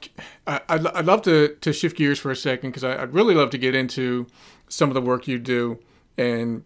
I, 0.48 0.62
I'd, 0.70 0.88
I'd 0.88 1.06
love 1.06 1.24
to 1.24 1.58
to 1.60 1.74
shift 1.74 1.98
gears 1.98 2.20
for 2.20 2.32
a 2.32 2.38
second 2.38 2.70
because 2.70 2.86
I'd 2.86 3.14
really 3.14 3.36
love 3.36 3.50
to 3.50 3.58
get 3.58 3.76
into 3.76 4.28
some 4.70 4.90
of 4.90 4.94
the 4.94 5.02
work 5.02 5.28
you 5.28 5.40
do 5.40 5.78
and 6.18 6.64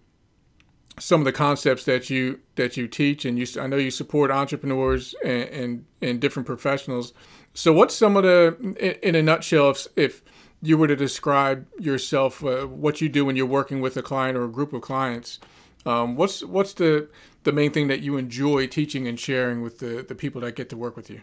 some 1.00 1.20
of 1.20 1.26
the 1.26 1.34
concepts 1.34 1.84
that 1.86 2.12
you 2.12 2.42
that 2.58 2.78
you 2.78 2.88
teach 2.88 3.26
and 3.26 3.40
you 3.40 3.48
I 3.60 3.66
know 3.66 3.78
you 3.78 3.90
support 3.90 4.30
entrepreneurs 4.30 5.16
and 5.24 5.44
and, 5.50 5.86
and 6.00 6.20
different 6.20 6.46
professionals 6.46 7.12
so, 7.56 7.72
what's 7.72 7.96
some 7.96 8.18
of 8.18 8.24
the, 8.24 9.00
in 9.02 9.16
a 9.16 9.24
nutshell, 9.24 9.70
if, 9.70 9.88
if 9.96 10.22
you 10.62 10.78
were 10.78 10.88
to 10.88 10.96
describe 10.96 11.66
yourself, 11.80 12.44
uh, 12.44 12.68
what 12.68 13.00
you 13.00 13.08
do 13.08 13.24
when 13.24 13.38
you're 13.38 13.46
working 13.46 13.80
with 13.80 13.96
a 13.96 14.02
client 14.02 14.38
or 14.38 14.44
a 14.44 14.50
group 14.50 14.74
of 14.74 14.82
clients, 14.82 15.40
um, 15.86 16.16
what's 16.16 16.44
what's 16.44 16.74
the 16.74 17.08
the 17.44 17.52
main 17.52 17.72
thing 17.72 17.88
that 17.88 18.02
you 18.02 18.18
enjoy 18.18 18.68
teaching 18.68 19.08
and 19.08 19.20
sharing 19.20 19.62
with 19.62 19.80
the 19.80 20.06
the 20.08 20.16
people 20.16 20.42
that 20.42 20.56
get 20.56 20.70
to 20.70 20.78
work 20.78 20.98
with 20.98 21.10
you? 21.10 21.22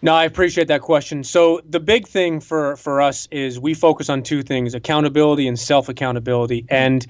No, 0.00 0.14
I 0.14 0.24
appreciate 0.24 0.68
that 0.68 0.82
question. 0.82 1.24
So 1.24 1.60
the 1.68 1.80
big 1.80 2.06
thing 2.06 2.38
for 2.38 2.76
for 2.76 3.00
us 3.00 3.26
is 3.30 3.58
we 3.58 3.74
focus 3.74 4.08
on 4.08 4.22
two 4.22 4.42
things: 4.42 4.74
accountability 4.74 5.48
and 5.48 5.58
self 5.58 5.88
accountability, 5.88 6.66
and 6.68 7.04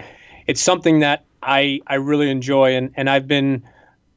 it's 0.46 0.62
something 0.62 1.00
that 1.00 1.24
I 1.42 1.81
I 1.87 1.96
really 1.96 2.31
enjoy, 2.31 2.77
and 2.77 2.92
and 2.96 3.11
I've 3.11 3.29
been 3.29 3.62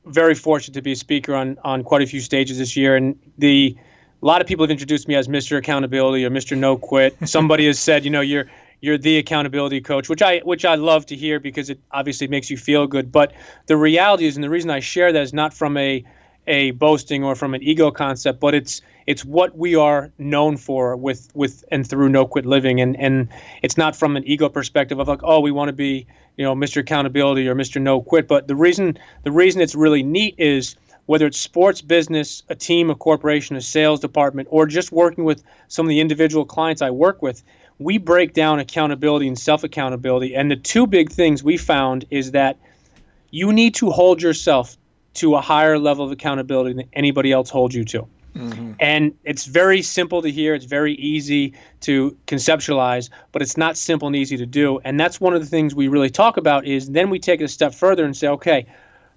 very 0.05 0.35
fortunate 0.35 0.75
to 0.75 0.81
be 0.81 0.93
a 0.93 0.95
speaker 0.95 1.35
on 1.35 1.57
on 1.65 1.83
quite 1.83 2.01
a 2.01 2.05
few 2.05 2.21
stages 2.21 2.59
this 2.59 2.77
year, 2.77 2.95
and 2.95 3.19
the 3.37 3.75
a 4.21 4.25
lot 4.25 4.41
of 4.41 4.47
people 4.47 4.63
have 4.63 4.71
introduced 4.71 5.07
me 5.07 5.15
as 5.15 5.27
Mr. 5.27 5.57
Accountability 5.57 6.25
or 6.25 6.29
Mr. 6.29 6.57
No 6.57 6.77
Quit. 6.77 7.15
Somebody 7.25 7.67
has 7.67 7.79
said, 7.79 8.03
you 8.03 8.11
know, 8.11 8.21
you're 8.21 8.45
you're 8.79 8.97
the 8.97 9.17
accountability 9.17 9.81
coach, 9.81 10.07
which 10.09 10.21
I 10.21 10.39
which 10.39 10.65
I 10.65 10.75
love 10.75 11.05
to 11.07 11.15
hear 11.15 11.39
because 11.39 11.69
it 11.69 11.79
obviously 11.91 12.27
makes 12.27 12.49
you 12.49 12.57
feel 12.57 12.87
good. 12.87 13.11
But 13.11 13.33
the 13.65 13.77
reality 13.77 14.25
is, 14.25 14.37
and 14.37 14.43
the 14.43 14.49
reason 14.49 14.69
I 14.69 14.79
share 14.79 15.11
that 15.11 15.21
is 15.21 15.33
not 15.33 15.53
from 15.53 15.77
a 15.77 16.03
a 16.47 16.71
boasting 16.71 17.23
or 17.23 17.35
from 17.35 17.53
an 17.53 17.61
ego 17.61 17.91
concept, 17.91 18.39
but 18.39 18.53
it's 18.53 18.81
it's 19.05 19.25
what 19.25 19.57
we 19.57 19.75
are 19.75 20.11
known 20.17 20.57
for 20.57 20.95
with 20.95 21.29
with 21.33 21.63
and 21.71 21.87
through 21.87 22.09
no 22.09 22.25
quit 22.25 22.45
living, 22.45 22.79
and 22.79 22.99
and 22.99 23.29
it's 23.63 23.77
not 23.77 23.95
from 23.95 24.15
an 24.15 24.23
ego 24.25 24.47
perspective 24.49 24.99
of 24.99 25.07
like, 25.07 25.21
oh, 25.23 25.39
we 25.39 25.51
want 25.51 25.69
to 25.69 25.73
be 25.73 26.05
you 26.37 26.45
know 26.45 26.55
Mr. 26.55 26.81
Accountability 26.81 27.47
or 27.47 27.55
Mr. 27.55 27.81
No 27.81 28.01
Quit. 28.01 28.27
But 28.27 28.47
the 28.47 28.55
reason 28.55 28.97
the 29.23 29.31
reason 29.31 29.61
it's 29.61 29.75
really 29.75 30.03
neat 30.03 30.35
is 30.37 30.75
whether 31.07 31.25
it's 31.25 31.39
sports 31.39 31.81
business, 31.81 32.43
a 32.49 32.55
team, 32.55 32.89
a 32.89 32.95
corporation, 32.95 33.55
a 33.55 33.61
sales 33.61 33.99
department, 33.99 34.47
or 34.51 34.67
just 34.67 34.91
working 34.91 35.23
with 35.23 35.43
some 35.67 35.85
of 35.85 35.89
the 35.89 35.99
individual 35.99 36.45
clients 36.45 36.81
I 36.81 36.91
work 36.91 37.21
with, 37.21 37.43
we 37.79 37.97
break 37.97 38.33
down 38.33 38.59
accountability 38.59 39.27
and 39.27 39.39
self 39.39 39.63
accountability. 39.63 40.35
And 40.35 40.51
the 40.51 40.55
two 40.55 40.85
big 40.85 41.09
things 41.09 41.43
we 41.43 41.57
found 41.57 42.05
is 42.11 42.31
that 42.31 42.57
you 43.31 43.51
need 43.51 43.73
to 43.75 43.89
hold 43.89 44.21
yourself 44.21 44.77
to 45.15 45.35
a 45.35 45.41
higher 45.41 45.79
level 45.79 46.05
of 46.05 46.11
accountability 46.11 46.73
than 46.73 46.89
anybody 46.93 47.31
else 47.31 47.49
holds 47.49 47.73
you 47.73 47.85
to. 47.85 48.07
Mm-hmm. 48.35 48.73
And 48.79 49.15
it's 49.23 49.45
very 49.45 49.81
simple 49.81 50.21
to 50.21 50.29
hear. 50.29 50.53
It's 50.53 50.65
very 50.65 50.93
easy 50.93 51.53
to 51.81 52.15
conceptualize, 52.27 53.09
but 53.31 53.41
it's 53.41 53.57
not 53.57 53.77
simple 53.77 54.07
and 54.07 54.15
easy 54.15 54.37
to 54.37 54.45
do. 54.45 54.79
And 54.83 54.99
that's 54.99 55.19
one 55.19 55.33
of 55.33 55.41
the 55.41 55.47
things 55.47 55.73
we 55.73 55.87
really 55.87 56.09
talk 56.09 56.37
about 56.37 56.65
is 56.65 56.91
then 56.91 57.09
we 57.09 57.17
take 57.17 57.41
it 57.41 57.45
a 57.45 57.47
step 57.47 57.73
further 57.73 58.05
and 58.05 58.15
say, 58.15 58.27
okay, 58.27 58.67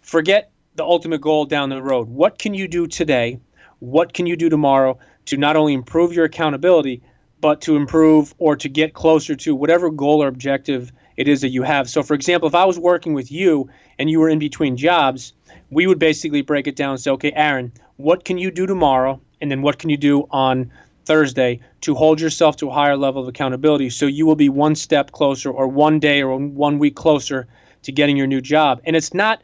forget 0.00 0.50
the 0.80 0.86
ultimate 0.86 1.20
goal 1.20 1.44
down 1.44 1.68
the 1.68 1.82
road. 1.82 2.08
What 2.08 2.38
can 2.38 2.54
you 2.54 2.66
do 2.66 2.86
today? 2.86 3.38
What 3.80 4.14
can 4.14 4.24
you 4.24 4.34
do 4.34 4.48
tomorrow 4.48 4.98
to 5.26 5.36
not 5.36 5.54
only 5.54 5.74
improve 5.74 6.14
your 6.14 6.24
accountability, 6.24 7.02
but 7.42 7.60
to 7.62 7.76
improve 7.76 8.34
or 8.38 8.56
to 8.56 8.66
get 8.66 8.94
closer 8.94 9.36
to 9.36 9.54
whatever 9.54 9.90
goal 9.90 10.22
or 10.22 10.28
objective 10.28 10.90
it 11.18 11.28
is 11.28 11.42
that 11.42 11.50
you 11.50 11.64
have. 11.64 11.90
So, 11.90 12.02
for 12.02 12.14
example, 12.14 12.48
if 12.48 12.54
I 12.54 12.64
was 12.64 12.78
working 12.78 13.12
with 13.12 13.30
you 13.30 13.68
and 13.98 14.08
you 14.08 14.20
were 14.20 14.30
in 14.30 14.38
between 14.38 14.78
jobs, 14.78 15.34
we 15.68 15.86
would 15.86 15.98
basically 15.98 16.40
break 16.40 16.66
it 16.66 16.76
down 16.76 16.92
and 16.92 17.00
say, 17.00 17.10
okay, 17.10 17.32
Aaron, 17.32 17.72
what 17.98 18.24
can 18.24 18.38
you 18.38 18.50
do 18.50 18.64
tomorrow? 18.64 19.20
And 19.42 19.50
then 19.50 19.60
what 19.60 19.78
can 19.78 19.90
you 19.90 19.98
do 19.98 20.26
on 20.30 20.72
Thursday 21.04 21.60
to 21.82 21.94
hold 21.94 22.22
yourself 22.22 22.56
to 22.56 22.70
a 22.70 22.72
higher 22.72 22.96
level 22.96 23.20
of 23.20 23.28
accountability 23.28 23.90
so 23.90 24.06
you 24.06 24.24
will 24.24 24.34
be 24.34 24.48
one 24.48 24.74
step 24.74 25.12
closer 25.12 25.50
or 25.50 25.68
one 25.68 25.98
day 25.98 26.22
or 26.22 26.38
one 26.38 26.78
week 26.78 26.96
closer 26.96 27.48
to 27.82 27.92
getting 27.92 28.16
your 28.16 28.26
new 28.26 28.40
job? 28.40 28.80
And 28.84 28.96
it's 28.96 29.12
not 29.12 29.42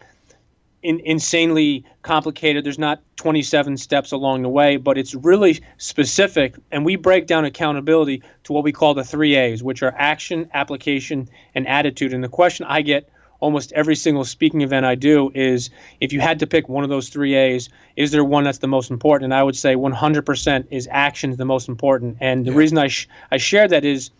in, 0.87 1.01
insanely 1.01 1.85
complicated. 2.03 2.65
There's 2.65 2.79
not 2.79 3.03
27 3.17 3.77
steps 3.77 4.13
along 4.13 4.43
the 4.43 4.49
way, 4.49 4.77
but 4.77 4.97
it's 4.97 5.15
really 5.15 5.61
specific. 5.79 6.55
And 6.71 6.85
we 6.85 6.95
break 6.95 7.27
down 7.27 7.45
accountability 7.45 8.23
to 8.45 8.53
what 8.53 8.63
we 8.63 8.73
call 8.73 8.95
the 8.95 9.03
three 9.03 9.35
A's, 9.35 9.63
which 9.63 9.83
are 9.83 9.93
action, 9.99 10.49
application, 10.55 11.29
and 11.55 11.67
attitude. 11.67 12.15
And 12.15 12.23
the 12.23 12.29
question 12.29 12.67
I 12.67 12.83
get 12.83 13.09
almost 13.41 13.73
every 13.73 13.97
single 13.97 14.25
speaking 14.25 14.61
event 14.61 14.87
I 14.87 14.95
do 14.95 15.31
is 15.35 15.71
if 16.01 16.13
you 16.13 16.21
had 16.21 16.39
to 16.39 16.47
pick 16.47 16.69
one 16.69 16.85
of 16.85 16.91
those 16.91 17.09
three 17.09 17.35
A's, 17.35 17.69
is 17.97 18.13
there 18.13 18.25
one 18.25 18.45
that's 18.45 18.59
the 18.59 18.69
most 18.69 18.91
important? 18.91 19.25
And 19.25 19.35
I 19.35 19.43
would 19.43 19.57
say 19.57 19.75
100% 19.75 20.67
is 20.71 20.89
action 20.91 21.33
is 21.33 21.37
the 21.37 21.45
most 21.45 21.69
important. 21.69 22.17
And 22.21 22.47
the 22.47 22.53
yeah. 22.53 22.59
reason 22.59 22.79
I, 22.79 22.89
sh- 22.89 23.09
I 23.33 23.39
share 23.39 23.67
that 23.69 23.85
is 23.85 24.11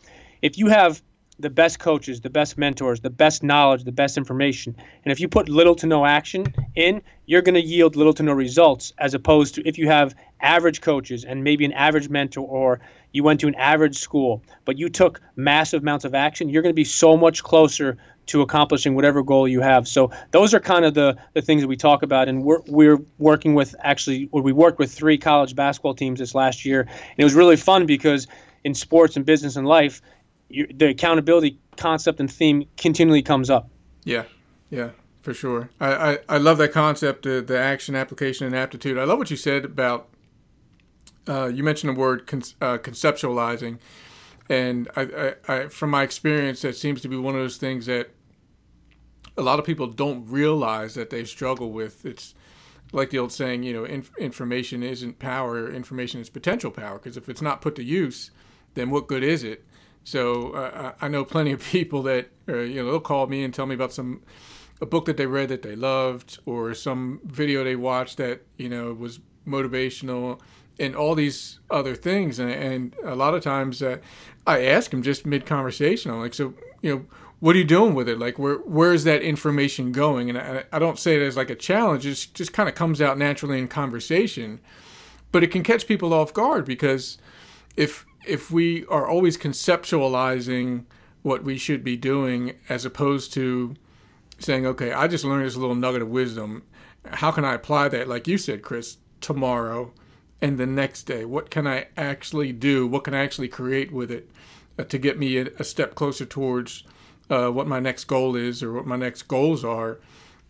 if 0.43 0.59
you 0.59 0.67
have 0.67 1.01
the 1.39 1.51
best 1.51 1.79
coaches, 1.79 2.21
the 2.21 2.31
best 2.31 2.57
mentors, 2.57 3.01
the 3.01 3.11
best 3.11 3.43
knowledge, 3.43 3.85
the 3.85 3.93
best 3.93 4.17
information. 4.17 4.75
And 5.05 5.13
if 5.13 5.21
you 5.21 5.29
put 5.29 5.49
little 5.49 5.75
to 5.77 5.87
no 5.87 6.07
action 6.07 6.47
in, 6.75 7.03
you're 7.27 7.43
going 7.43 7.55
to 7.55 7.61
yield 7.61 7.95
little 7.95 8.15
to 8.15 8.23
no 8.23 8.33
results, 8.33 8.93
as 8.99 9.13
opposed 9.13 9.55
to 9.57 9.69
if 9.69 9.77
you 9.77 9.89
have 9.89 10.15
average 10.41 10.81
coaches 10.81 11.25
and 11.25 11.45
maybe 11.45 11.65
an 11.65 11.73
average 11.73 12.09
mentor, 12.09 12.47
or 12.47 12.81
you 13.13 13.23
went 13.23 13.41
to 13.41 13.49
an 13.49 13.55
average 13.57 13.99
school, 13.99 14.43
but 14.65 14.79
you 14.79 14.89
took 14.89 15.21
massive 15.37 15.83
amounts 15.83 16.05
of 16.05 16.15
action, 16.15 16.49
you're 16.49 16.63
going 16.63 16.73
to 16.73 16.75
be 16.75 16.85
so 16.85 17.17
much 17.17 17.43
closer 17.43 17.99
to 18.27 18.43
accomplishing 18.43 18.95
whatever 18.95 19.23
goal 19.23 19.47
you 19.47 19.61
have. 19.61 19.87
So 19.87 20.11
those 20.33 20.53
are 20.53 20.61
kind 20.61 20.85
of 20.85 20.95
the, 20.95 21.17
the 21.35 21.43
things 21.43 21.63
that 21.63 21.69
we 21.69 21.77
talk 21.77 22.03
about. 22.03 22.29
And 22.29 22.43
we're, 22.43 22.61
we're 22.67 22.99
working 23.19 23.55
with 23.55 23.75
actually, 23.81 24.29
we 24.33 24.53
worked 24.53 24.79
with 24.79 24.93
three 24.93 25.17
college 25.17 25.55
basketball 25.55 25.95
teams 25.95 26.19
this 26.19 26.35
last 26.35 26.65
year. 26.65 26.81
And 26.81 27.19
it 27.19 27.25
was 27.25 27.35
really 27.35 27.57
fun 27.57 27.87
because 27.87 28.27
in 28.65 28.75
sports 28.75 29.17
and 29.17 29.25
business 29.25 29.55
and 29.55 29.67
life, 29.67 30.03
you, 30.49 30.67
the 30.73 30.89
accountability 30.89 31.59
concept 31.77 32.21
and 32.21 32.31
theme 32.31 32.67
continually 32.77 33.23
comes 33.23 33.51
up. 33.51 33.69
Yeah, 34.05 34.25
yeah, 34.71 34.91
for 35.23 35.35
sure. 35.35 35.71
I, 35.81 36.13
I, 36.13 36.19
I 36.29 36.39
love 36.39 36.59
that 36.59 36.73
concept, 36.73 37.25
the, 37.25 37.41
the 37.41 37.59
action, 37.59 37.95
application, 37.95 38.47
and 38.47 38.55
aptitude. 38.55 38.99
I 38.99 39.05
love 39.05 39.19
what 39.19 39.31
you 39.31 39.37
said 39.37 39.65
about, 39.65 40.09
uh, 41.29 41.47
you 41.47 41.65
mentioned 41.65 41.97
the 41.97 41.99
word 41.99 42.27
con- 42.27 42.43
uh, 42.61 42.79
conceptualizing. 42.79 43.79
And 44.49 44.89
I, 44.95 45.35
I, 45.49 45.55
I, 45.55 45.69
from 45.69 45.91
my 45.91 46.05
experience, 46.05 46.63
that 46.63 46.77
seems 46.77 47.01
to 47.03 47.09
be 47.09 47.17
one 47.17 47.35
of 47.35 47.41
those 47.41 47.57
things 47.57 47.87
that 47.87 48.11
a 49.37 49.43
lot 49.43 49.59
of 49.59 49.65
people 49.65 49.89
don't 49.89 50.25
realize 50.27 50.95
that 50.95 51.11
they 51.11 51.25
struggle 51.25 51.73
with. 51.73 52.07
It's 52.07 52.35
like 52.93 53.11
the 53.11 53.19
old 53.19 53.33
saying, 53.33 53.65
you 53.65 53.73
know, 53.73 53.85
inf- 53.85 54.17
information 54.17 54.85
isn't 54.85 55.19
power, 55.19 55.69
information 55.69 56.21
is 56.21 56.31
potential 56.31 56.71
power. 56.71 56.99
Because 56.99 57.17
if 57.17 57.29
it's 57.29 57.43
not 57.43 57.61
put 57.61 57.75
to 57.75 57.83
use, 57.83 58.31
then 58.75 58.91
what 58.91 59.09
good 59.09 59.25
is 59.25 59.43
it? 59.43 59.67
So 60.07 60.53
uh, 60.53 60.93
I 61.01 61.09
know 61.09 61.25
plenty 61.25 61.53
of 61.53 61.61
people 61.77 62.03
that 62.05 62.29
uh, 62.49 62.59
you 62.59 62.83
know 62.83 62.91
they'll 62.91 63.01
call 63.01 63.27
me 63.27 63.45
and 63.45 63.53
tell 63.53 63.67
me 63.67 63.75
about 63.75 63.93
some 63.93 64.23
a 64.81 64.87
book 64.87 65.07
that 65.07 65.17
they 65.17 65.27
read 65.27 65.49
that 65.49 65.63
they 65.63 65.75
loved 65.75 66.39
or 66.47 66.75
some 66.75 67.21
video 67.25 67.65
they 67.65 67.77
watched 67.77 68.19
that 68.19 68.43
you 68.57 68.69
know 68.69 68.93
was 68.93 69.21
motivational 69.49 70.39
and 70.79 70.95
all 70.95 71.15
these 71.15 71.61
other 71.71 71.95
things 71.95 72.39
and, 72.39 72.51
and 72.51 72.95
a 73.03 73.15
lot 73.15 73.33
of 73.35 73.43
times 73.43 73.83
uh, 73.83 73.97
I 74.47 74.67
ask 74.67 74.91
them 74.91 75.03
just 75.03 75.25
mid 75.25 75.47
conversation 75.47 76.11
I'm 76.11 76.21
like 76.21 76.35
so 76.35 76.53
you 76.83 76.95
know, 76.95 77.07
what 77.41 77.55
are 77.55 77.59
you 77.59 77.65
doing 77.65 77.95
with 77.95 78.09
it? 78.09 78.19
Like, 78.19 78.39
where 78.39 78.57
where 78.57 78.93
is 78.93 79.05
that 79.05 79.23
information 79.23 79.93
going? 79.93 80.31
And 80.31 80.39
I, 80.39 80.65
I 80.73 80.79
don't 80.79 80.99
say 80.99 81.17
it 81.17 81.23
as 81.23 81.37
like 81.37 81.51
a 81.51 81.55
challenge. 81.55 82.07
It 82.07 82.29
just 82.33 82.53
kind 82.53 82.69
of 82.69 82.75
comes 82.75 83.03
out 83.03 83.19
naturally 83.19 83.59
in 83.59 83.69
conversation, 83.69 84.61
but 85.33 85.43
it 85.43 85.49
can 85.49 85.63
catch 85.63 85.87
people 85.87 86.15
off 86.15 86.33
guard 86.33 86.65
because 86.65 87.19
if 87.77 88.07
if 88.27 88.51
we 88.51 88.85
are 88.87 89.07
always 89.07 89.37
conceptualizing 89.39 90.85
what 91.23 91.43
we 91.43 91.59
should 91.59 91.83
be 91.83 91.97
doing 91.97 92.55
as 92.69 92.85
opposed 92.85 93.33
to 93.33 93.75
saying, 94.39 94.67
okay, 94.67 94.93
I 94.93 95.09
just 95.09 95.25
learned 95.25 95.45
this 95.45 95.57
little 95.57 95.75
nugget 95.75 96.03
of 96.03 96.09
wisdom. 96.09 96.63
How 97.05 97.31
can 97.31 97.45
I 97.45 97.55
apply 97.55 97.89
that, 97.89 98.09
like 98.09 98.29
you 98.29 98.39
said, 98.39 98.63
Chris, 98.63 98.99
tomorrow 99.21 99.93
and 100.41 100.59
the 100.59 100.67
next 100.67 101.05
day? 101.05 101.25
What 101.25 101.51
can 101.51 101.67
I 101.67 101.89
actually 101.97 102.53
do? 102.53 102.87
What 102.87 103.05
can 103.05 103.15
I 103.15 103.25
actually 103.25 103.49
create 103.49 103.93
with 103.93 104.11
it 104.11 104.31
uh, 104.79 104.85
to 104.85 104.99
get 104.99 105.19
me 105.19 105.37
a, 105.39 105.65
step 105.65 105.95
closer 105.95 106.25
towards 106.25 106.85
uh, 107.31 107.49
what 107.49 107.67
my 107.67 107.81
next 107.81 108.05
goal 108.05 108.37
is 108.37 108.63
or 108.63 108.73
what 108.73 108.87
my 108.87 108.97
next 108.97 109.23
goals 109.23 109.65
are? 109.65 109.99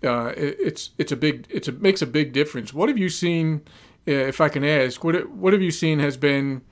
Uh, 0.04 0.32
it, 0.36 0.56
it's 0.60 0.90
it's 0.98 1.10
a 1.10 1.16
big 1.16 1.46
it's 1.48 1.68
a 1.68 1.72
makes 1.72 2.02
a 2.02 2.06
big 2.06 2.32
difference. 2.32 2.74
What 2.74 2.88
have 2.88 2.98
you 2.98 3.08
seen? 3.08 3.62
Uh, 4.06 4.12
if 4.12 4.40
I 4.40 4.48
can 4.48 4.62
ask, 4.62 5.02
what 5.02 5.30
what 5.30 5.52
have 5.52 5.62
you 5.62 5.70
seen 5.70 6.00
has 6.00 6.16
been 6.16 6.62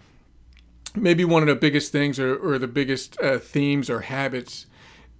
maybe 0.96 1.24
one 1.24 1.42
of 1.42 1.48
the 1.48 1.56
biggest 1.56 1.92
things 1.92 2.18
or, 2.18 2.36
or 2.36 2.58
the 2.58 2.68
biggest 2.68 3.20
uh, 3.20 3.38
themes 3.38 3.90
or 3.90 4.00
habits 4.00 4.66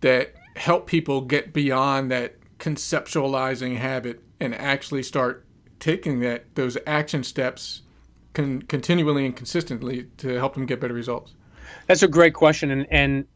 that 0.00 0.34
help 0.56 0.87
people 0.87 1.20
get 1.20 1.52
beyond 1.52 2.10
that 2.10 2.37
conceptualizing 2.58 3.76
habit 3.76 4.20
and 4.40 4.54
actually 4.54 5.02
start 5.02 5.44
taking 5.80 6.20
that 6.20 6.44
those 6.54 6.78
action 6.87 7.24
steps 7.24 7.82
con- 8.32 8.62
continually 8.62 9.26
and 9.26 9.37
consistently 9.37 10.06
to 10.18 10.34
help 10.34 10.54
them 10.54 10.66
get 10.66 10.80
better 10.80 10.94
results? 10.94 11.34
That's 11.87 12.02
a 12.02 12.08
great 12.08 12.34
question, 12.34 12.70
and 12.70 12.87
and 12.90 13.26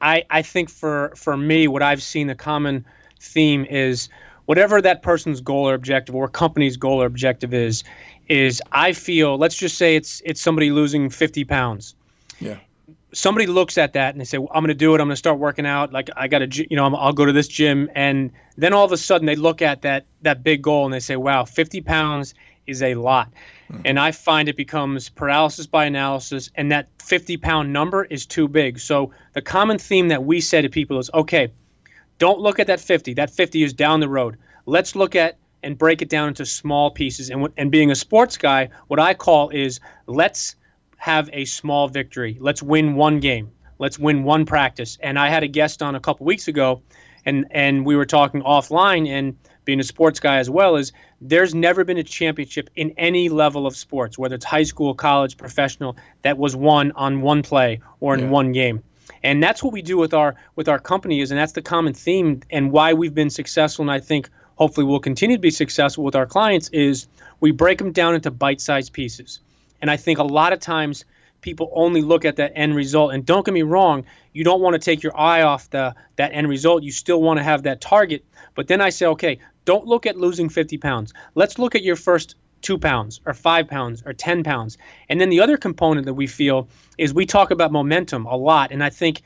I 0.00 0.24
I 0.30 0.42
think 0.42 0.70
for 0.70 1.12
for 1.16 1.36
me, 1.36 1.68
what 1.68 1.82
I've 1.82 2.02
seen 2.02 2.28
the 2.28 2.34
common 2.34 2.86
theme 3.20 3.64
is 3.64 4.08
whatever 4.46 4.80
that 4.80 5.02
person's 5.02 5.40
goal 5.40 5.68
or 5.68 5.74
objective 5.74 6.14
or 6.14 6.28
company's 6.28 6.76
goal 6.76 7.02
or 7.02 7.06
objective 7.06 7.54
is 7.54 7.84
is 8.28 8.62
I 8.72 8.92
feel 8.92 9.36
let's 9.36 9.56
just 9.56 9.76
say 9.76 9.96
it's 9.96 10.22
it's 10.24 10.40
somebody 10.40 10.70
losing 10.70 11.10
50 11.10 11.44
pounds. 11.44 11.94
Yeah 12.40 12.58
somebody 13.12 13.46
looks 13.46 13.78
at 13.78 13.92
that 13.92 14.14
and 14.14 14.20
they 14.20 14.24
say, 14.24 14.38
well, 14.38 14.48
"I'm 14.52 14.62
going 14.62 14.68
to 14.68 14.74
do 14.74 14.94
it. 14.94 15.00
I'm 15.00 15.06
going 15.06 15.10
to 15.10 15.16
start 15.16 15.38
working 15.38 15.66
out. 15.66 15.92
Like 15.92 16.10
I 16.16 16.28
got 16.28 16.38
to, 16.38 16.66
you 16.70 16.76
know, 16.76 16.84
i 16.86 17.06
will 17.06 17.12
go 17.12 17.24
to 17.24 17.32
this 17.32 17.48
gym." 17.48 17.90
And 17.94 18.32
then 18.56 18.72
all 18.72 18.84
of 18.84 18.92
a 18.92 18.96
sudden, 18.96 19.26
they 19.26 19.36
look 19.36 19.62
at 19.62 19.82
that 19.82 20.06
that 20.22 20.42
big 20.42 20.62
goal 20.62 20.84
and 20.84 20.92
they 20.92 21.00
say, 21.00 21.16
"Wow, 21.16 21.44
50 21.44 21.80
pounds 21.82 22.34
is 22.66 22.82
a 22.82 22.94
lot." 22.94 23.30
Mm-hmm. 23.70 23.82
And 23.84 24.00
I 24.00 24.12
find 24.12 24.48
it 24.48 24.56
becomes 24.56 25.08
paralysis 25.08 25.66
by 25.66 25.84
analysis, 25.84 26.50
and 26.54 26.72
that 26.72 26.88
50 27.00 27.36
pound 27.36 27.72
number 27.72 28.04
is 28.04 28.26
too 28.26 28.48
big. 28.48 28.78
So 28.78 29.12
the 29.34 29.42
common 29.42 29.78
theme 29.78 30.08
that 30.08 30.24
we 30.24 30.40
say 30.40 30.62
to 30.62 30.68
people 30.68 30.98
is, 30.98 31.10
"Okay, 31.12 31.48
don't 32.18 32.40
look 32.40 32.58
at 32.58 32.66
that 32.68 32.80
50. 32.80 33.14
That 33.14 33.30
50 33.30 33.62
is 33.62 33.72
down 33.72 34.00
the 34.00 34.08
road. 34.08 34.38
Let's 34.66 34.94
look 34.94 35.16
at 35.16 35.36
and 35.62 35.78
break 35.78 36.02
it 36.02 36.08
down 36.08 36.28
into 36.28 36.46
small 36.46 36.90
pieces." 36.90 37.30
And 37.30 37.48
and 37.56 37.70
being 37.70 37.90
a 37.90 37.94
sports 37.96 38.36
guy, 38.36 38.70
what 38.88 39.00
I 39.00 39.14
call 39.14 39.50
is 39.50 39.80
let's 40.06 40.56
have 40.96 41.28
a 41.32 41.44
small 41.44 41.88
victory. 41.88 42.36
Let's 42.40 42.62
win 42.62 42.94
one 42.94 43.18
game. 43.20 43.50
Let's 43.78 43.98
win 43.98 44.22
one 44.22 44.46
practice. 44.46 44.98
And 45.02 45.18
I 45.18 45.28
had 45.28 45.42
a 45.42 45.48
guest 45.48 45.82
on 45.82 45.96
a 45.96 46.00
couple 46.00 46.24
weeks 46.26 46.46
ago, 46.46 46.82
and 47.24 47.46
and 47.50 47.84
we 47.84 47.96
were 47.96 48.06
talking 48.06 48.42
offline. 48.42 49.08
And 49.08 49.36
being 49.64 49.80
a 49.80 49.84
sports 49.84 50.20
guy 50.20 50.38
as 50.38 50.48
well 50.48 50.76
is 50.76 50.92
there's 51.20 51.54
never 51.54 51.84
been 51.84 51.98
a 51.98 52.04
championship 52.04 52.70
in 52.74 52.94
any 52.96 53.28
level 53.28 53.66
of 53.66 53.76
sports, 53.76 54.18
whether 54.18 54.34
it's 54.34 54.44
high 54.44 54.62
school, 54.62 54.94
college, 54.94 55.36
professional, 55.36 55.96
that 56.22 56.38
was 56.38 56.56
won 56.56 56.92
on 56.92 57.20
one 57.20 57.42
play 57.42 57.80
or 58.00 58.14
in 58.14 58.20
yeah. 58.20 58.28
one 58.28 58.52
game. 58.52 58.82
And 59.22 59.42
that's 59.42 59.62
what 59.62 59.72
we 59.72 59.82
do 59.82 59.96
with 59.96 60.14
our 60.14 60.36
with 60.56 60.68
our 60.68 60.78
company 60.78 61.20
is, 61.20 61.30
and 61.30 61.38
that's 61.38 61.52
the 61.52 61.62
common 61.62 61.94
theme 61.94 62.40
and 62.50 62.72
why 62.72 62.92
we've 62.94 63.14
been 63.14 63.30
successful. 63.30 63.82
And 63.82 63.90
I 63.90 64.00
think 64.00 64.30
hopefully 64.62 64.86
we'll 64.86 65.00
continue 65.00 65.34
to 65.34 65.40
be 65.40 65.50
successful 65.50 66.04
with 66.04 66.14
our 66.14 66.24
clients 66.24 66.68
is 66.68 67.08
we 67.40 67.50
break 67.50 67.78
them 67.78 67.90
down 67.90 68.14
into 68.14 68.30
bite-sized 68.30 68.92
pieces. 68.92 69.40
And 69.80 69.90
I 69.90 69.96
think 69.96 70.20
a 70.20 70.22
lot 70.22 70.52
of 70.52 70.60
times 70.60 71.04
people 71.40 71.68
only 71.74 72.00
look 72.00 72.24
at 72.24 72.36
that 72.36 72.52
end 72.54 72.76
result. 72.76 73.12
And 73.12 73.26
don't 73.26 73.44
get 73.44 73.52
me 73.52 73.62
wrong, 73.62 74.04
you 74.32 74.44
don't 74.44 74.60
want 74.60 74.74
to 74.74 74.78
take 74.78 75.02
your 75.02 75.18
eye 75.18 75.42
off 75.42 75.68
the 75.70 75.96
that 76.14 76.30
end 76.32 76.48
result. 76.48 76.84
You 76.84 76.92
still 76.92 77.20
want 77.20 77.38
to 77.38 77.42
have 77.42 77.64
that 77.64 77.80
target. 77.80 78.24
But 78.54 78.68
then 78.68 78.80
I 78.80 78.90
say, 78.90 79.06
okay, 79.06 79.40
don't 79.64 79.84
look 79.84 80.06
at 80.06 80.16
losing 80.16 80.48
50 80.48 80.78
pounds. 80.78 81.12
Let's 81.34 81.58
look 81.58 81.74
at 81.74 81.82
your 81.82 81.96
first 81.96 82.36
two 82.60 82.78
pounds 82.78 83.20
or 83.26 83.34
five 83.34 83.66
pounds 83.66 84.04
or 84.06 84.12
10 84.12 84.44
pounds. 84.44 84.78
And 85.08 85.20
then 85.20 85.28
the 85.28 85.40
other 85.40 85.56
component 85.56 86.06
that 86.06 86.14
we 86.14 86.28
feel 86.28 86.68
is 86.98 87.12
we 87.12 87.26
talk 87.26 87.50
about 87.50 87.72
momentum 87.72 88.26
a 88.26 88.36
lot. 88.36 88.70
And 88.70 88.84
I 88.84 88.90
think 88.90 89.22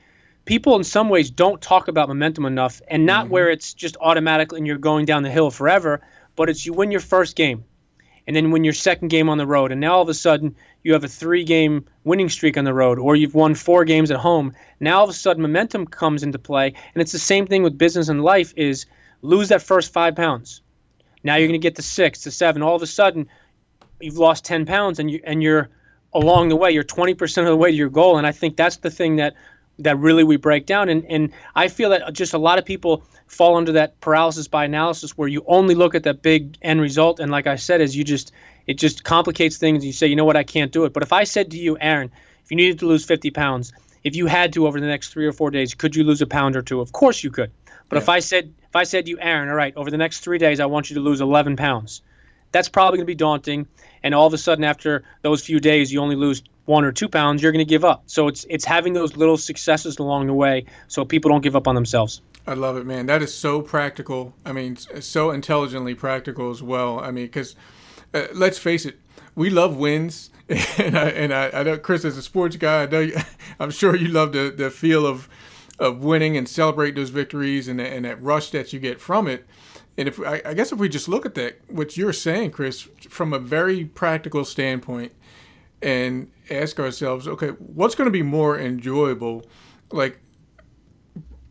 people 0.46 0.76
in 0.76 0.84
some 0.84 1.10
ways 1.10 1.28
don't 1.28 1.60
talk 1.60 1.88
about 1.88 2.08
momentum 2.08 2.46
enough 2.46 2.80
and 2.88 3.04
not 3.04 3.24
mm-hmm. 3.24 3.34
where 3.34 3.50
it's 3.50 3.74
just 3.74 3.96
automatic 4.00 4.52
and 4.52 4.66
you're 4.66 4.78
going 4.78 5.04
down 5.04 5.22
the 5.22 5.30
hill 5.30 5.50
forever, 5.50 6.00
but 6.36 6.48
it's 6.48 6.64
you 6.64 6.72
win 6.72 6.90
your 6.90 7.00
first 7.00 7.36
game 7.36 7.64
and 8.26 8.34
then 8.34 8.50
win 8.50 8.64
your 8.64 8.72
second 8.72 9.08
game 9.08 9.28
on 9.28 9.38
the 9.38 9.46
road. 9.46 9.70
And 9.70 9.80
now 9.80 9.96
all 9.96 10.02
of 10.02 10.08
a 10.08 10.14
sudden 10.14 10.56
you 10.82 10.92
have 10.94 11.04
a 11.04 11.08
three 11.08 11.44
game 11.44 11.84
winning 12.04 12.28
streak 12.28 12.56
on 12.56 12.64
the 12.64 12.72
road, 12.72 12.98
or 12.98 13.16
you've 13.16 13.34
won 13.34 13.54
four 13.54 13.84
games 13.84 14.10
at 14.10 14.18
home. 14.18 14.54
Now 14.80 14.98
all 14.98 15.04
of 15.04 15.10
a 15.10 15.14
sudden 15.14 15.42
momentum 15.42 15.86
comes 15.86 16.22
into 16.22 16.38
play. 16.38 16.68
And 16.94 17.02
it's 17.02 17.12
the 17.12 17.18
same 17.18 17.46
thing 17.46 17.62
with 17.62 17.76
business 17.76 18.08
and 18.08 18.22
life 18.22 18.54
is 18.56 18.86
lose 19.22 19.48
that 19.48 19.62
first 19.62 19.92
five 19.92 20.16
pounds. 20.16 20.62
Now 21.24 21.36
you're 21.36 21.48
going 21.48 21.60
to 21.60 21.64
get 21.64 21.76
to 21.76 21.82
six, 21.82 22.22
to 22.22 22.30
seven. 22.30 22.62
All 22.62 22.76
of 22.76 22.82
a 22.82 22.86
sudden 22.86 23.28
you've 24.00 24.18
lost 24.18 24.44
10 24.44 24.64
pounds 24.66 25.00
and 25.00 25.10
you 25.10 25.20
and 25.24 25.42
you're 25.42 25.70
along 26.12 26.48
the 26.48 26.56
way, 26.56 26.70
you're 26.70 26.84
20% 26.84 27.38
of 27.38 27.46
the 27.46 27.56
way 27.56 27.70
to 27.70 27.76
your 27.76 27.90
goal. 27.90 28.16
And 28.16 28.26
I 28.26 28.32
think 28.32 28.56
that's 28.56 28.76
the 28.76 28.90
thing 28.90 29.16
that 29.16 29.34
that 29.78 29.98
really 29.98 30.24
we 30.24 30.36
break 30.36 30.66
down. 30.66 30.88
And 30.88 31.04
and 31.08 31.32
I 31.54 31.68
feel 31.68 31.90
that 31.90 32.12
just 32.12 32.34
a 32.34 32.38
lot 32.38 32.58
of 32.58 32.64
people 32.64 33.04
fall 33.26 33.56
under 33.56 33.72
that 33.72 34.00
paralysis 34.00 34.48
by 34.48 34.64
analysis 34.64 35.16
where 35.18 35.28
you 35.28 35.44
only 35.46 35.74
look 35.74 35.94
at 35.94 36.04
that 36.04 36.22
big 36.22 36.56
end 36.62 36.80
result. 36.80 37.20
And 37.20 37.30
like 37.30 37.46
I 37.46 37.56
said, 37.56 37.80
is 37.80 37.96
you 37.96 38.04
just 38.04 38.32
it 38.66 38.74
just 38.74 39.04
complicates 39.04 39.58
things. 39.58 39.84
You 39.84 39.92
say, 39.92 40.06
you 40.06 40.16
know 40.16 40.24
what, 40.24 40.36
I 40.36 40.44
can't 40.44 40.72
do 40.72 40.84
it. 40.84 40.92
But 40.92 41.02
if 41.02 41.12
I 41.12 41.24
said 41.24 41.50
to 41.52 41.58
you, 41.58 41.76
Aaron, 41.80 42.10
if 42.44 42.50
you 42.50 42.56
needed 42.56 42.80
to 42.80 42.86
lose 42.86 43.04
50 43.04 43.30
pounds, 43.30 43.72
if 44.02 44.16
you 44.16 44.26
had 44.26 44.52
to 44.54 44.66
over 44.66 44.80
the 44.80 44.86
next 44.86 45.08
three 45.08 45.26
or 45.26 45.32
four 45.32 45.50
days, 45.50 45.74
could 45.74 45.96
you 45.96 46.04
lose 46.04 46.22
a 46.22 46.26
pound 46.26 46.56
or 46.56 46.62
two? 46.62 46.80
Of 46.80 46.92
course 46.92 47.22
you 47.22 47.30
could. 47.30 47.50
But 47.88 47.96
yeah. 47.96 48.02
if 48.02 48.08
I 48.08 48.18
said 48.20 48.54
if 48.68 48.76
I 48.76 48.84
said 48.84 49.06
to 49.06 49.10
you, 49.10 49.18
Aaron, 49.20 49.48
all 49.48 49.54
right, 49.54 49.76
over 49.76 49.90
the 49.90 49.96
next 49.96 50.20
three 50.20 50.38
days, 50.38 50.60
I 50.60 50.66
want 50.66 50.90
you 50.90 50.94
to 50.94 51.00
lose 51.00 51.20
11 51.20 51.56
pounds. 51.56 52.02
That's 52.52 52.68
probably 52.68 52.98
going 52.98 53.06
to 53.06 53.10
be 53.10 53.14
daunting. 53.14 53.66
And 54.02 54.14
all 54.14 54.26
of 54.26 54.34
a 54.34 54.38
sudden, 54.38 54.64
after 54.64 55.04
those 55.22 55.42
few 55.42 55.60
days, 55.60 55.92
you 55.92 56.00
only 56.00 56.16
lose 56.16 56.42
one 56.66 56.84
or 56.84 56.92
two 56.92 57.08
pounds, 57.08 57.42
you're 57.42 57.52
going 57.52 57.64
to 57.64 57.68
give 57.68 57.84
up. 57.84 58.02
So 58.06 58.28
it's 58.28 58.44
it's 58.48 58.64
having 58.64 58.92
those 58.92 59.16
little 59.16 59.36
successes 59.36 59.98
along 59.98 60.26
the 60.26 60.34
way, 60.34 60.66
so 60.88 61.04
people 61.04 61.30
don't 61.30 61.42
give 61.42 61.56
up 61.56 61.66
on 61.66 61.74
themselves. 61.74 62.20
I 62.46 62.54
love 62.54 62.76
it, 62.76 62.86
man. 62.86 63.06
That 63.06 63.22
is 63.22 63.34
so 63.34 63.60
practical. 63.60 64.34
I 64.44 64.52
mean, 64.52 64.76
so 64.76 65.30
intelligently 65.30 65.94
practical 65.94 66.50
as 66.50 66.62
well. 66.62 67.00
I 67.00 67.10
mean, 67.10 67.26
because 67.26 67.56
uh, 68.14 68.26
let's 68.34 68.58
face 68.58 68.86
it, 68.86 68.98
we 69.34 69.50
love 69.50 69.76
wins, 69.76 70.30
and 70.78 70.96
I 70.96 71.08
and 71.08 71.32
I, 71.32 71.50
I 71.52 71.62
know 71.62 71.78
Chris 71.78 72.04
as 72.04 72.16
a 72.16 72.22
sports 72.22 72.56
guy. 72.56 72.82
I 72.82 72.86
know 72.86 73.00
you, 73.00 73.16
I'm 73.60 73.70
sure 73.70 73.96
you 73.96 74.08
love 74.08 74.32
the 74.32 74.52
the 74.56 74.70
feel 74.70 75.06
of 75.06 75.28
of 75.78 76.02
winning 76.02 76.36
and 76.36 76.48
celebrate 76.48 76.94
those 76.94 77.10
victories 77.10 77.68
and 77.68 77.80
and 77.80 78.04
that 78.04 78.22
rush 78.22 78.50
that 78.50 78.72
you 78.72 78.80
get 78.80 79.00
from 79.00 79.26
it. 79.28 79.46
And 79.98 80.08
if 80.08 80.20
I, 80.20 80.42
I 80.44 80.54
guess 80.54 80.72
if 80.72 80.78
we 80.78 80.88
just 80.88 81.08
look 81.08 81.24
at 81.24 81.34
that, 81.36 81.60
what 81.68 81.96
you're 81.96 82.12
saying, 82.12 82.50
Chris, 82.50 82.82
from 83.08 83.32
a 83.32 83.38
very 83.38 83.86
practical 83.86 84.44
standpoint, 84.44 85.12
and 85.86 86.32
ask 86.50 86.80
ourselves, 86.80 87.28
okay, 87.28 87.50
what's 87.50 87.94
going 87.94 88.06
to 88.06 88.10
be 88.10 88.22
more 88.22 88.58
enjoyable? 88.58 89.46
Like 89.92 90.18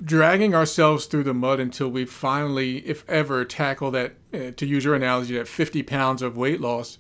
dragging 0.04 0.54
ourselves 0.54 1.06
through 1.06 1.24
the 1.24 1.34
mud 1.34 1.62
until 1.62 1.88
we 1.88 2.04
finally, 2.04 2.80
if 2.80 3.10
ever, 3.10 3.45
tackle 3.45 3.91
that, 3.91 4.15
uh, 4.34 4.52
to 4.58 4.65
use 4.65 4.84
your 4.84 4.93
analogy, 4.93 5.38
that 5.38 5.48
50 5.48 5.84
pounds 5.84 6.21
of 6.21 6.36
weight 6.36 6.60
loss, 6.60 6.98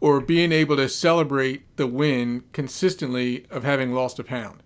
or 0.00 0.20
being 0.20 0.50
able 0.50 0.74
to 0.74 0.88
celebrate 0.88 1.76
the 1.76 1.86
win 1.86 2.42
consistently 2.52 3.46
of 3.50 3.62
having 3.62 3.92
lost 3.92 4.18
a 4.18 4.24
pound. 4.24 4.60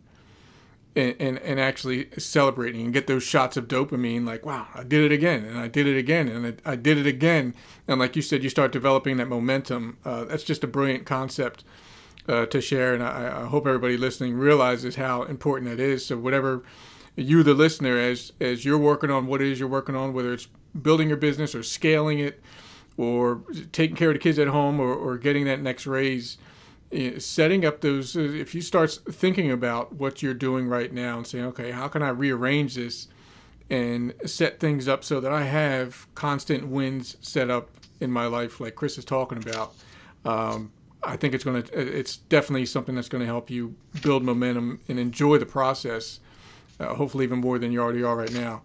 And, 0.97 1.14
and, 1.21 1.38
and 1.40 1.61
actually 1.61 2.09
celebrating 2.16 2.87
and 2.87 2.92
get 2.94 3.07
those 3.07 3.23
shots 3.23 3.57
of 3.57 3.68
dopamine 3.68 4.27
like 4.27 4.44
wow 4.44 4.66
i 4.75 4.83
did 4.83 5.05
it 5.05 5.14
again 5.14 5.44
and 5.44 5.57
i 5.57 5.68
did 5.68 5.87
it 5.87 5.97
again 5.97 6.27
and 6.27 6.61
i, 6.64 6.73
I 6.73 6.77
did 6.77 6.99
it 6.99 7.07
again 7.07 7.55
and 7.87 8.01
like 8.01 8.16
you 8.16 8.23
said 8.23 8.42
you 8.42 8.49
start 8.49 8.73
developing 8.73 9.18
that 9.18 9.29
momentum 9.29 9.99
uh, 10.05 10.25
that's 10.25 10.42
just 10.42 10.64
a 10.64 10.66
brilliant 10.66 11.07
concept 11.07 11.62
uh, 12.29 12.47
to 12.47 12.61
share, 12.61 12.95
and 12.95 13.03
I, 13.03 13.43
I, 13.43 13.47
hope 13.47 13.67
everybody 13.67 13.97
listening 13.97 14.35
realizes 14.35 14.97
how 14.97 15.23
important 15.23 15.71
that 15.71 15.81
is. 15.81 16.05
So 16.05 16.19
whatever 16.19 16.62
you, 17.16 17.43
the 17.43 17.55
listener, 17.55 17.99
as 17.99 18.33
as 18.41 18.64
you're 18.64 18.79
working 18.79 19.11
on 19.11 19.26
what 19.26 19.41
it 19.41 19.49
is 19.49 19.59
you're 19.59 19.68
working 19.68 19.97
on, 19.97 20.12
whether 20.12 20.33
it's 20.33 20.47
building 20.81 21.09
your 21.09 21.16
business 21.16 21.55
or 21.55 21.62
scaling 21.62 22.18
it, 22.18 22.41
or 22.97 23.43
taking 23.72 23.97
care 23.97 24.11
of 24.11 24.14
the 24.14 24.20
kids 24.20 24.39
at 24.39 24.49
home, 24.49 24.79
or, 24.79 24.93
or 24.95 25.16
getting 25.16 25.47
that 25.47 25.61
next 25.61 25.87
raise, 25.87 26.37
eh, 26.93 27.18
setting 27.18 27.64
up 27.64 27.81
those. 27.81 28.14
Uh, 28.14 28.20
if 28.20 28.55
you 28.55 28.61
start 28.61 28.91
thinking 29.11 29.51
about 29.51 29.95
what 29.95 30.22
you're 30.22 30.35
doing 30.35 30.68
right 30.68 30.93
now 30.93 31.16
and 31.16 31.26
saying, 31.26 31.47
okay, 31.47 31.70
how 31.70 31.89
can 31.89 32.03
I 32.03 32.11
rearrange 32.11 32.74
this? 32.74 33.09
and 33.70 34.14
set 34.24 34.61
things 34.61 34.89
up 34.89 35.05
so 35.05 35.20
that 35.20 35.33
I 35.33 35.43
have 35.45 36.07
constant 36.14 36.68
wins 36.68 37.16
set 37.20 37.51
up 37.51 37.68
in 38.01 38.11
my 38.11 38.26
life, 38.26 38.61
like 38.61 38.74
Chris 38.74 38.97
is 38.97 39.05
talking 39.05 39.39
about. 39.39 39.74
Um, 40.24 40.72
I 41.09 41.16
think 41.16 41.34
it's 41.34 41.44
going 41.44 41.62
to 41.62 41.98
it's 41.98 42.16
definitely 42.16 42.66
something 42.66 42.94
that's 42.94 43.09
going 43.09 43.20
to 43.20 43.26
help 43.26 43.50
you 43.50 43.74
build 44.02 44.22
momentum 44.22 44.80
and 44.88 44.98
enjoy 44.98 45.38
the 45.38 45.46
process 45.46 46.20
uh, 46.80 46.94
hopefully 46.94 47.24
even 47.24 47.40
more 47.40 47.59
than 47.59 47.72
you 47.72 47.80
already 47.80 48.02
are 48.02 48.16
right 48.16 48.32
now. 48.32 48.62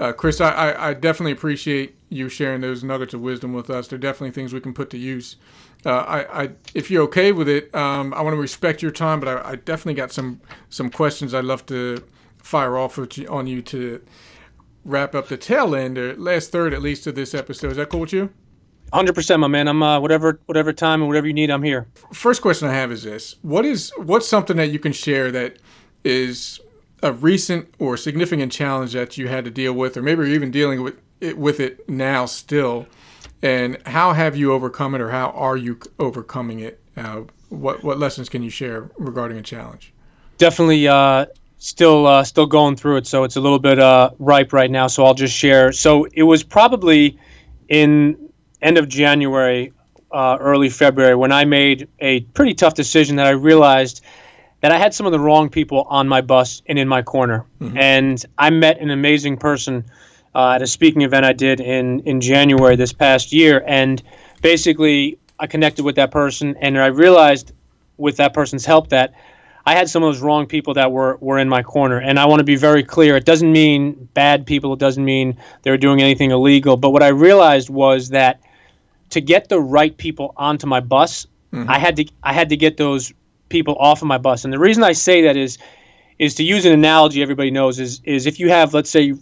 Uh, 0.00 0.12
Chris, 0.12 0.40
I, 0.40 0.50
I, 0.50 0.90
I, 0.90 0.94
definitely 0.94 1.32
appreciate 1.32 1.96
you 2.08 2.28
sharing 2.28 2.60
those 2.60 2.84
nuggets 2.84 3.14
of 3.14 3.20
wisdom 3.20 3.52
with 3.52 3.68
us. 3.68 3.88
They're 3.88 3.98
definitely 3.98 4.30
things 4.30 4.52
we 4.52 4.60
can 4.60 4.72
put 4.72 4.90
to 4.90 4.98
use. 4.98 5.36
Uh, 5.84 5.90
I, 5.90 6.42
I, 6.42 6.50
if 6.72 6.88
you're 6.88 7.02
okay 7.04 7.32
with 7.32 7.48
it, 7.48 7.74
um, 7.74 8.14
I 8.14 8.20
want 8.22 8.34
to 8.34 8.40
respect 8.40 8.80
your 8.80 8.92
time, 8.92 9.18
but 9.18 9.28
I, 9.28 9.50
I, 9.50 9.56
definitely 9.56 9.94
got 9.94 10.12
some 10.12 10.40
some 10.68 10.88
questions 10.88 11.34
I'd 11.34 11.44
love 11.44 11.66
to 11.66 12.04
fire 12.36 12.76
off 12.76 12.98
on 13.28 13.46
you 13.48 13.62
to 13.62 14.00
wrap 14.84 15.16
up 15.16 15.28
the 15.28 15.36
tail 15.36 15.74
end 15.74 15.98
or 15.98 16.14
last 16.16 16.52
third 16.52 16.74
at 16.74 16.80
least 16.80 17.06
of 17.08 17.16
this 17.16 17.34
episode. 17.34 17.72
Is 17.72 17.76
that 17.76 17.88
cool 17.88 18.00
with 18.00 18.12
you? 18.12 18.32
Hundred 18.92 19.14
percent, 19.14 19.40
my 19.40 19.48
man. 19.48 19.68
I'm 19.68 19.82
uh, 19.82 20.00
whatever 20.00 20.40
whatever 20.46 20.72
time 20.72 21.00
and 21.00 21.08
whatever 21.08 21.26
you 21.26 21.34
need. 21.34 21.50
I'm 21.50 21.62
here. 21.62 21.86
First 22.12 22.40
question 22.40 22.68
I 22.68 22.74
have 22.74 22.90
is 22.90 23.02
this: 23.02 23.36
What 23.42 23.66
is 23.66 23.92
what's 23.98 24.26
something 24.26 24.56
that 24.56 24.68
you 24.68 24.78
can 24.78 24.92
share 24.92 25.30
that 25.30 25.58
is 26.04 26.60
a 27.02 27.12
recent 27.12 27.72
or 27.78 27.96
significant 27.96 28.50
challenge 28.50 28.94
that 28.94 29.18
you 29.18 29.28
had 29.28 29.44
to 29.44 29.50
deal 29.50 29.72
with, 29.74 29.96
or 29.96 30.02
maybe 30.02 30.22
you're 30.22 30.34
even 30.34 30.50
dealing 30.50 30.82
with 30.82 30.96
it 31.20 31.36
with 31.36 31.60
it 31.60 31.86
now 31.88 32.24
still, 32.24 32.86
and 33.42 33.76
how 33.86 34.14
have 34.14 34.36
you 34.36 34.52
overcome 34.52 34.94
it, 34.94 35.00
or 35.02 35.10
how 35.10 35.30
are 35.30 35.56
you 35.56 35.78
overcoming 35.98 36.60
it? 36.60 36.80
Uh, 36.96 37.22
what 37.50 37.84
what 37.84 37.98
lessons 37.98 38.30
can 38.30 38.42
you 38.42 38.50
share 38.50 38.90
regarding 38.96 39.36
a 39.36 39.42
challenge? 39.42 39.92
Definitely, 40.38 40.88
uh, 40.88 41.26
still 41.58 42.06
uh, 42.06 42.24
still 42.24 42.46
going 42.46 42.76
through 42.76 42.96
it, 42.96 43.06
so 43.06 43.24
it's 43.24 43.36
a 43.36 43.40
little 43.40 43.58
bit 43.58 43.78
uh, 43.78 44.10
ripe 44.18 44.54
right 44.54 44.70
now. 44.70 44.86
So 44.86 45.04
I'll 45.04 45.14
just 45.14 45.34
share. 45.36 45.72
So 45.72 46.06
it 46.14 46.22
was 46.22 46.42
probably 46.42 47.18
in 47.68 48.27
end 48.62 48.78
of 48.78 48.88
January, 48.88 49.72
uh, 50.10 50.38
early 50.40 50.68
February, 50.68 51.14
when 51.14 51.32
I 51.32 51.44
made 51.44 51.88
a 52.00 52.20
pretty 52.20 52.54
tough 52.54 52.74
decision 52.74 53.16
that 53.16 53.26
I 53.26 53.30
realized 53.30 54.04
that 54.60 54.72
I 54.72 54.78
had 54.78 54.92
some 54.92 55.06
of 55.06 55.12
the 55.12 55.20
wrong 55.20 55.48
people 55.48 55.82
on 55.88 56.08
my 56.08 56.20
bus 56.20 56.62
and 56.66 56.78
in 56.78 56.88
my 56.88 57.02
corner. 57.02 57.44
Mm-hmm. 57.60 57.78
And 57.78 58.24
I 58.36 58.50
met 58.50 58.80
an 58.80 58.90
amazing 58.90 59.36
person 59.36 59.84
uh, 60.34 60.52
at 60.52 60.62
a 60.62 60.66
speaking 60.66 61.02
event 61.02 61.24
I 61.24 61.32
did 61.32 61.60
in, 61.60 62.00
in 62.00 62.20
January 62.20 62.76
this 62.76 62.92
past 62.92 63.32
year. 63.32 63.62
And 63.66 64.02
basically, 64.42 65.18
I 65.38 65.46
connected 65.46 65.84
with 65.84 65.96
that 65.96 66.10
person, 66.10 66.56
and 66.60 66.78
I 66.78 66.86
realized 66.86 67.52
with 67.96 68.16
that 68.16 68.34
person's 68.34 68.64
help 68.64 68.88
that 68.88 69.14
I 69.66 69.74
had 69.74 69.90
some 69.90 70.02
of 70.02 70.08
those 70.08 70.22
wrong 70.22 70.46
people 70.46 70.74
that 70.74 70.90
were, 70.90 71.18
were 71.20 71.38
in 71.38 71.48
my 71.48 71.62
corner. 71.62 71.98
And 71.98 72.18
I 72.18 72.24
want 72.24 72.40
to 72.40 72.44
be 72.44 72.56
very 72.56 72.82
clear 72.82 73.16
it 73.16 73.26
doesn't 73.26 73.52
mean 73.52 74.08
bad 74.14 74.46
people, 74.46 74.72
it 74.72 74.78
doesn't 74.78 75.04
mean 75.04 75.36
they 75.62 75.70
were 75.70 75.76
doing 75.76 76.00
anything 76.00 76.30
illegal. 76.30 76.76
But 76.76 76.90
what 76.90 77.02
I 77.02 77.08
realized 77.08 77.68
was 77.68 78.08
that 78.08 78.40
to 79.10 79.20
get 79.20 79.48
the 79.48 79.60
right 79.60 79.96
people 79.96 80.34
onto 80.36 80.66
my 80.66 80.80
bus, 80.80 81.26
mm-hmm. 81.52 81.68
I 81.68 81.78
had 81.78 81.96
to 81.96 82.06
I 82.22 82.32
had 82.32 82.48
to 82.50 82.56
get 82.56 82.76
those 82.76 83.12
people 83.48 83.76
off 83.78 84.02
of 84.02 84.08
my 84.08 84.18
bus. 84.18 84.44
And 84.44 84.52
the 84.52 84.58
reason 84.58 84.82
I 84.84 84.92
say 84.92 85.22
that 85.22 85.36
is 85.36 85.58
is 86.18 86.34
to 86.36 86.42
use 86.42 86.64
an 86.66 86.72
analogy 86.72 87.22
everybody 87.22 87.50
knows 87.50 87.78
is 87.78 88.00
is 88.04 88.26
if 88.26 88.38
you 88.40 88.48
have 88.48 88.74
let's 88.74 88.90
say 88.90 89.14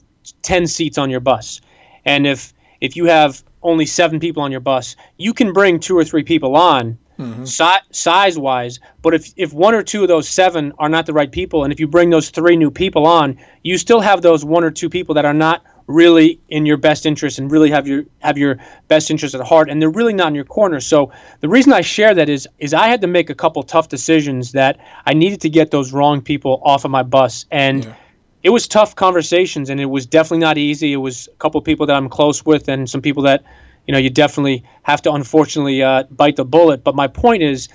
10 0.42 0.66
seats 0.66 0.98
on 0.98 1.10
your 1.10 1.20
bus 1.20 1.60
and 2.04 2.26
if 2.26 2.52
if 2.80 2.96
you 2.96 3.06
have 3.06 3.42
only 3.62 3.86
7 3.86 4.20
people 4.20 4.42
on 4.42 4.50
your 4.50 4.60
bus, 4.60 4.96
you 5.16 5.32
can 5.32 5.52
bring 5.52 5.80
2 5.80 5.96
or 5.96 6.04
3 6.04 6.22
people 6.24 6.56
on 6.56 6.98
mm-hmm. 7.18 7.44
si- 7.44 7.86
size 7.90 8.38
wise, 8.38 8.80
but 9.02 9.14
if 9.14 9.32
if 9.36 9.52
one 9.52 9.74
or 9.74 9.82
two 9.82 10.02
of 10.02 10.08
those 10.08 10.28
7 10.28 10.72
are 10.78 10.88
not 10.88 11.06
the 11.06 11.12
right 11.12 11.30
people 11.30 11.64
and 11.64 11.72
if 11.72 11.80
you 11.80 11.86
bring 11.86 12.10
those 12.10 12.30
3 12.30 12.56
new 12.56 12.70
people 12.70 13.06
on, 13.06 13.38
you 13.62 13.78
still 13.78 14.00
have 14.00 14.22
those 14.22 14.44
one 14.44 14.64
or 14.64 14.70
two 14.70 14.88
people 14.88 15.14
that 15.14 15.24
are 15.24 15.34
not 15.34 15.62
really 15.86 16.40
in 16.48 16.66
your 16.66 16.76
best 16.76 17.06
interest 17.06 17.38
and 17.38 17.50
really 17.50 17.70
have 17.70 17.86
your 17.86 18.04
have 18.18 18.36
your 18.36 18.58
best 18.88 19.10
interest 19.10 19.34
at 19.34 19.40
heart 19.40 19.70
and 19.70 19.80
they're 19.80 19.90
really 19.90 20.12
not 20.12 20.28
in 20.28 20.34
your 20.34 20.44
corner. 20.44 20.80
So 20.80 21.12
the 21.40 21.48
reason 21.48 21.72
i 21.72 21.80
share 21.80 22.14
that 22.14 22.28
is 22.28 22.48
is 22.58 22.74
i 22.74 22.88
had 22.88 23.00
to 23.02 23.06
make 23.06 23.30
a 23.30 23.34
couple 23.34 23.62
tough 23.62 23.88
decisions 23.88 24.52
that 24.52 24.78
i 25.06 25.14
needed 25.14 25.40
to 25.42 25.48
get 25.48 25.70
those 25.70 25.92
wrong 25.92 26.20
people 26.20 26.60
off 26.64 26.84
of 26.84 26.90
my 26.90 27.02
bus. 27.02 27.46
And 27.50 27.84
yeah. 27.84 27.94
it 28.42 28.50
was 28.50 28.66
tough 28.66 28.96
conversations 28.96 29.70
and 29.70 29.80
it 29.80 29.86
was 29.86 30.06
definitely 30.06 30.38
not 30.38 30.58
easy. 30.58 30.92
It 30.92 30.96
was 30.96 31.28
a 31.28 31.36
couple 31.36 31.60
people 31.60 31.86
that 31.86 31.96
i'm 31.96 32.08
close 32.08 32.44
with 32.44 32.68
and 32.68 32.90
some 32.90 33.00
people 33.00 33.22
that 33.24 33.44
you 33.86 33.92
know 33.92 33.98
you 33.98 34.10
definitely 34.10 34.64
have 34.82 35.02
to 35.02 35.12
unfortunately 35.12 35.82
uh, 35.82 36.02
bite 36.10 36.36
the 36.36 36.44
bullet. 36.44 36.82
But 36.82 36.96
my 36.96 37.06
point 37.06 37.42
is 37.42 37.68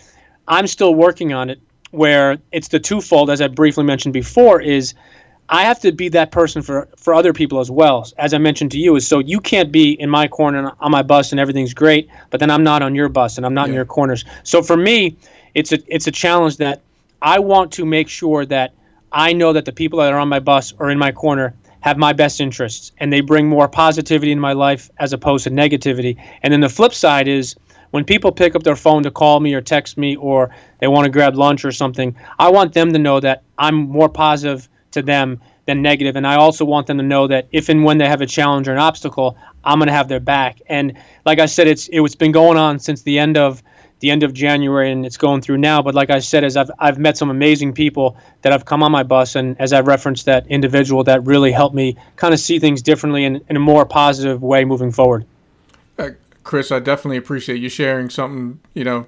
i'm 0.47 0.68
still 0.68 0.93
working 0.93 1.32
on 1.32 1.49
it 1.49 1.62
where 1.91 2.39
it's 2.51 2.70
the 2.70 2.80
twofold 2.80 3.30
as 3.30 3.41
i 3.41 3.47
briefly 3.47 3.84
mentioned 3.84 4.14
before 4.14 4.62
is 4.62 4.93
I 5.52 5.64
have 5.64 5.82
to 5.82 5.91
be 5.91 6.08
that 6.10 6.32
person 6.32 6.62
for 6.62 6.88
for 6.95 7.14
other 7.14 7.34
people 7.34 7.60
as 7.60 7.70
well. 7.70 8.08
As 8.18 8.34
I 8.34 8.38
mentioned 8.38 8.72
to 8.72 8.80
you, 8.80 8.95
is 8.95 9.06
so 9.06 9.20
you 9.20 9.41
can't 9.41 9.70
be 9.70 9.91
in 9.91 10.10
my 10.10 10.30
corner 10.30 10.72
on 10.80 10.91
my 10.91 11.04
bus 11.04 11.32
and 11.32 11.39
everything's 11.41 11.74
great, 11.74 12.10
but 12.30 12.39
then 12.39 12.49
I'm 12.49 12.64
not 12.64 12.82
on 12.82 12.95
your 12.95 13.10
bus 13.10 13.36
and 13.36 13.45
I'm 13.45 13.54
not 13.54 13.68
yeah. 13.68 13.72
in 13.72 13.76
your 13.76 13.86
corners. 13.86 14.24
So 14.43 14.62
for 14.64 14.78
me, 14.78 15.18
it's 15.54 15.74
a 15.74 15.80
it's 15.88 16.08
a 16.08 16.12
challenge 16.12 16.58
that 16.58 16.82
I 17.22 17.39
want 17.39 17.74
to 17.74 17.86
make 17.86 18.08
sure 18.08 18.45
that 18.45 18.74
I 19.12 19.34
know 19.34 19.52
that 19.52 19.66
the 19.66 19.74
people 19.74 19.99
that 19.99 20.14
are 20.14 20.20
on 20.20 20.30
my 20.30 20.39
bus 20.39 20.74
or 20.80 20.89
in 20.89 20.97
my 20.97 21.12
corner 21.12 21.54
have 21.82 21.97
my 21.97 22.14
best 22.14 22.39
interests 22.39 22.93
and 22.99 23.12
they 23.12 23.20
bring 23.20 23.49
more 23.49 23.68
positivity 23.68 24.32
in 24.32 24.39
my 24.39 24.54
life 24.54 24.89
as 24.99 25.12
opposed 25.12 25.43
to 25.43 25.49
negativity. 25.49 26.16
And 26.43 26.54
then 26.54 26.62
the 26.62 26.70
flip 26.70 26.93
side 26.93 27.28
is 27.28 27.56
when 27.89 28.06
people 28.06 28.32
pick 28.32 28.56
up 28.56 28.64
their 28.64 28.78
phone 28.78 29.04
to 29.04 29.12
call 29.12 29.41
me 29.41 29.54
or 29.54 29.62
text 29.62 29.97
me 29.97 30.16
or 30.16 30.56
they 30.80 30.88
want 30.88 31.06
to 31.06 31.12
grab 31.12 31.36
lunch 31.36 31.66
or 31.66 31.74
something, 31.74 32.16
I 32.39 32.49
want 32.49 32.74
them 32.74 32.93
to 32.93 32.99
know 32.99 33.20
that 33.20 33.43
I'm 33.58 33.76
more 33.76 34.08
positive 34.08 34.70
to 34.92 35.02
them 35.02 35.39
than 35.66 35.82
negative. 35.82 36.16
And 36.16 36.26
I 36.26 36.36
also 36.36 36.66
want 36.66 36.88
them 36.88 36.98
to 36.98 37.04
know 37.04 37.28
that 37.28 37.48
if 37.52 37.70
and 37.70 37.84
when 37.84 37.98
they 37.98 38.08
have 38.08 38.22
a 38.22 38.26
challenge 38.26 38.68
or 38.68 38.74
an 38.74 38.80
obstacle, 38.80 39.38
I'm 39.64 39.80
going 39.80 39.88
to 39.88 39.94
have 39.94 40.08
their 40.08 40.20
back. 40.20 40.62
And 40.68 40.98
like 41.26 41.39
I 41.39 41.46
said, 41.46 41.68
it's 41.68 41.89
it's 41.92 42.16
been 42.16 42.32
going 42.32 42.58
on 42.58 42.80
since 42.80 43.04
the 43.04 43.20
end 43.20 43.38
of 43.38 43.62
the 44.00 44.10
end 44.10 44.24
of 44.24 44.34
January 44.34 44.92
and 44.92 45.06
it's 45.06 45.18
going 45.18 45.42
through 45.42 45.58
now. 45.58 45.82
But 45.82 45.94
like 45.94 46.10
I 46.10 46.20
said, 46.20 46.44
as 46.44 46.58
I've 46.58 46.72
I've 46.80 46.98
met 46.98 47.18
some 47.18 47.30
amazing 47.30 47.74
people 47.74 48.18
that 48.42 48.52
have 48.52 48.66
come 48.66 48.82
on 48.82 48.92
my 48.92 49.04
bus, 49.04 49.36
and 49.36 49.60
as 49.60 49.74
I 49.74 49.82
referenced 49.82 50.26
that 50.26 50.48
individual 50.48 51.04
that 51.04 51.24
really 51.26 51.52
helped 51.52 51.76
me 51.76 51.96
kind 52.16 52.34
of 52.34 52.39
see 52.39 52.60
things 52.60 52.82
differently 52.82 53.24
in, 53.26 53.42
in 53.48 53.56
a 53.56 53.60
more 53.60 53.86
positive 53.86 54.42
way 54.42 54.66
moving 54.66 54.92
forward. 54.92 55.26
Uh, 56.00 56.10
Chris, 56.44 56.72
I 56.72 56.80
definitely 56.80 57.18
appreciate 57.18 57.62
you 57.62 57.70
sharing 57.70 58.10
something. 58.10 58.60
You 58.74 58.84
know 58.84 59.08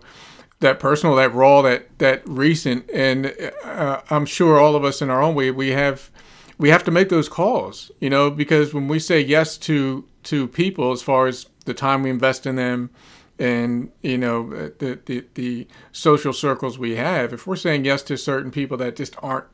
that 0.63 0.79
personal, 0.79 1.15
that 1.15 1.33
raw, 1.33 1.61
that 1.61 1.99
that 1.99 2.27
recent, 2.27 2.89
and 2.91 3.33
uh, 3.63 4.01
I'm 4.09 4.25
sure 4.25 4.59
all 4.59 4.75
of 4.75 4.83
us 4.83 5.01
in 5.01 5.09
our 5.09 5.21
own 5.21 5.35
way 5.35 5.51
we 5.51 5.69
have 5.69 6.09
we 6.57 6.69
have 6.69 6.83
to 6.85 6.91
make 6.91 7.09
those 7.09 7.29
calls, 7.29 7.91
you 7.99 8.09
know, 8.09 8.31
because 8.31 8.73
when 8.73 8.87
we 8.87 8.99
say 8.99 9.19
yes 9.19 9.57
to 9.59 10.05
to 10.23 10.47
people, 10.47 10.91
as 10.91 11.01
far 11.01 11.27
as 11.27 11.47
the 11.65 11.73
time 11.73 12.03
we 12.03 12.09
invest 12.09 12.45
in 12.45 12.55
them, 12.55 12.89
and 13.37 13.91
you 14.01 14.17
know 14.17 14.49
the 14.79 14.99
the, 15.05 15.25
the 15.35 15.67
social 15.91 16.33
circles 16.33 16.79
we 16.79 16.95
have, 16.95 17.33
if 17.33 17.45
we're 17.45 17.55
saying 17.55 17.85
yes 17.85 18.01
to 18.03 18.17
certain 18.17 18.51
people 18.51 18.77
that 18.77 18.95
just 18.95 19.15
aren't 19.21 19.47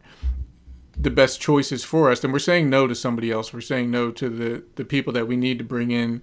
the 0.97 1.09
best 1.09 1.39
choices 1.39 1.83
for 1.83 2.11
us, 2.11 2.19
then 2.19 2.31
we're 2.31 2.39
saying 2.39 2.69
no 2.69 2.85
to 2.85 2.93
somebody 2.95 3.31
else. 3.31 3.53
We're 3.53 3.61
saying 3.61 3.89
no 3.89 4.11
to 4.11 4.29
the 4.29 4.63
the 4.75 4.85
people 4.85 5.13
that 5.13 5.27
we 5.27 5.37
need 5.37 5.57
to 5.59 5.63
bring 5.63 5.91
in 5.91 6.21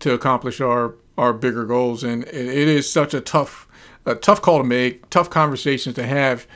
to 0.00 0.12
accomplish 0.12 0.60
our 0.60 0.94
our 1.16 1.32
bigger 1.32 1.64
goals, 1.64 2.02
and 2.02 2.24
it, 2.24 2.34
it 2.34 2.68
is 2.68 2.90
such 2.90 3.14
a 3.14 3.20
tough 3.20 3.67
a 4.08 4.14
tough 4.14 4.42
call 4.42 4.58
to 4.58 4.64
make, 4.64 5.08
tough 5.10 5.30
conversations 5.30 5.94
to 5.96 6.06
have. 6.06 6.46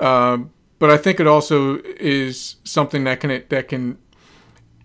Um, 0.00 0.50
but 0.78 0.90
I 0.90 0.96
think 0.96 1.20
it 1.20 1.26
also 1.26 1.78
is 1.98 2.56
something 2.64 3.04
that 3.04 3.20
can 3.20 3.42
that 3.48 3.68
can, 3.68 3.98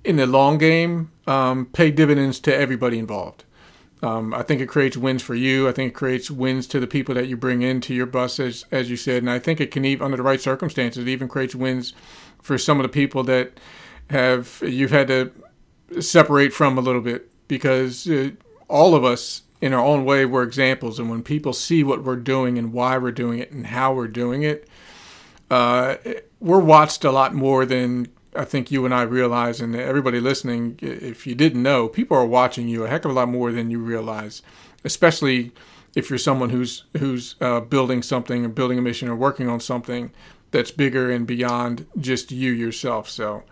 in 0.04 0.16
the 0.18 0.26
long 0.26 0.58
game, 0.58 1.12
um, 1.28 1.66
pay 1.66 1.92
dividends 1.92 2.40
to 2.42 2.56
everybody 2.56 2.98
involved. 2.98 3.44
Um, 4.04 4.34
I 4.34 4.42
think 4.42 4.62
it 4.62 4.68
creates 4.68 4.98
wins 4.98 5.22
for 5.22 5.36
you. 5.36 5.70
I 5.70 5.72
think 5.72 5.92
it 5.92 5.96
creates 5.96 6.32
wins 6.32 6.66
to 6.68 6.80
the 6.80 6.88
people 6.88 7.14
that 7.16 7.28
you 7.28 7.38
bring 7.38 7.62
into 7.62 7.94
your 7.94 8.08
bus, 8.08 8.40
as 8.40 8.66
as 8.72 8.90
you 8.90 8.98
said, 8.98 9.22
and 9.22 9.30
I 9.30 9.40
think 9.40 9.60
it 9.60 9.72
can 9.72 9.86
even, 9.86 10.06
under 10.06 10.18
the 10.18 10.24
right 10.24 10.42
circumstances, 10.42 11.04
it 11.04 11.10
even 11.10 11.28
creates 11.28 11.56
wins 11.56 11.94
for 12.42 12.58
some 12.58 12.80
of 12.80 12.84
the 12.84 12.90
people 12.90 13.24
that 13.24 13.60
have 14.10 14.62
you've 14.66 14.92
had 14.92 15.08
to 15.08 15.32
separate 16.00 16.54
from 16.54 16.78
a 16.78 16.82
little 16.82 17.02
bit 17.02 17.30
because 17.48 18.10
uh, 18.10 18.32
all 18.70 18.96
of 18.96 19.04
us 19.04 19.44
in 19.62 19.74
our 19.74 19.80
own 19.80 20.04
way, 20.04 20.26
we're 20.26 20.44
examples. 20.44 21.00
And 21.00 21.10
when 21.10 21.22
people 21.22 21.54
see 21.54 21.84
what 21.84 22.04
we're 22.04 22.16
doing 22.16 22.58
and 22.58 22.74
why 22.74 22.98
we're 22.98 23.12
doing 23.12 23.40
it 23.40 23.52
and 23.52 23.68
how 23.68 23.94
we're 23.94 24.08
doing 24.08 24.42
it, 24.42 24.68
uh, 25.52 25.98
we're 26.40 26.60
watched 26.60 27.06
a 27.06 27.12
lot 27.12 27.36
more 27.36 27.66
than 27.66 28.08
I 28.36 28.44
think 28.44 28.72
you 28.72 28.86
and 28.86 28.94
I 28.94 29.04
realize. 29.04 29.62
And 29.62 29.76
everybody 29.76 30.20
listening, 30.20 30.80
if 30.82 31.28
you 31.28 31.36
didn't 31.36 31.62
know, 31.62 31.88
people 31.88 32.18
are 32.18 32.26
watching 32.26 32.68
you 32.68 32.84
a 32.84 32.90
heck 32.90 33.06
of 33.06 33.12
a 33.12 33.14
lot 33.14 33.30
more 33.30 33.52
than 33.52 33.70
you 33.70 33.80
realize, 33.80 34.42
especially 34.84 35.52
if 35.94 36.10
you're 36.10 36.18
someone 36.18 36.50
who's 36.50 36.86
who's 36.98 37.36
uh, 37.40 37.60
building 37.60 38.02
something 38.02 38.46
or 38.46 38.50
building 38.50 38.80
a 38.80 38.82
mission 38.82 39.10
or 39.10 39.16
working 39.16 39.48
on 39.48 39.60
something 39.60 40.12
that's 40.50 40.72
bigger 40.72 41.12
and 41.12 41.28
beyond 41.28 41.86
just 42.00 42.32
you 42.32 42.52
yourself. 42.52 43.08
So. 43.08 43.44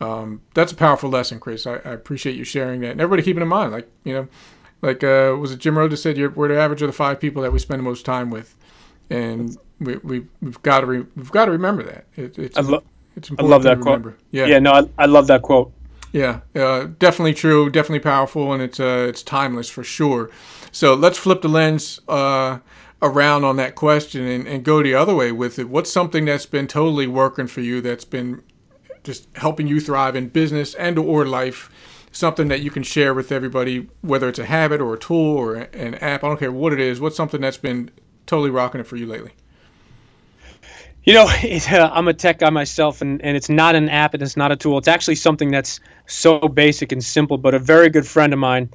Um, 0.00 0.42
that's 0.54 0.72
a 0.72 0.74
powerful 0.74 1.08
lesson, 1.08 1.38
Chris. 1.38 1.68
I, 1.68 1.74
I, 1.74 1.92
appreciate 1.92 2.34
you 2.34 2.42
sharing 2.42 2.80
that. 2.80 2.90
And 2.90 3.00
everybody 3.00 3.22
keep 3.22 3.36
it 3.36 3.42
in 3.42 3.48
mind, 3.48 3.70
like, 3.70 3.88
you 4.02 4.12
know, 4.12 4.28
like 4.84 5.02
uh, 5.02 5.36
was 5.38 5.52
it 5.52 5.58
Jim 5.58 5.78
Rohn 5.78 5.94
said 5.96 6.16
you're, 6.16 6.30
we're 6.30 6.48
the 6.48 6.58
average 6.58 6.82
of 6.82 6.88
the 6.88 6.92
five 6.92 7.18
people 7.18 7.42
that 7.42 7.52
we 7.52 7.58
spend 7.58 7.80
the 7.80 7.84
most 7.84 8.04
time 8.04 8.30
with, 8.30 8.54
and 9.10 9.56
we, 9.80 9.96
we 9.96 10.26
we've 10.42 10.62
got 10.62 10.80
to 10.80 10.86
re, 10.86 11.04
we've 11.16 11.30
got 11.30 11.46
to 11.46 11.50
remember 11.50 11.82
that. 11.82 12.04
It, 12.16 12.38
it's 12.38 12.58
I 12.58 12.60
lo- 12.60 12.84
it's 13.16 13.30
important 13.30 13.52
I 13.52 13.56
love 13.56 13.62
that 13.64 13.80
quote. 13.80 13.98
Remember. 13.98 14.18
Yeah, 14.30 14.46
yeah, 14.46 14.58
no, 14.58 14.72
I, 14.72 14.82
I 14.98 15.06
love 15.06 15.26
that 15.28 15.42
quote. 15.42 15.72
Yeah, 16.12 16.40
uh, 16.54 16.88
definitely 16.98 17.34
true, 17.34 17.70
definitely 17.70 18.00
powerful, 18.00 18.52
and 18.52 18.62
it's 18.62 18.78
uh, 18.78 19.06
it's 19.08 19.22
timeless 19.22 19.70
for 19.70 19.82
sure. 19.82 20.30
So 20.70 20.94
let's 20.94 21.18
flip 21.18 21.40
the 21.42 21.48
lens 21.48 22.00
uh, 22.08 22.58
around 23.00 23.44
on 23.44 23.56
that 23.56 23.74
question 23.74 24.26
and, 24.26 24.46
and 24.46 24.64
go 24.64 24.82
the 24.82 24.94
other 24.94 25.14
way 25.14 25.32
with 25.32 25.58
it. 25.58 25.68
What's 25.68 25.90
something 25.90 26.24
that's 26.24 26.46
been 26.46 26.66
totally 26.66 27.06
working 27.06 27.46
for 27.46 27.62
you 27.62 27.80
that's 27.80 28.04
been 28.04 28.42
just 29.04 29.28
helping 29.36 29.66
you 29.66 29.80
thrive 29.80 30.16
in 30.16 30.28
business 30.28 30.74
and 30.74 30.98
or 30.98 31.24
life. 31.24 31.70
Something 32.14 32.46
that 32.46 32.60
you 32.60 32.70
can 32.70 32.84
share 32.84 33.12
with 33.12 33.32
everybody, 33.32 33.88
whether 34.00 34.28
it's 34.28 34.38
a 34.38 34.44
habit 34.44 34.80
or 34.80 34.94
a 34.94 34.98
tool 34.98 35.36
or 35.36 35.56
an 35.56 35.96
app. 35.96 36.22
I 36.22 36.28
don't 36.28 36.38
care 36.38 36.52
what 36.52 36.72
it 36.72 36.78
is. 36.78 37.00
What's 37.00 37.16
something 37.16 37.40
that's 37.40 37.56
been 37.56 37.90
totally 38.26 38.50
rocking 38.50 38.80
it 38.80 38.86
for 38.86 38.94
you 38.94 39.04
lately? 39.06 39.32
You 41.02 41.14
know, 41.14 41.26
it, 41.42 41.72
uh, 41.72 41.90
I'm 41.92 42.06
a 42.06 42.14
tech 42.14 42.38
guy 42.38 42.50
myself, 42.50 43.02
and, 43.02 43.20
and 43.22 43.36
it's 43.36 43.48
not 43.48 43.74
an 43.74 43.88
app 43.88 44.14
and 44.14 44.22
it's 44.22 44.36
not 44.36 44.52
a 44.52 44.56
tool. 44.56 44.78
It's 44.78 44.86
actually 44.86 45.16
something 45.16 45.50
that's 45.50 45.80
so 46.06 46.38
basic 46.38 46.92
and 46.92 47.02
simple. 47.02 47.36
But 47.36 47.52
a 47.52 47.58
very 47.58 47.90
good 47.90 48.06
friend 48.06 48.32
of 48.32 48.38
mine, 48.38 48.70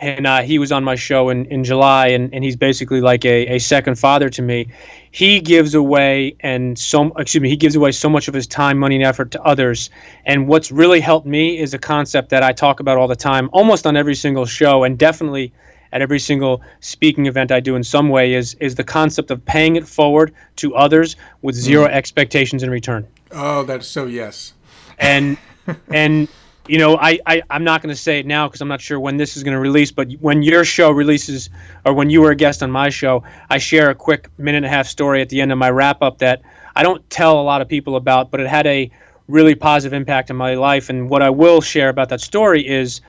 and 0.00 0.26
uh, 0.26 0.40
he 0.40 0.58
was 0.58 0.72
on 0.72 0.82
my 0.82 0.94
show 0.94 1.28
in, 1.28 1.44
in 1.46 1.62
July, 1.62 2.08
and, 2.08 2.32
and 2.34 2.42
he's 2.42 2.56
basically 2.56 3.00
like 3.00 3.24
a, 3.24 3.46
a 3.54 3.58
second 3.58 3.98
father 3.98 4.30
to 4.30 4.42
me. 4.42 4.68
He 5.12 5.40
gives 5.40 5.74
away 5.74 6.36
and 6.40 6.78
so 6.78 7.12
excuse 7.18 7.42
me, 7.42 7.48
he 7.48 7.56
gives 7.56 7.76
away 7.76 7.92
so 7.92 8.08
much 8.08 8.26
of 8.26 8.34
his 8.34 8.46
time, 8.46 8.78
money, 8.78 8.96
and 8.96 9.04
effort 9.04 9.30
to 9.32 9.42
others. 9.42 9.90
And 10.24 10.48
what's 10.48 10.72
really 10.72 11.00
helped 11.00 11.26
me 11.26 11.58
is 11.58 11.74
a 11.74 11.78
concept 11.78 12.30
that 12.30 12.42
I 12.42 12.52
talk 12.52 12.80
about 12.80 12.96
all 12.96 13.08
the 13.08 13.16
time, 13.16 13.50
almost 13.52 13.86
on 13.86 13.96
every 13.96 14.14
single 14.14 14.46
show, 14.46 14.84
and 14.84 14.98
definitely 14.98 15.52
at 15.92 16.00
every 16.00 16.18
single 16.18 16.62
speaking 16.80 17.26
event 17.26 17.52
I 17.52 17.60
do 17.60 17.76
in 17.76 17.84
some 17.84 18.08
way 18.08 18.32
is 18.32 18.54
is 18.54 18.76
the 18.76 18.84
concept 18.84 19.30
of 19.30 19.44
paying 19.44 19.76
it 19.76 19.86
forward 19.86 20.32
to 20.56 20.74
others 20.74 21.16
with 21.42 21.54
zero 21.54 21.86
mm. 21.86 21.92
expectations 21.92 22.62
in 22.62 22.70
return. 22.70 23.06
Oh, 23.32 23.64
that's 23.64 23.86
so 23.86 24.06
yes. 24.06 24.54
And 24.98 25.36
and 25.92 26.28
you 26.70 26.78
know, 26.78 26.96
I, 26.96 27.18
I 27.26 27.42
I'm 27.50 27.64
not 27.64 27.82
going 27.82 27.92
to 27.92 28.00
say 28.00 28.20
it 28.20 28.26
now 28.26 28.46
because 28.46 28.60
I'm 28.60 28.68
not 28.68 28.80
sure 28.80 29.00
when 29.00 29.16
this 29.16 29.36
is 29.36 29.42
going 29.42 29.54
to 29.54 29.60
release. 29.60 29.90
But 29.90 30.12
when 30.20 30.42
your 30.42 30.64
show 30.64 30.92
releases, 30.92 31.50
or 31.84 31.92
when 31.92 32.10
you 32.10 32.20
were 32.20 32.30
a 32.30 32.36
guest 32.36 32.62
on 32.62 32.70
my 32.70 32.90
show, 32.90 33.24
I 33.50 33.58
share 33.58 33.90
a 33.90 33.94
quick 33.94 34.28
minute 34.38 34.58
and 34.58 34.66
a 34.66 34.68
half 34.68 34.86
story 34.86 35.20
at 35.20 35.28
the 35.30 35.40
end 35.40 35.50
of 35.50 35.58
my 35.58 35.68
wrap 35.68 36.00
up 36.00 36.18
that 36.18 36.42
I 36.76 36.84
don't 36.84 37.08
tell 37.10 37.40
a 37.40 37.42
lot 37.42 37.60
of 37.60 37.68
people 37.68 37.96
about, 37.96 38.30
but 38.30 38.38
it 38.38 38.46
had 38.46 38.68
a 38.68 38.88
really 39.26 39.56
positive 39.56 39.92
impact 39.92 40.30
on 40.30 40.36
my 40.36 40.54
life. 40.54 40.90
And 40.90 41.10
what 41.10 41.22
I 41.22 41.30
will 41.30 41.60
share 41.60 41.88
about 41.88 42.08
that 42.10 42.20
story 42.20 42.66
is, 42.66 43.00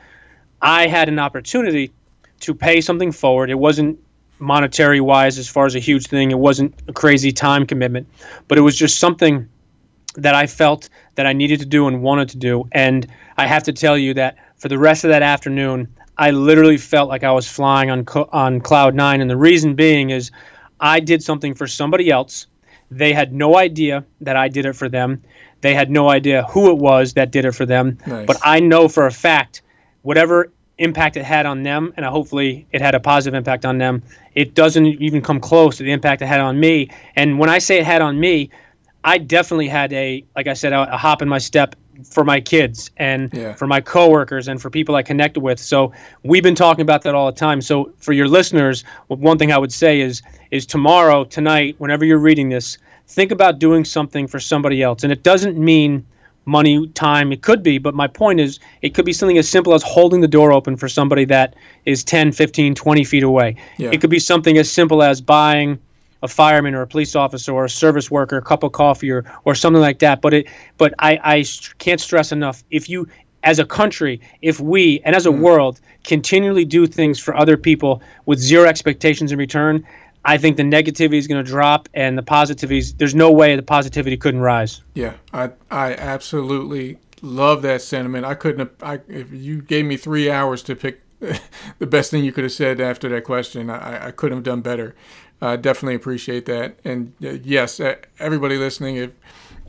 I 0.61 0.87
had 0.87 1.07
an 1.07 1.19
opportunity 1.19 1.91
to 2.39 2.55
pay 2.55 2.81
something 2.81 3.11
forward. 3.11 3.51
It 3.51 3.59
wasn't 3.59 3.99
monetary 4.39 5.01
wise 5.01 5.37
as 5.37 5.47
far 5.47 5.67
as 5.67 5.75
a 5.75 5.79
huge 5.79 6.07
thing. 6.07 6.31
It 6.31 6.39
wasn't 6.39 6.73
a 6.87 6.93
crazy 6.93 7.31
time 7.31 7.67
commitment, 7.67 8.07
but 8.47 8.57
it 8.57 8.61
was 8.61 8.75
just 8.75 8.97
something 8.97 9.47
that 10.15 10.35
I 10.35 10.47
felt 10.47 10.89
that 11.15 11.25
I 11.25 11.33
needed 11.33 11.59
to 11.59 11.65
do 11.65 11.87
and 11.87 12.01
wanted 12.01 12.29
to 12.29 12.37
do. 12.37 12.67
And 12.71 13.07
I 13.41 13.47
have 13.47 13.63
to 13.63 13.73
tell 13.73 13.97
you 13.97 14.13
that 14.13 14.37
for 14.57 14.67
the 14.67 14.77
rest 14.77 15.03
of 15.03 15.09
that 15.09 15.23
afternoon, 15.23 15.87
I 16.15 16.29
literally 16.29 16.77
felt 16.77 17.09
like 17.09 17.23
I 17.23 17.31
was 17.31 17.47
flying 17.47 17.89
on 17.89 18.05
on 18.31 18.61
cloud 18.61 18.93
nine. 18.93 19.19
And 19.19 19.29
the 19.29 19.37
reason 19.37 19.73
being 19.73 20.11
is 20.11 20.29
I 20.79 20.99
did 20.99 21.23
something 21.23 21.55
for 21.55 21.65
somebody 21.65 22.11
else. 22.11 22.45
They 22.91 23.13
had 23.13 23.33
no 23.33 23.57
idea 23.57 24.05
that 24.21 24.35
I 24.35 24.47
did 24.47 24.65
it 24.67 24.73
for 24.73 24.89
them. 24.89 25.23
They 25.61 25.73
had 25.73 25.89
no 25.89 26.09
idea 26.09 26.43
who 26.43 26.69
it 26.69 26.77
was 26.77 27.13
that 27.13 27.31
did 27.31 27.45
it 27.45 27.53
for 27.53 27.65
them. 27.65 27.97
Nice. 28.05 28.27
But 28.27 28.37
I 28.43 28.59
know 28.59 28.87
for 28.87 29.07
a 29.07 29.11
fact, 29.11 29.63
whatever 30.03 30.51
impact 30.77 31.17
it 31.17 31.23
had 31.23 31.47
on 31.47 31.63
them, 31.63 31.93
and 31.97 32.05
hopefully 32.05 32.67
it 32.71 32.81
had 32.81 32.93
a 32.93 32.99
positive 32.99 33.35
impact 33.35 33.65
on 33.65 33.79
them. 33.79 34.03
It 34.35 34.53
doesn't 34.53 34.85
even 34.85 35.21
come 35.23 35.39
close 35.39 35.77
to 35.77 35.83
the 35.83 35.91
impact 35.91 36.21
it 36.21 36.27
had 36.27 36.41
on 36.41 36.59
me. 36.59 36.91
And 37.15 37.39
when 37.39 37.49
I 37.49 37.59
say 37.59 37.79
it 37.79 37.85
had 37.85 38.01
on 38.03 38.19
me, 38.19 38.51
I 39.03 39.17
definitely 39.17 39.67
had 39.67 39.91
a, 39.93 40.23
like 40.35 40.45
I 40.45 40.53
said, 40.53 40.73
a, 40.73 40.93
a 40.93 40.97
hop 40.97 41.23
in 41.23 41.29
my 41.29 41.39
step 41.39 41.75
for 42.03 42.23
my 42.23 42.39
kids 42.39 42.91
and 42.97 43.29
yeah. 43.33 43.53
for 43.53 43.67
my 43.67 43.81
coworkers 43.81 44.47
and 44.47 44.61
for 44.61 44.69
people 44.69 44.95
I 44.95 45.03
connect 45.03 45.37
with. 45.37 45.59
So 45.59 45.91
we've 46.23 46.43
been 46.43 46.55
talking 46.55 46.81
about 46.81 47.03
that 47.03 47.15
all 47.15 47.31
the 47.31 47.37
time. 47.37 47.61
So 47.61 47.91
for 47.97 48.13
your 48.13 48.27
listeners, 48.27 48.83
one 49.07 49.37
thing 49.37 49.51
I 49.51 49.57
would 49.57 49.73
say 49.73 50.01
is 50.01 50.21
is 50.51 50.65
tomorrow, 50.65 51.23
tonight, 51.23 51.75
whenever 51.77 52.05
you're 52.05 52.17
reading 52.19 52.49
this, 52.49 52.77
think 53.07 53.31
about 53.31 53.59
doing 53.59 53.85
something 53.85 54.27
for 54.27 54.39
somebody 54.39 54.81
else. 54.81 55.03
And 55.03 55.11
it 55.11 55.23
doesn't 55.23 55.57
mean 55.57 56.05
money, 56.45 56.87
time. 56.89 57.31
It 57.31 57.41
could 57.41 57.63
be, 57.63 57.77
but 57.77 57.93
my 57.93 58.07
point 58.07 58.39
is 58.39 58.59
it 58.81 58.93
could 58.93 59.05
be 59.05 59.13
something 59.13 59.37
as 59.37 59.47
simple 59.47 59.73
as 59.73 59.83
holding 59.83 60.21
the 60.21 60.27
door 60.27 60.51
open 60.51 60.75
for 60.75 60.89
somebody 60.89 61.25
that 61.25 61.55
is 61.85 62.03
10, 62.03 62.31
15, 62.31 62.75
20 62.75 63.03
feet 63.03 63.23
away. 63.23 63.55
Yeah. 63.77 63.91
It 63.91 64.01
could 64.01 64.09
be 64.09 64.19
something 64.19 64.57
as 64.57 64.71
simple 64.71 65.03
as 65.03 65.21
buying 65.21 65.79
a 66.21 66.27
fireman 66.27 66.75
or 66.75 66.81
a 66.81 66.87
police 66.87 67.15
officer 67.15 67.51
or 67.51 67.65
a 67.65 67.69
service 67.69 68.11
worker 68.11 68.37
a 68.37 68.41
cup 68.41 68.63
of 68.63 68.71
coffee 68.71 69.11
or, 69.11 69.23
or 69.45 69.55
something 69.55 69.81
like 69.81 69.99
that. 69.99 70.21
But 70.21 70.33
it, 70.33 70.47
but 70.77 70.93
I, 70.99 71.19
I 71.23 71.45
can't 71.79 71.99
stress 71.99 72.31
enough. 72.31 72.63
If 72.69 72.89
you, 72.89 73.07
as 73.43 73.59
a 73.59 73.65
country, 73.65 74.21
if 74.41 74.59
we 74.59 75.01
and 75.03 75.15
as 75.15 75.25
a 75.25 75.29
mm. 75.29 75.39
world 75.39 75.79
continually 76.03 76.65
do 76.65 76.87
things 76.87 77.19
for 77.19 77.35
other 77.35 77.57
people 77.57 78.01
with 78.25 78.39
zero 78.39 78.67
expectations 78.67 79.31
in 79.31 79.39
return, 79.39 79.85
I 80.23 80.37
think 80.37 80.57
the 80.57 80.63
negativity 80.63 81.15
is 81.15 81.27
going 81.27 81.43
to 81.43 81.49
drop 81.49 81.89
and 81.93 82.17
the 82.17 82.23
positivities. 82.23 82.95
There's 82.97 83.15
no 83.15 83.31
way 83.31 83.55
the 83.55 83.63
positivity 83.63 84.17
couldn't 84.17 84.41
rise. 84.41 84.81
Yeah, 84.93 85.13
I 85.33 85.49
I 85.71 85.93
absolutely 85.95 86.97
love 87.21 87.61
that 87.63 87.81
sentiment. 87.81 88.25
I 88.25 88.35
couldn't. 88.35 88.59
Have, 88.59 88.71
I 88.83 88.99
if 89.11 89.31
you 89.31 89.61
gave 89.61 89.85
me 89.85 89.97
three 89.97 90.29
hours 90.29 90.61
to 90.63 90.75
pick 90.75 91.01
the 91.79 91.87
best 91.87 92.11
thing 92.11 92.23
you 92.23 92.31
could 92.31 92.43
have 92.43 92.53
said 92.53 92.79
after 92.79 93.09
that 93.09 93.23
question, 93.23 93.69
I, 93.69 94.07
I 94.07 94.11
couldn't 94.11 94.37
have 94.37 94.43
done 94.43 94.61
better. 94.61 94.95
Uh, 95.41 95.55
definitely 95.55 95.95
appreciate 95.95 96.45
that. 96.45 96.77
And 96.83 97.13
uh, 97.23 97.31
yes, 97.43 97.81
everybody 98.19 98.57
listening, 98.57 98.97
if 98.97 99.11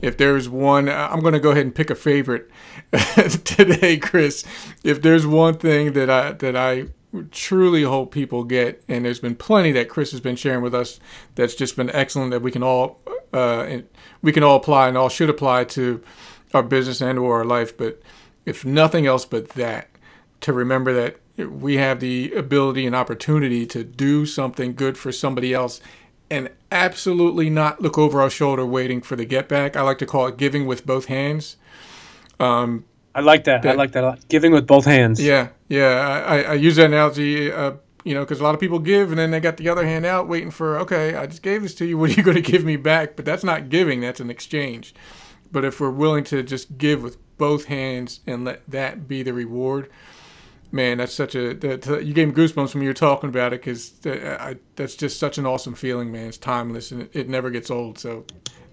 if 0.01 0.17
there's 0.17 0.49
one, 0.49 0.89
I'm 0.89 1.21
going 1.21 1.33
to 1.33 1.39
go 1.39 1.51
ahead 1.51 1.65
and 1.65 1.73
pick 1.73 1.89
a 1.89 1.95
favorite 1.95 2.51
today, 3.45 3.97
Chris. 3.97 4.43
If 4.83 5.01
there's 5.01 5.25
one 5.25 5.55
thing 5.55 5.93
that 5.93 6.09
I 6.09 6.33
that 6.33 6.55
I 6.55 6.87
truly 7.31 7.83
hope 7.83 8.11
people 8.11 8.43
get, 8.43 8.83
and 8.87 9.05
there's 9.05 9.19
been 9.19 9.35
plenty 9.35 9.71
that 9.71 9.89
Chris 9.89 10.11
has 10.11 10.19
been 10.19 10.35
sharing 10.35 10.61
with 10.61 10.75
us 10.75 10.99
that's 11.35 11.55
just 11.55 11.75
been 11.75 11.89
excellent 11.91 12.31
that 12.31 12.41
we 12.41 12.51
can 12.51 12.63
all 12.63 12.99
uh, 13.31 13.77
we 14.21 14.31
can 14.31 14.43
all 14.43 14.57
apply 14.57 14.87
and 14.89 14.97
all 14.97 15.09
should 15.09 15.29
apply 15.29 15.63
to 15.63 16.03
our 16.53 16.63
business 16.63 17.01
and 17.01 17.17
or 17.17 17.37
our 17.37 17.45
life. 17.45 17.75
But 17.75 18.01
if 18.45 18.65
nothing 18.65 19.07
else 19.07 19.25
but 19.25 19.49
that, 19.49 19.89
to 20.41 20.53
remember 20.53 20.93
that 20.93 21.17
we 21.37 21.77
have 21.77 21.99
the 21.99 22.31
ability 22.33 22.85
and 22.85 22.95
opportunity 22.95 23.65
to 23.67 23.83
do 23.83 24.25
something 24.25 24.75
good 24.75 24.97
for 24.97 25.11
somebody 25.11 25.53
else 25.53 25.81
and 26.29 26.49
absolutely 26.71 27.49
not 27.49 27.81
look 27.81 27.97
over 27.97 28.21
our 28.21 28.29
shoulder 28.29 28.65
waiting 28.65 29.01
for 29.01 29.15
the 29.15 29.25
get 29.25 29.47
back. 29.47 29.75
I 29.75 29.81
like 29.81 29.97
to 29.99 30.05
call 30.05 30.27
it 30.27 30.37
giving 30.37 30.65
with 30.65 30.85
both 30.85 31.05
hands. 31.05 31.57
Um, 32.39 32.85
I 33.15 33.21
like 33.21 33.43
that. 33.43 33.61
that. 33.63 33.73
I 33.73 33.75
like 33.75 33.91
that 33.91 34.03
a 34.03 34.07
lot. 34.07 34.27
Giving 34.29 34.51
with 34.51 34.65
both 34.65 34.85
hands. 34.85 35.23
Yeah, 35.23 35.49
yeah. 35.69 36.23
I, 36.25 36.41
I 36.41 36.53
use 36.53 36.75
that 36.77 36.87
analogy, 36.87 37.51
uh, 37.51 37.73
you 38.03 38.13
know, 38.13 38.21
because 38.21 38.39
a 38.39 38.43
lot 38.43 38.55
of 38.55 38.59
people 38.59 38.79
give 38.79 39.11
and 39.11 39.19
then 39.19 39.31
they 39.31 39.39
got 39.39 39.57
the 39.57 39.69
other 39.69 39.85
hand 39.85 40.05
out 40.05 40.27
waiting 40.27 40.51
for, 40.51 40.79
okay, 40.79 41.15
I 41.15 41.27
just 41.27 41.43
gave 41.43 41.61
this 41.61 41.75
to 41.75 41.85
you. 41.85 41.97
What 41.97 42.09
are 42.09 42.13
you 42.13 42.23
going 42.23 42.35
to 42.35 42.41
give 42.41 42.65
me 42.65 42.75
back? 42.75 43.15
But 43.15 43.25
that's 43.25 43.43
not 43.43 43.69
giving. 43.69 44.01
That's 44.01 44.19
an 44.19 44.29
exchange. 44.29 44.95
But 45.51 45.63
if 45.63 45.79
we're 45.79 45.91
willing 45.91 46.23
to 46.25 46.41
just 46.41 46.79
give 46.79 47.03
with 47.03 47.17
both 47.37 47.65
hands 47.65 48.21
and 48.25 48.43
let 48.43 48.67
that 48.67 49.07
be 49.07 49.21
the 49.21 49.33
reward, 49.33 49.89
man, 50.73 50.97
that's 50.97 51.13
such 51.13 51.35
a 51.35 51.53
that, 51.53 52.03
you 52.03 52.13
gave 52.13 52.27
me 52.27 52.33
goosebumps 52.33 52.73
when 52.73 52.83
you 52.83 52.89
were 52.89 52.93
talking 52.93 53.29
about 53.29 53.53
it 53.53 53.61
because 53.61 53.91
that, 53.99 54.41
uh, 54.41 54.53
that's 54.75 54.95
just 54.95 55.19
such 55.19 55.37
an 55.37 55.45
awesome 55.45 55.75
feeling, 55.75 56.11
man. 56.11 56.27
It's 56.27 56.37
timeless 56.37 56.91
and 56.91 57.03
it, 57.03 57.11
it 57.13 57.29
never 57.29 57.49
gets 57.49 57.71
old. 57.71 57.99
So, 57.99 58.25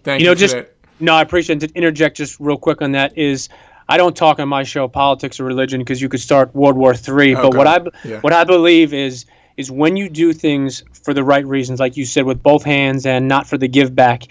thank 0.03 0.20
you. 0.20 0.24
You 0.24 0.30
know, 0.30 0.34
just 0.34 0.55
that. 0.55 0.74
no, 0.98 1.14
I 1.14 1.22
appreciate. 1.22 1.62
it. 1.62 1.68
To 1.68 1.74
interject 1.74 2.16
just 2.16 2.40
real 2.40 2.57
quick 2.57 2.82
on 2.82 2.92
that 2.92 3.16
is 3.16 3.48
I 3.88 3.96
don't 3.96 4.16
talk 4.16 4.40
on 4.40 4.48
my 4.48 4.62
show 4.62 4.88
politics 4.88 5.38
or 5.38 5.44
religion 5.44 5.80
because 5.80 6.01
you 6.01 6.09
could 6.09 6.20
start 6.20 6.55
World 6.55 6.76
War 6.76 6.94
Three. 6.94 7.36
Okay. 7.36 7.42
But 7.42 7.57
what 7.57 7.66
I 7.66 7.80
yeah. 8.05 8.20
what 8.20 8.32
I 8.32 8.44
believe 8.44 8.94
is 8.94 9.26
is 9.57 9.70
when 9.70 9.96
you 9.96 10.09
do 10.09 10.32
things 10.32 10.82
for 11.05 11.12
the 11.12 11.22
right 11.22 11.46
reasons, 11.46 11.80
like 11.80 11.96
you 11.96 12.07
said, 12.07 12.24
with 12.24 12.42
both 12.42 12.64
hands 12.64 13.05
and 13.05 13.28
not 13.28 13.46
for 13.46 13.59
the 13.59 13.68
give 13.68 13.94
back, 13.94 14.24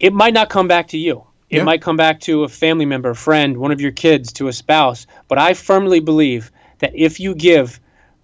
it 0.00 0.12
might 0.12 0.34
not 0.34 0.50
come 0.50 0.66
back 0.66 0.88
to 0.88 0.98
you. 0.98 1.24
It 1.50 1.58
yeah. 1.58 1.64
might 1.64 1.82
come 1.82 1.96
back 1.96 2.20
to 2.20 2.44
a 2.44 2.48
family 2.48 2.86
member, 2.86 3.10
a 3.10 3.14
friend, 3.14 3.58
one 3.58 3.72
of 3.72 3.80
your 3.80 3.90
kids, 3.90 4.32
to 4.34 4.48
a 4.48 4.52
spouse. 4.52 5.06
But 5.28 5.38
I 5.38 5.54
firmly 5.54 6.00
believe 6.00 6.50
that 6.80 6.92
if 6.94 7.20
you 7.20 7.34
give 7.34 7.80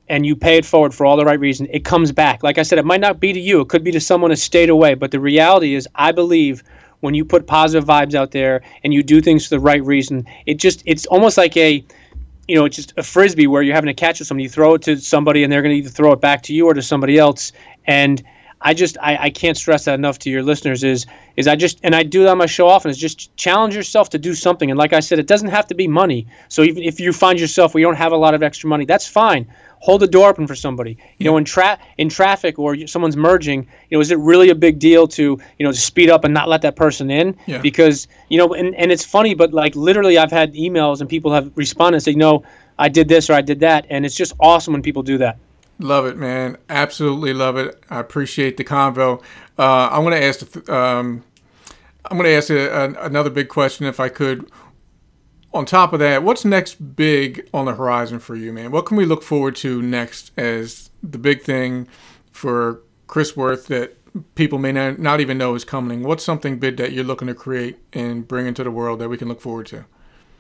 and 0.09 0.25
you 0.25 0.37
pay 0.37 0.57
it 0.57 0.65
forward 0.65 0.95
for 0.95 1.07
all 1.07 1.17
the 1.17 1.25
right 1.25 1.41
reasons, 1.41 1.69
it 1.73 1.85
comes 1.85 2.13
back. 2.13 2.43
Like 2.43 2.59
I 2.59 2.63
said, 2.63 2.79
it 2.79 2.85
might 2.85 3.01
not 3.01 3.21
be 3.21 3.33
to 3.33 3.41
you, 3.41 3.61
it 3.61 3.69
could 3.69 3.85
be 3.85 3.93
to 3.93 4.01
someone 4.01 4.31
who 4.31 4.37
stayed 4.37 4.69
away. 4.69 4.95
But 4.95 5.11
the 5.11 5.21
reality 5.21 5.75
is, 5.75 5.89
I 5.95 6.13
believe 6.13 6.63
when 7.01 7.15
you 7.15 7.25
put 7.25 7.47
positive 7.47 7.87
vibes 7.87 8.15
out 8.15 8.31
there 8.31 8.63
and 8.83 8.93
you 8.93 9.03
do 9.03 9.21
things 9.21 9.47
for 9.47 9.55
the 9.57 9.61
right 9.61 9.85
reason, 9.85 10.27
it 10.47 10.55
just 10.59 10.83
it's 10.87 11.07
almost 11.07 11.37
like 11.37 11.57
a 11.57 11.85
you 12.49 12.55
know, 12.55 12.65
it's 12.65 12.77
just 12.77 12.93
a 12.97 13.03
frisbee 13.03 13.47
where 13.47 13.63
you're 13.63 13.75
having 13.75 13.89
to 13.89 13.95
catch 13.95 14.21
with 14.21 14.29
somebody. 14.29 14.45
You 14.45 14.51
throw 14.51 14.75
it 14.75 14.83
to 14.83 14.97
somebody, 14.99 15.43
and 15.43 15.53
they're 15.53 15.63
going 15.63 15.75
to 15.75 15.79
either 15.79 15.91
throw 15.91 16.13
it 16.13 16.21
back 16.21 16.43
to 16.45 16.55
you 16.55 16.67
or 16.67 16.75
to 16.75 16.83
somebody 16.83 17.19
else. 17.19 17.53
And 17.87 18.23
I 18.61 18.75
just 18.75 18.97
I, 19.01 19.17
I 19.17 19.31
can't 19.31 19.57
stress 19.57 19.85
that 19.85 19.95
enough 19.95 20.19
to 20.21 20.31
your 20.31 20.43
listeners. 20.43 20.83
Is 20.83 21.07
is 21.37 21.47
I 21.47 21.57
just 21.57 21.79
and 21.83 21.95
I 21.95 22.03
do 22.03 22.23
that 22.25 22.31
on 22.31 22.39
my 22.39 22.47
show 22.47 22.69
often. 22.69 22.91
Is 22.91 22.99
just 22.99 23.35
challenge 23.37 23.75
yourself 23.75 24.11
to 24.11 24.19
do 24.19 24.35
something. 24.35 24.71
And 24.71 24.79
like 24.79 24.93
I 24.93 25.01
said, 25.01 25.19
it 25.19 25.27
doesn't 25.27 25.49
have 25.49 25.67
to 25.69 25.75
be 25.75 25.87
money. 25.87 26.27
So 26.49 26.63
even 26.63 26.83
if 26.83 26.99
you 26.99 27.13
find 27.13 27.39
yourself 27.39 27.75
where 27.75 27.81
you 27.81 27.87
don't 27.87 27.97
have 27.97 28.13
a 28.13 28.17
lot 28.17 28.35
of 28.35 28.43
extra 28.43 28.69
money, 28.69 28.85
that's 28.85 29.07
fine 29.07 29.47
hold 29.81 30.01
the 30.01 30.07
door 30.07 30.29
open 30.29 30.47
for 30.47 30.55
somebody. 30.55 30.99
You 31.19 31.27
know, 31.27 31.37
in 31.37 31.45
tra- 31.45 31.79
in 31.99 32.09
traffic 32.09 32.59
or 32.59 32.87
someone's 32.87 33.17
merging, 33.17 33.67
you 33.89 33.97
know, 33.97 34.01
is 34.01 34.11
it 34.11 34.19
really 34.19 34.51
a 34.51 34.55
big 34.55 34.79
deal 34.79 35.07
to 35.09 35.23
you 35.59 35.65
know 35.65 35.73
to 35.73 35.79
speed 35.79 36.11
up 36.11 36.25
and 36.25 36.35
not 36.35 36.49
let 36.49 36.63
that 36.63 36.77
person 36.77 37.11
in? 37.11 37.37
Yeah. 37.47 37.59
Because 37.59 38.09
you 38.29 38.39
know, 38.39 38.55
and 38.55 38.75
and 38.75 38.91
it's 38.91 39.05
funny, 39.05 39.35
but 39.35 39.53
like 39.53 39.77
literally, 39.77 40.19
I've 40.19 40.33
had 40.33 40.55
emails 40.55 41.01
and 41.01 41.09
people 41.09 41.33
have 41.33 41.51
responded 41.55 41.97
and 41.97 42.03
say, 42.03 42.15
no, 42.15 42.45
I 42.79 42.89
did 42.89 43.09
this 43.09 43.31
or 43.31 43.35
I 43.35 43.43
did 43.43 43.61
that, 43.61 43.87
and 43.91 44.05
it's 44.05 44.15
just 44.15 44.33
awesome 44.41 44.73
when 44.73 44.83
people 44.83 45.03
do 45.03 45.19
that. 45.19 45.39
Love 45.79 46.07
it, 46.07 46.17
man. 46.17 46.57
Absolutely 46.71 47.35
love 47.35 47.57
it. 47.57 47.83
I 47.91 48.01
appreciate 48.01 48.57
the 48.57 48.65
convo. 48.65 49.23
Uh, 49.59 49.89
I'm 49.93 50.03
going 50.05 50.19
to 50.21 50.25
ask. 50.25 50.69
Um, 50.71 51.25
I'm 52.11 52.17
going 52.17 52.25
to 52.31 52.35
ask 52.35 52.51
a, 52.51 52.69
a, 52.69 53.07
another 53.07 53.31
big 53.31 53.49
question, 53.49 53.87
if 53.87 54.01
I 54.01 54.09
could. 54.09 54.51
on 55.57 55.65
top 55.67 55.93
of 55.93 55.99
that, 56.01 56.23
what's 56.23 56.45
next 56.45 56.95
big 56.97 57.49
on 57.53 57.65
the 57.65 57.75
horizon 57.75 58.19
for 58.19 58.37
you, 58.37 58.53
man? 58.53 58.71
What 58.71 58.87
can 58.87 58.97
we 58.97 59.05
look 59.07 59.23
forward 59.23 59.57
to 59.57 59.83
next 59.83 60.31
as 60.37 60.91
the 61.03 61.19
big 61.19 61.43
thing 61.43 61.89
for 62.31 62.83
Chris 63.07 63.37
Wirth 63.37 63.67
that 63.69 63.97
people 64.35 64.59
may 64.59 64.73
not, 64.73 64.99
not 64.99 65.21
even 65.21 65.39
know 65.39 65.55
is 65.55 65.65
coming? 65.65 66.03
What's 66.03 66.25
something 66.25 66.59
big 66.59 66.77
that 66.77 66.93
you're 66.93 67.05
looking 67.05 67.29
to 67.29 67.35
create 67.35 67.79
and 67.93 68.27
bring 68.29 68.47
into 68.47 68.63
the 68.63 68.71
world 68.71 68.99
that 69.01 69.09
we 69.09 69.17
can 69.17 69.29
look 69.29 69.41
forward 69.41 69.67
to? 69.67 69.87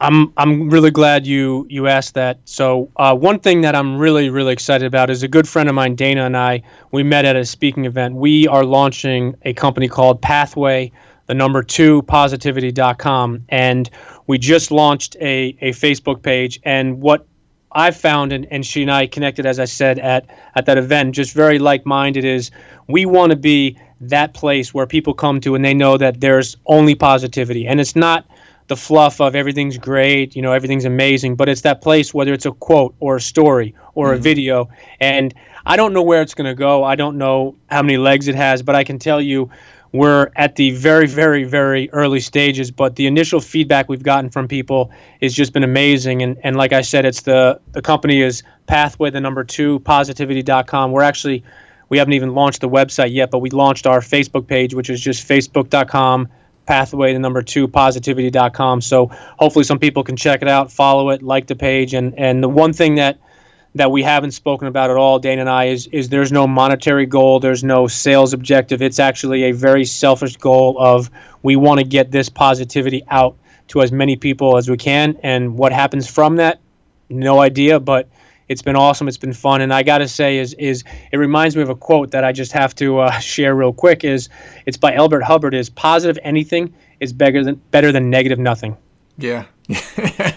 I'm 0.01 0.33
I'm 0.37 0.69
really 0.69 0.91
glad 0.91 1.27
you 1.27 1.67
you 1.71 1.87
asked 1.87 2.15
that. 2.15 2.39
So 2.45 2.91
uh, 2.97 3.15
one 3.15 3.39
thing 3.39 3.63
that 3.63 3.75
I'm 3.75 3.97
really 3.97 4.29
really 4.29 4.53
excited 4.53 4.87
about 4.87 5.09
is 5.09 5.23
a 5.23 5.29
good 5.29 5.49
friend 5.49 5.69
of 5.69 5.75
mine, 5.75 5.95
Dana, 5.95 6.25
and 6.25 6.37
I. 6.37 6.63
We 6.93 7.03
met 7.03 7.25
at 7.25 7.37
a 7.37 7.45
speaking 7.45 7.87
event. 7.87 8.15
We 8.15 8.47
are 8.49 8.65
launching 8.65 9.35
a 9.43 9.55
company 9.55 9.89
called 9.89 10.21
Pathway, 10.21 10.93
the 11.27 11.35
number 11.35 11.63
two 11.63 12.03
positivity.com, 12.03 13.45
and 13.49 13.89
we 14.27 14.39
just 14.39 14.71
launched 14.71 15.17
a 15.21 15.57
a 15.63 15.73
Facebook 15.73 16.23
page. 16.23 16.61
And 16.65 17.01
what 17.01 17.27
I've 17.73 17.97
found, 17.97 18.33
and, 18.33 18.47
and 18.51 18.67
she 18.67 18.83
and 18.83 18.91
I 18.91 19.07
connected, 19.07 19.47
as 19.47 19.59
I 19.59 19.65
said 19.65 19.99
at 19.99 20.27
at 20.57 20.67
that 20.67 20.77
event, 20.77 21.15
just 21.15 21.33
very 21.33 21.59
like 21.59 21.87
minded. 21.87 22.25
Is 22.25 22.51
we 22.87 23.07
want 23.07 23.31
to 23.31 23.37
be 23.37 23.79
that 24.03 24.35
place 24.35 24.75
where 24.75 24.87
people 24.87 25.15
come 25.15 25.41
to 25.41 25.55
and 25.55 25.65
they 25.65 25.73
know 25.73 25.97
that 25.97 26.21
there's 26.21 26.55
only 26.67 26.95
positivity, 26.95 27.67
and 27.67 27.81
it's 27.81 27.97
not 27.97 28.27
the 28.69 28.77
fluff 28.77 29.21
of 29.21 29.37
everything's 29.37 29.79
great, 29.79 30.35
you 30.35 30.43
know, 30.43 30.53
everything's 30.53 30.85
amazing, 30.85 31.37
but 31.37 31.49
it's 31.49 31.61
that 31.63 31.81
place, 31.81 32.13
whether 32.13 32.33
it's 32.33 32.47
a 32.47 32.53
quote 32.53 32.95
or 33.01 33.17
a 33.17 33.21
story 33.21 33.75
or 33.95 34.09
mm-hmm. 34.09 34.17
a 34.17 34.19
video. 34.19 34.69
And 35.01 35.33
I 35.65 35.77
don't 35.77 35.93
know 35.93 36.03
where 36.03 36.23
it's 36.23 36.35
going 36.35 36.49
to 36.49 36.55
go. 36.55 36.83
I 36.83 36.97
don't 36.97 37.19
know 37.19 37.57
how 37.69 37.83
many 37.83 37.97
legs 37.97 38.29
it 38.29 38.35
has, 38.35 38.63
but 38.63 38.75
I 38.75 38.85
can 38.85 38.99
tell 38.99 39.21
you 39.21 39.51
we're 39.93 40.31
at 40.37 40.57
the 40.57 40.71
very, 40.73 41.07
very, 41.07 41.45
very 41.45 41.91
early 41.91 42.21
stages. 42.21 42.71
But 42.71 42.97
the 42.97 43.07
initial 43.07 43.41
feedback 43.41 43.89
we've 43.89 44.03
gotten 44.03 44.31
from 44.31 44.49
people 44.49 44.91
has 45.23 45.33
just 45.33 45.53
been 45.53 45.65
amazing. 45.65 46.23
And, 46.23 46.37
and 46.43 46.57
like 46.57 46.73
I 46.73 46.83
said, 46.83 47.05
it's 47.05 47.23
the, 47.23 47.61
the 47.73 47.83
company 47.83 48.21
is 48.21 48.43
Pathway, 48.67 49.11
the 49.11 49.21
number 49.21 49.45
two, 49.45 49.79
positivity.com. 49.81 50.91
We're 50.91 51.03
actually, 51.03 51.45
we 51.89 51.99
haven't 51.99 52.15
even 52.15 52.35
launched 52.35 52.61
the 52.61 52.69
website 52.69 53.13
yet, 53.13 53.31
but 53.31 53.39
we 53.39 53.51
launched 53.51 53.87
our 53.87 54.01
Facebook 54.01 54.47
page, 54.47 54.75
which 54.75 54.91
is 54.91 55.01
just 55.01 55.27
facebook.com 55.27 56.29
pathway 56.67 57.13
to 57.13 57.19
number 57.19 57.43
two 57.43 57.69
positivity.com 57.69 58.81
so 58.81 59.07
hopefully 59.39 59.65
some 59.65 59.79
people 59.79 60.03
can 60.05 60.17
check 60.17 60.43
it 60.43 60.49
out 60.49 60.71
follow 60.71 61.11
it 61.11 61.23
like 61.23 61.47
the 61.47 61.57
page. 61.57 61.95
And 61.95 62.19
and 62.19 62.43
the 62.43 62.49
one 62.49 62.73
thing 62.73 62.97
that 62.97 63.19
that 63.75 63.91
we 63.91 64.03
haven't 64.03 64.31
spoken 64.31 64.69
about 64.69 64.91
at 64.91 64.97
all 64.97 65.19
dana 65.19 65.43
and 65.43 65.51
i 65.51 65.65
is 65.65 65.87
is 65.89 66.09
there's 66.09 66.33
no 66.33 66.47
monetary 66.47 67.05
goal 67.05 67.41
there's 67.41 67.63
no 67.63 67.87
sales 67.87 68.33
objective. 68.33 68.83
It's 68.83 68.99
actually 68.99 69.45
a 69.45 69.53
very 69.53 69.85
selfish 69.85 70.37
goal 70.37 70.77
of 70.79 71.11
we 71.43 71.57
want 71.57 71.81
to 71.81 71.87
get 71.87 72.11
this 72.11 72.29
positivity 72.29 73.05
out 73.09 73.37
to 73.69 73.83
as 73.83 73.91
many 73.93 74.17
people 74.17 74.57
as 74.57 74.71
we 74.71 74.77
can. 74.77 75.19
And 75.23 75.59
what 75.59 75.73
happens 75.73 76.09
from 76.09 76.37
that? 76.37 76.61
No 77.09 77.41
idea 77.41 77.81
but 77.81 78.09
it's 78.49 78.63
been 78.63 78.77
awesome. 78.77 79.09
It's 79.09 79.17
been 79.17 79.33
fun, 79.33 79.61
and 79.61 79.73
I 79.73 79.83
got 79.83 79.99
to 79.99 80.09
say, 80.09 80.39
is 80.39 80.55
is 80.55 80.85
it 81.13 81.17
reminds 81.17 81.57
me 81.57 81.63
of 81.63 81.69
a 81.69 81.75
quote 81.75 82.11
that 82.13 82.25
I 82.25 82.33
just 82.33 82.53
have 82.53 82.75
to 82.77 83.01
uh, 83.01 83.11
share 83.21 83.55
real 83.55 83.73
quick. 83.73 84.05
Is 84.05 84.29
it's 84.67 84.77
by 84.77 84.95
Elbert 84.95 85.23
Hubbard. 85.23 85.55
Is 85.55 85.71
positive 85.71 86.19
anything 86.23 86.73
is 87.01 87.13
better 87.13 87.45
than 87.45 87.57
better 87.71 87.93
than 87.93 88.11
negative 88.11 88.39
nothing. 88.39 88.77
Yeah, 89.19 89.47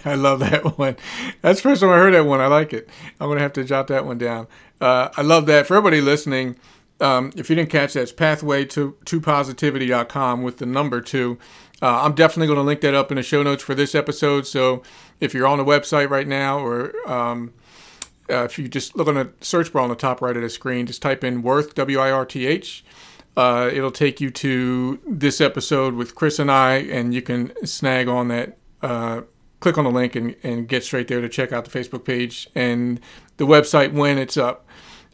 I 0.05 0.15
love 0.15 0.39
that 0.39 0.61
one. 0.77 0.95
That's 1.41 1.61
the 1.61 1.69
first 1.69 1.81
time 1.81 1.91
I 1.91 1.97
heard 1.97 2.13
that 2.13 2.25
one. 2.25 2.41
I 2.41 2.47
like 2.47 2.73
it. 2.73 2.89
I'm 3.19 3.29
gonna 3.29 3.41
have 3.41 3.53
to 3.53 3.63
jot 3.63 3.87
that 3.87 4.05
one 4.05 4.17
down. 4.17 4.47
Uh, 4.81 5.09
I 5.15 5.21
love 5.21 5.45
that 5.47 5.67
for 5.67 5.75
everybody 5.75 6.01
listening. 6.01 6.55
Um, 7.01 7.31
if 7.35 7.49
you 7.49 7.55
didn't 7.55 7.69
catch 7.69 7.93
that, 7.93 8.01
it's 8.01 8.11
pathway 8.11 8.65
to, 8.65 8.97
to 9.05 9.21
positivity.com 9.21 10.43
with 10.43 10.57
the 10.57 10.65
number 10.65 10.99
two. 10.99 11.37
Uh, 11.81 12.01
I'm 12.03 12.13
definitely 12.13 12.47
going 12.47 12.57
to 12.57 12.63
link 12.63 12.81
that 12.81 12.93
up 12.93 13.09
in 13.09 13.15
the 13.15 13.23
show 13.23 13.41
notes 13.41 13.63
for 13.63 13.73
this 13.73 13.95
episode. 13.95 14.45
So 14.45 14.83
if 15.21 15.33
you're 15.33 15.47
on 15.47 15.57
the 15.57 15.63
website 15.63 16.09
right 16.09 16.27
now 16.27 16.59
or 16.59 16.93
um, 17.09 17.53
uh, 18.29 18.43
if 18.43 18.59
you 18.59 18.67
just 18.67 18.95
look 18.95 19.07
on 19.07 19.15
the 19.15 19.31
search 19.41 19.71
bar 19.73 19.81
on 19.81 19.89
the 19.89 19.95
top 19.95 20.21
right 20.21 20.35
of 20.35 20.41
the 20.41 20.49
screen, 20.49 20.85
just 20.85 21.01
type 21.01 21.23
in 21.23 21.41
Wirth, 21.41 21.75
W 21.75 21.99
I 21.99 22.11
R 22.11 22.25
T 22.25 22.45
H. 22.45 22.83
Uh, 23.37 23.69
it'll 23.71 23.91
take 23.91 24.19
you 24.19 24.29
to 24.29 24.99
this 25.07 25.39
episode 25.39 25.93
with 25.93 26.15
Chris 26.15 26.39
and 26.39 26.51
I, 26.51 26.75
and 26.75 27.13
you 27.13 27.21
can 27.21 27.53
snag 27.65 28.07
on 28.07 28.27
that. 28.29 28.57
Uh, 28.81 29.21
click 29.59 29.77
on 29.77 29.83
the 29.83 29.91
link 29.91 30.15
and, 30.15 30.35
and 30.43 30.67
get 30.67 30.83
straight 30.83 31.07
there 31.07 31.21
to 31.21 31.29
check 31.29 31.51
out 31.51 31.65
the 31.65 31.71
Facebook 31.71 32.05
page 32.05 32.49
and 32.55 32.99
the 33.37 33.45
website 33.45 33.93
when 33.93 34.17
it's 34.17 34.37
up. 34.37 34.65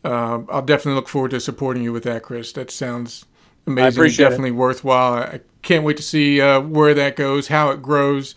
Uh, 0.03 0.43
I'll 0.49 0.61
definitely 0.61 0.93
look 0.93 1.07
forward 1.07 1.31
to 1.31 1.39
supporting 1.39 1.81
you 1.81 1.91
with 1.91 2.03
that, 2.03 2.21
Chris. 2.23 2.51
That 2.51 2.69
sounds 2.69 3.25
amazing. 3.65 4.03
definitely 4.11 4.49
it. 4.49 4.53
worthwhile. 4.53 5.15
I 5.15 5.41
can't 5.63 5.83
wait 5.83 5.97
to 5.97 6.03
see 6.03 6.41
uh, 6.41 6.61
where 6.61 6.93
that 6.93 7.15
goes, 7.15 7.47
how 7.47 7.71
it 7.71 7.81
grows 7.81 8.35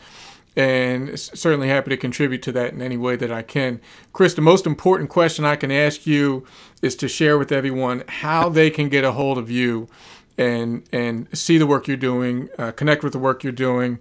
and 0.58 1.18
certainly 1.18 1.68
happy 1.68 1.88
to 1.88 1.96
contribute 1.96 2.42
to 2.42 2.50
that 2.50 2.72
in 2.72 2.82
any 2.82 2.96
way 2.96 3.14
that 3.14 3.30
I 3.30 3.42
can. 3.42 3.80
Chris, 4.12 4.34
the 4.34 4.42
most 4.42 4.66
important 4.66 5.08
question 5.08 5.44
I 5.44 5.54
can 5.54 5.70
ask 5.70 6.04
you 6.04 6.44
is 6.82 6.96
to 6.96 7.06
share 7.06 7.38
with 7.38 7.52
everyone 7.52 8.02
how 8.08 8.48
they 8.48 8.68
can 8.68 8.88
get 8.88 9.04
a 9.04 9.12
hold 9.12 9.38
of 9.38 9.48
you 9.48 9.88
and 10.36 10.82
and 10.92 11.28
see 11.32 11.58
the 11.58 11.66
work 11.66 11.86
you're 11.86 11.96
doing, 11.96 12.48
uh, 12.58 12.72
connect 12.72 13.04
with 13.04 13.12
the 13.12 13.20
work 13.20 13.44
you're 13.44 13.52
doing, 13.52 14.00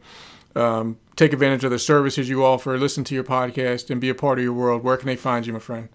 um, 0.56 0.98
take 1.16 1.32
advantage 1.32 1.64
of 1.64 1.70
the 1.70 1.78
services 1.78 2.28
you 2.28 2.44
offer, 2.44 2.76
listen 2.76 3.04
to 3.04 3.14
your 3.14 3.24
podcast, 3.24 3.92
and 3.92 4.02
be 4.02 4.10
a 4.10 4.16
part 4.16 4.40
of 4.40 4.44
your 4.44 4.54
world. 4.54 4.84
Where 4.84 4.98
can 4.98 5.06
they 5.06 5.16
find 5.16 5.46
you, 5.46 5.54
my 5.54 5.60
friend? 5.60 5.90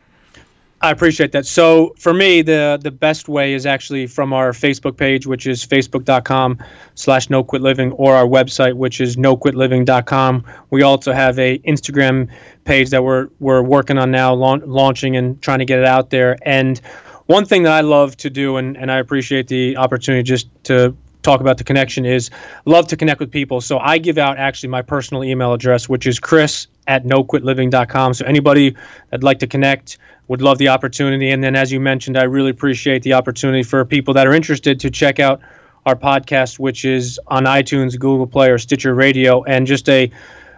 I 0.83 0.91
appreciate 0.91 1.31
that. 1.31 1.47
So 1.47 1.95
for 1.97 2.13
me, 2.13 2.43
the 2.43 2.79
the 2.83 2.91
best 2.91 3.29
way 3.29 3.55
is 3.55 3.67
actually 3.67 4.09
from 4.09 4.33
our 4.33 4.51
Facebook 4.51 4.97
page, 4.97 5.29
which 5.29 5.47
is 5.47 5.65
facebook.com 5.65 6.59
slash 6.97 7.31
no 7.31 7.45
quit 7.45 7.63
living, 7.63 7.93
or 7.93 8.17
our 8.17 8.27
website, 8.27 8.75
which 8.75 9.01
is 9.01 9.17
no 9.17 9.37
quit 9.37 9.55
living.com. 9.55 10.45
We 10.71 10.83
also 10.83 11.13
have 11.13 11.39
a 11.39 11.59
Instagram 11.61 12.29
page 12.65 12.91
that 12.91 13.05
we're 13.05 13.29
we're 13.39 13.63
working 13.63 13.97
on 13.97 14.11
now, 14.11 14.35
launching 14.35 15.17
and 15.17 15.41
trying 15.41 15.61
to 15.61 15.65
get 15.65 15.79
it 15.79 15.87
out 15.87 16.11
there. 16.11 16.37
And 16.43 16.81
one 17.27 17.45
thing 17.45 17.63
that 17.63 17.73
I 17.73 17.83
love 17.83 18.17
to 18.19 18.31
do, 18.31 18.57
and, 18.57 18.77
and 18.77 18.91
I 18.91 18.99
appreciate 18.99 19.47
the 19.47 19.77
opportunity 19.77 20.25
just 20.25 20.49
to 20.65 20.97
talk 21.23 21.41
about 21.41 21.59
the 21.59 21.65
connection 21.65 22.05
is 22.05 22.31
love 22.65 22.87
to 22.89 22.97
connect 22.97 23.21
with 23.21 23.31
people. 23.31 23.61
So 23.61 23.79
I 23.79 23.99
give 23.99 24.19
out 24.19 24.39
actually 24.39 24.69
my 24.69 24.83
personal 24.83 25.25
email 25.25 25.53
address, 25.53 25.89
which 25.89 26.07
is 26.07 26.19
chris 26.19 26.67
at 26.87 27.05
noquitliving.com. 27.05 28.15
So 28.15 28.27
anybody 28.27 28.77
that'd 29.11 29.25
like 29.25 29.39
to 29.41 29.47
connect 29.47 29.99
would 30.29 30.43
love 30.43 30.59
the 30.59 30.69
opportunity. 30.69 31.31
And 31.31 31.43
then, 31.43 31.57
as 31.57 31.73
you 31.73 31.81
mentioned, 31.81 32.17
I 32.17 32.25
really 32.25 32.51
appreciate 32.51 33.03
the 33.03 33.15
opportunity 33.15 33.63
for 33.63 33.85
people 33.85 34.15
that 34.15 34.27
are 34.27 34.33
interested 34.33 34.81
to 34.81 34.91
check 34.91 35.21
out 35.21 35.41
our 35.87 35.97
podcast, 35.97 36.59
which 36.59 36.85
is 36.85 37.21
on 37.27 37.45
iTunes, 37.45 37.99
Google 37.99 38.27
Play, 38.27 38.51
or 38.51 38.59
Stitcher 38.59 38.95
Radio. 38.95 39.43
And 39.45 39.67
just 39.67 39.89
a 39.89 40.11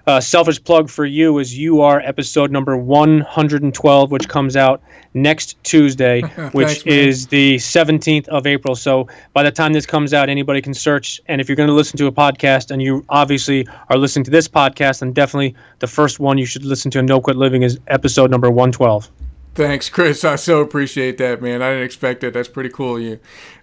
uh, 0.06 0.20
selfish 0.20 0.62
plug 0.62 0.90
for 0.90 1.04
you 1.04 1.38
is 1.38 1.56
you 1.56 1.80
are 1.80 2.00
episode 2.00 2.50
number 2.50 2.76
112, 2.76 4.10
which 4.10 4.28
comes 4.28 4.56
out 4.56 4.82
next 5.14 5.62
Tuesday, 5.64 6.20
which 6.52 6.82
Thanks, 6.82 6.86
is 6.86 7.26
the 7.28 7.56
17th 7.56 8.28
of 8.28 8.46
April. 8.46 8.74
So 8.74 9.08
by 9.32 9.42
the 9.42 9.50
time 9.50 9.72
this 9.72 9.86
comes 9.86 10.12
out, 10.12 10.28
anybody 10.28 10.60
can 10.60 10.74
search. 10.74 11.20
And 11.26 11.40
if 11.40 11.48
you're 11.48 11.56
going 11.56 11.68
to 11.68 11.74
listen 11.74 11.96
to 11.98 12.06
a 12.06 12.12
podcast, 12.12 12.70
and 12.70 12.82
you 12.82 13.04
obviously 13.08 13.66
are 13.88 13.96
listening 13.96 14.24
to 14.24 14.30
this 14.30 14.48
podcast, 14.48 15.00
then 15.00 15.12
definitely 15.12 15.54
the 15.78 15.86
first 15.86 16.20
one 16.20 16.38
you 16.38 16.46
should 16.46 16.64
listen 16.64 16.90
to 16.92 16.98
in 16.98 17.06
No 17.06 17.20
Quit 17.20 17.36
Living 17.36 17.62
is 17.62 17.78
episode 17.86 18.30
number 18.30 18.50
112. 18.50 19.10
Thanks, 19.54 19.88
Chris. 19.88 20.24
I 20.24 20.34
so 20.34 20.60
appreciate 20.60 21.16
that, 21.18 21.40
man. 21.40 21.62
I 21.62 21.70
didn't 21.70 21.84
expect 21.84 22.24
it. 22.24 22.34
That's 22.34 22.48
pretty 22.48 22.70
cool 22.70 22.96
of 22.96 23.02
you. 23.02 23.20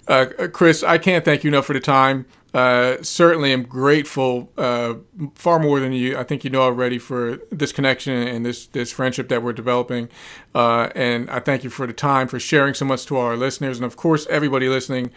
Uh, 0.08 0.26
Chris, 0.52 0.84
I 0.84 0.98
can't 0.98 1.24
thank 1.26 1.44
you 1.44 1.50
enough 1.50 1.66
for 1.66 1.74
the 1.74 1.82
time. 1.82 2.26
Uh, 2.54 3.02
certainly 3.02 3.54
am 3.54 3.64
grateful 3.64 4.52
uh, 4.58 4.96
far 5.36 5.58
more 5.58 5.80
than 5.80 5.94
you 5.94 6.18
I 6.18 6.24
think 6.24 6.44
you 6.44 6.50
know 6.50 6.62
already 6.64 6.98
for 6.98 7.38
this 7.50 7.72
connection 7.72 8.14
and 8.14 8.46
this 8.46 8.68
this 8.68 8.92
friendship 8.92 9.30
that 9.30 9.42
we're 9.42 9.54
developing. 9.54 10.10
Uh, 10.54 10.90
and 10.94 11.30
I 11.30 11.40
thank 11.40 11.64
you 11.64 11.70
for 11.70 11.88
the 11.88 11.94
time 11.94 12.28
for 12.28 12.40
sharing 12.40 12.74
so 12.74 12.84
much 12.84 13.06
to 13.06 13.16
our 13.16 13.38
listeners. 13.38 13.78
And 13.78 13.86
of 13.86 13.96
course 13.96 14.28
everybody 14.30 14.68
listening 14.68 15.12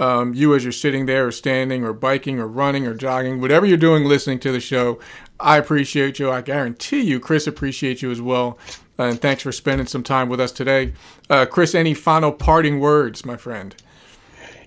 um, 0.00 0.32
you 0.32 0.54
as 0.54 0.64
you're 0.64 0.72
sitting 0.72 1.04
there 1.04 1.26
or 1.26 1.32
standing 1.32 1.84
or 1.84 1.92
biking 1.92 2.38
or 2.38 2.46
running 2.46 2.86
or 2.86 2.94
jogging 2.94 3.40
whatever 3.40 3.66
you're 3.66 3.76
doing 3.76 4.04
listening 4.04 4.38
to 4.40 4.52
the 4.52 4.60
show 4.60 4.98
I 5.38 5.58
appreciate 5.58 6.18
you. 6.18 6.30
I 6.30 6.40
guarantee 6.40 7.02
you 7.02 7.20
Chris 7.20 7.46
appreciates 7.46 8.00
you 8.00 8.10
as 8.10 8.22
well. 8.22 8.58
And 8.96 9.20
thanks 9.20 9.42
for 9.42 9.52
spending 9.52 9.86
some 9.86 10.02
time 10.02 10.28
with 10.28 10.40
us 10.40 10.52
today. 10.52 10.94
Uh, 11.28 11.44
Chris 11.44 11.74
any 11.74 11.92
final 11.92 12.32
parting 12.32 12.80
words 12.80 13.26
my 13.26 13.36
friend 13.36 13.74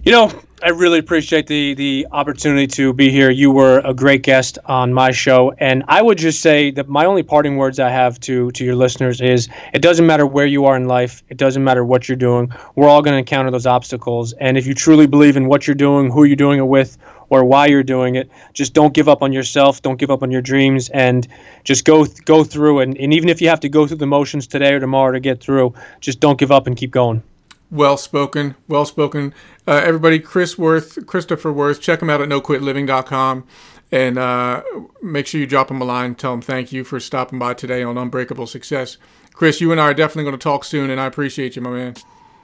you 0.04 0.12
know, 0.12 0.32
I 0.64 0.70
really 0.70 0.98
appreciate 0.98 1.46
the 1.46 1.76
the 1.76 2.08
opportunity 2.12 2.66
to 2.68 2.92
be 2.94 3.12
here. 3.12 3.30
You 3.30 3.52
were 3.52 3.82
a 3.86 3.94
great 3.94 4.24
guest 4.24 4.58
on 4.66 4.94
my 4.94 5.12
show, 5.12 5.54
and 5.60 5.84
I 5.88 6.02
would 6.02 6.18
just 6.18 6.42
say 6.42 6.72
that 6.72 6.88
my 6.88 7.06
only 7.06 7.22
parting 7.22 7.58
words 7.58 7.80
I 7.80 7.90
have 7.90 8.20
to 8.22 8.50
to 8.52 8.66
your 8.66 8.76
listeners 8.76 9.22
is: 9.22 9.48
it 9.74 9.82
doesn't 9.84 10.06
matter 10.06 10.26
where 10.26 10.48
you 10.48 10.66
are 10.66 10.76
in 10.76 10.88
life, 10.88 11.24
it 11.30 11.38
doesn't 11.38 11.64
matter 11.64 11.86
what 11.86 12.10
you're 12.10 12.16
doing. 12.16 12.52
We're 12.76 12.88
all 12.88 13.04
going 13.04 13.14
to 13.14 13.20
encounter 13.20 13.52
those 13.52 13.68
obstacles, 13.68 14.34
and 14.34 14.58
if 14.58 14.66
you 14.66 14.74
truly 14.74 15.06
believe 15.06 15.38
in 15.38 15.48
what 15.48 15.68
you're 15.68 15.76
doing, 15.76 16.12
who 16.12 16.24
you're 16.24 16.36
doing 16.36 16.58
it 16.58 16.68
with, 16.68 16.98
or 17.30 17.44
why 17.44 17.68
you're 17.68 17.84
doing 17.84 18.16
it, 18.16 18.30
just 18.54 18.74
don't 18.74 18.96
give 18.96 19.08
up 19.08 19.22
on 19.22 19.32
yourself. 19.32 19.84
Don't 19.84 20.00
give 20.00 20.10
up 20.10 20.24
on 20.24 20.32
your 20.32 20.42
dreams, 20.42 20.90
and 20.90 21.28
just 21.64 21.86
go 21.86 22.06
go 22.26 22.44
through. 22.44 22.80
And, 22.80 22.98
and 22.98 23.14
even 23.14 23.30
if 23.30 23.40
you 23.40 23.50
have 23.50 23.60
to 23.60 23.70
go 23.70 23.86
through 23.86 23.98
the 23.98 24.08
motions 24.08 24.48
today 24.48 24.74
or 24.74 24.80
tomorrow 24.80 25.12
to 25.12 25.20
get 25.20 25.42
through, 25.42 25.76
just 26.00 26.20
don't 26.20 26.40
give 26.40 26.52
up 26.52 26.66
and 26.66 26.76
keep 26.76 26.90
going. 26.90 27.22
Well 27.72 27.96
spoken, 27.96 28.56
well 28.68 28.86
spoken. 28.86 29.34
Uh, 29.66 29.82
everybody, 29.84 30.20
Chris 30.20 30.58
Wirth, 30.58 31.06
Christopher 31.08 31.54
Wirth, 31.54 31.80
check 31.80 32.02
him 32.02 32.10
out 32.10 32.22
at 32.22 32.28
noquitliving.com 32.28 33.48
and 33.92 34.18
uh, 34.18 34.62
make 35.02 35.26
sure 35.28 35.40
you 35.40 35.48
drop 35.48 35.72
him 35.72 35.82
a 35.82 35.86
line. 35.86 36.16
Tell 36.16 36.34
him 36.34 36.42
thank 36.42 36.72
you 36.72 36.84
for 36.84 37.00
stopping 37.00 37.40
by 37.40 37.54
today 37.54 37.82
on 37.82 37.98
Unbreakable 37.98 38.48
Success. 38.48 38.98
Chris, 39.34 39.62
you 39.62 39.72
and 39.72 39.80
I 39.80 39.86
are 39.86 39.94
definitely 39.94 40.24
going 40.26 40.38
to 40.38 40.44
talk 40.44 40.66
soon, 40.66 40.90
and 40.90 41.00
I 41.00 41.06
appreciate 41.06 41.56
you, 41.56 41.62
my 41.62 41.72
man. 41.72 41.96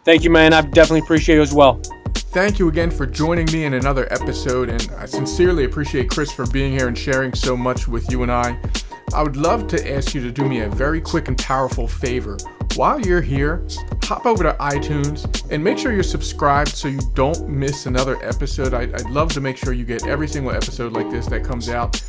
Thank 0.06 0.24
you, 0.24 0.30
man. 0.30 0.54
I 0.54 0.62
definitely 0.62 1.02
appreciate 1.02 1.36
you 1.36 1.42
as 1.42 1.54
well. 1.54 1.82
Thank 2.16 2.60
you 2.60 2.70
again 2.70 2.92
for 2.92 3.06
joining 3.06 3.46
me 3.48 3.66
in 3.66 3.74
another 3.74 4.12
episode, 4.12 4.70
and 4.70 4.90
I 4.98 5.06
sincerely 5.06 5.66
appreciate 5.66 6.10
Chris 6.10 6.32
for 6.32 6.46
being 6.48 6.72
here 6.72 6.88
and 6.88 6.98
sharing 6.98 7.34
so 7.34 7.58
much 7.58 7.88
with 7.88 8.10
you 8.12 8.24
and 8.24 8.32
I. 8.32 8.60
I 9.14 9.24
would 9.24 9.38
love 9.38 9.68
to 9.68 9.94
ask 9.94 10.14
you 10.14 10.22
to 10.22 10.32
do 10.32 10.48
me 10.48 10.62
a 10.62 10.70
very 10.70 11.02
quick 11.02 11.28
and 11.28 11.38
powerful 11.38 11.88
favor. 11.88 12.38
While 12.78 13.02
you're 13.02 13.22
here, 13.22 13.66
hop 14.04 14.28
over 14.28 14.44
to 14.44 14.54
iTunes 14.60 15.50
and 15.50 15.64
make 15.64 15.80
sure 15.80 15.92
you're 15.92 16.04
subscribed 16.04 16.76
so 16.76 16.88
you 16.88 17.00
don't 17.16 17.50
miss 17.50 17.88
another 17.88 18.24
episode. 18.24 18.76
I'd, 18.76 18.94
I'd 18.94 19.10
love 19.10 19.34
to 19.34 19.42
make 19.42 19.58
sure 19.58 19.74
you 19.74 19.84
get 19.84 20.06
every 20.06 20.28
single 20.28 20.52
episode 20.52 20.94
like 20.94 21.10
this 21.10 21.26
that 21.26 21.44
comes 21.44 21.70
out. 21.70 22.00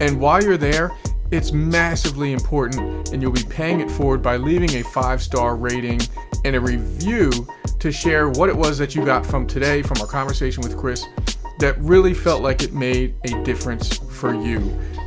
And 0.00 0.18
while 0.18 0.42
you're 0.42 0.56
there, 0.56 0.92
it's 1.30 1.52
massively 1.52 2.32
important, 2.32 3.10
and 3.12 3.20
you'll 3.20 3.32
be 3.32 3.44
paying 3.50 3.80
it 3.80 3.90
forward 3.90 4.22
by 4.22 4.38
leaving 4.38 4.70
a 4.76 4.82
five 4.82 5.22
star 5.22 5.56
rating 5.56 6.00
and 6.46 6.56
a 6.56 6.60
review 6.60 7.30
to 7.78 7.92
share 7.92 8.30
what 8.30 8.48
it 8.48 8.56
was 8.56 8.78
that 8.78 8.94
you 8.94 9.04
got 9.04 9.26
from 9.26 9.46
today, 9.46 9.82
from 9.82 10.00
our 10.00 10.06
conversation 10.06 10.62
with 10.62 10.74
Chris, 10.74 11.04
that 11.58 11.76
really 11.80 12.14
felt 12.14 12.40
like 12.40 12.62
it 12.62 12.72
made 12.72 13.14
a 13.24 13.44
difference 13.44 13.98
for 13.98 14.32
you. 14.32 14.60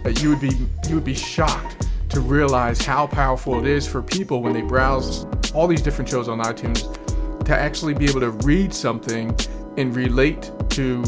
That 0.04 0.22
you 0.22 0.30
would 0.30 0.42
be 0.42 0.52
you 0.88 0.94
would 0.94 1.04
be 1.04 1.16
shocked 1.16 1.88
to 2.10 2.20
realize 2.22 2.82
how 2.82 3.08
powerful 3.08 3.60
it 3.60 3.68
is 3.68 3.88
for 3.88 4.02
people 4.02 4.42
when 4.42 4.54
they 4.54 4.62
browse 4.62 5.26
all 5.54 5.68
these 5.68 5.82
different 5.82 6.10
shows 6.10 6.28
on 6.28 6.40
iTunes 6.40 6.94
to 7.46 7.58
actually 7.58 7.94
be 7.94 8.06
able 8.06 8.20
to 8.20 8.32
read 8.32 8.74
something 8.74 9.36
and 9.78 9.96
relate 9.96 10.52
to 10.70 11.04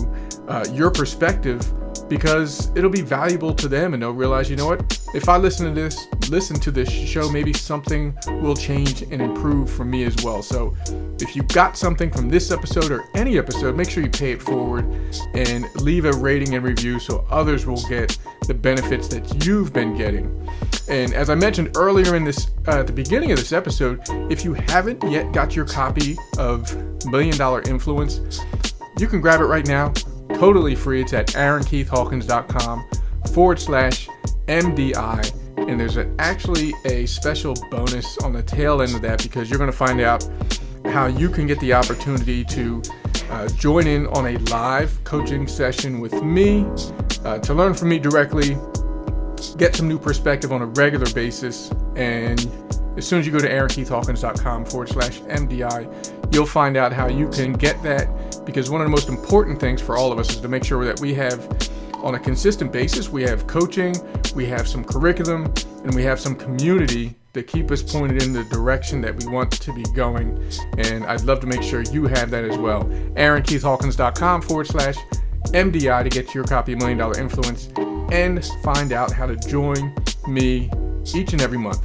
uh, 0.48 0.66
your 0.72 0.92
perspective 0.92 1.62
because 2.10 2.72
it'll 2.76 2.90
be 2.90 3.02
valuable 3.02 3.54
to 3.54 3.68
them 3.68 3.94
and 3.94 4.02
they'll 4.02 4.12
realize, 4.12 4.50
you 4.50 4.56
know 4.56 4.68
what, 4.68 5.00
if 5.14 5.30
I 5.30 5.38
listen 5.38 5.68
to 5.68 5.72
this, 5.72 6.08
listen 6.30 6.60
to 6.60 6.72
this 6.72 6.90
show, 6.90 7.30
maybe 7.32 7.54
something 7.54 8.18
will 8.42 8.56
change 8.56 9.04
and 9.04 9.22
improve 9.22 9.70
for 9.70 9.86
me 9.86 10.04
as 10.04 10.16
well. 10.24 10.42
So 10.42 10.76
if 11.20 11.36
you 11.36 11.44
got 11.44 11.78
something 11.78 12.12
from 12.12 12.30
this 12.30 12.52
episode 12.52 12.92
or 12.92 13.06
any 13.16 13.38
episode, 13.38 13.76
make 13.76 13.90
sure 13.90 14.04
you 14.04 14.10
pay 14.10 14.32
it 14.32 14.42
forward 14.42 14.86
and 15.34 15.66
leave 15.76 16.06
a 16.06 16.12
rating 16.14 16.56
and 16.56 16.64
review 16.64 17.00
so 17.00 17.26
others 17.30 17.66
will 17.66 17.82
get 17.88 18.18
the 18.48 18.54
benefits 18.54 19.08
that 19.10 19.46
you've 19.46 19.72
been 19.72 19.96
getting. 19.96 20.50
And 20.90 21.14
as 21.14 21.30
I 21.30 21.36
mentioned 21.36 21.78
earlier 21.78 22.16
in 22.16 22.24
this, 22.24 22.50
uh, 22.68 22.80
at 22.80 22.88
the 22.88 22.94
beginning 22.94 23.32
of 23.32 23.38
this 23.38 23.54
episode, 23.54 24.02
if 24.32 24.44
you 24.44 24.54
haven't 24.54 25.04
yet 25.10 25.32
got 25.32 25.56
your 25.56 25.66
copy 25.66 26.18
of 26.38 26.76
Million 27.06 27.38
Dollar 27.38 27.62
Influence, 27.68 28.42
you 28.98 29.08
can 29.08 29.22
grab 29.22 29.40
it 29.40 29.46
right 29.46 29.68
now 29.68 29.94
totally 30.40 30.74
free. 30.74 31.02
It's 31.02 31.12
at 31.12 31.28
aaronkeithhawkins.com 31.28 32.90
forward 33.34 33.60
slash 33.60 34.08
MDI. 34.48 35.36
And 35.58 35.78
there's 35.78 35.98
a, 35.98 36.10
actually 36.18 36.74
a 36.86 37.06
special 37.08 37.56
bonus 37.70 38.18
on 38.20 38.32
the 38.32 38.42
tail 38.42 38.82
end 38.82 38.96
of 38.96 39.02
that 39.02 39.22
because 39.22 39.50
you're 39.50 39.60
going 39.60 39.70
to 39.70 39.78
find 39.78 40.00
out 40.00 40.28
how 40.86 41.08
you 41.08 41.30
can 41.30 41.46
get 41.46 41.60
the 41.60 41.74
opportunity 41.74 42.46
to 42.46 42.82
uh, 43.30 43.50
join 43.50 43.86
in 43.86 44.08
on 44.08 44.28
a 44.28 44.38
live 44.50 45.04
coaching 45.04 45.46
session 45.46 46.00
with 46.00 46.14
me 46.24 46.66
uh, 47.26 47.38
to 47.40 47.54
learn 47.54 47.74
from 47.74 47.90
me 47.90 48.00
directly, 48.00 48.58
get 49.58 49.76
some 49.76 49.90
new 49.90 50.00
perspective 50.00 50.54
on 50.54 50.62
a 50.62 50.66
regular 50.68 51.12
basis, 51.14 51.70
and 51.98 52.50
as 52.98 53.06
soon 53.06 53.20
as 53.20 53.26
you 53.26 53.32
go 53.32 53.40
to 53.40 53.50
aaronkeithhawkins.com 53.50 54.66
forward 54.66 54.90
slash 54.90 55.20
MDI, 55.22 56.34
you'll 56.34 56.46
find 56.46 56.78
out 56.78 56.94
how 56.94 57.08
you 57.08 57.28
can 57.30 57.54
get 57.54 57.82
that 57.84 58.08
because 58.46 58.70
one 58.70 58.82
of 58.82 58.86
the 58.86 58.92
most 58.92 59.10
important 59.10 59.60
things 59.60 59.82
for 59.82 59.98
all 59.98 60.12
of 60.12 60.20
us 60.20 60.30
is 60.30 60.38
to 60.38 60.48
make 60.48 60.64
sure 60.64 60.84
that 60.86 61.00
we 61.00 61.14
have 61.14 61.48
on 61.96 62.16
a 62.16 62.20
consistent 62.20 62.72
basis 62.72 63.10
we 63.10 63.22
have 63.22 63.46
coaching 63.46 63.94
we 64.36 64.46
have 64.46 64.68
some 64.68 64.84
curriculum 64.84 65.54
and 65.84 65.94
we 65.94 66.04
have 66.04 66.20
some 66.20 66.36
community 66.36 67.16
that 67.34 67.48
keep 67.48 67.72
us 67.72 67.82
pointed 67.82 68.24
in 68.24 68.34
the 68.34 68.44
direction 68.46 69.02
that 69.02 69.16
we 69.16 69.32
want 69.32 69.52
to 69.52 69.74
be 69.74 69.84
going. 69.96 70.42
And 70.78 71.06
i'd 71.06 71.22
love 71.24 71.40
to 71.42 71.48
make 71.48 71.62
sure 71.62 71.82
you 71.84 72.08
have 72.08 72.30
that 72.32 72.44
as 72.44 72.58
well. 72.58 72.84
Aaronkeithhawkins.com 73.16 74.42
forward 74.42 74.68
slash 74.68 74.96
mdi 75.48 76.04
to 76.04 76.10
get 76.10 76.34
your 76.36 76.44
copy 76.44 76.74
of 76.74 76.80
million 76.80 76.98
dollar 76.98 77.18
influence 77.20 77.70
and 78.12 78.46
find 78.64 78.92
out 78.92 79.12
how 79.12 79.26
to 79.26 79.36
join 79.48 79.96
me 80.28 80.70
each 81.16 81.34
and 81.34 81.42
every 81.42 81.58
month 81.58 81.82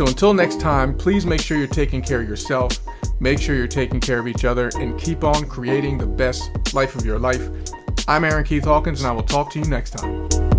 So 0.00 0.06
until 0.06 0.32
next 0.32 0.60
time, 0.60 0.96
please 0.96 1.26
make 1.26 1.42
sure 1.42 1.58
you're 1.58 1.66
taking 1.66 2.00
care 2.00 2.22
of 2.22 2.26
yourself, 2.26 2.78
make 3.20 3.38
sure 3.38 3.54
you're 3.54 3.68
taking 3.68 4.00
care 4.00 4.18
of 4.18 4.26
each 4.26 4.46
other, 4.46 4.70
and 4.76 4.98
keep 4.98 5.24
on 5.24 5.46
creating 5.46 5.98
the 5.98 6.06
best 6.06 6.50
life 6.72 6.96
of 6.96 7.04
your 7.04 7.18
life. 7.18 7.50
I'm 8.08 8.24
Aaron 8.24 8.44
Keith 8.44 8.64
Hawkins, 8.64 9.02
and 9.02 9.08
I 9.08 9.12
will 9.12 9.22
talk 9.22 9.50
to 9.50 9.58
you 9.58 9.66
next 9.66 9.90
time. 9.90 10.49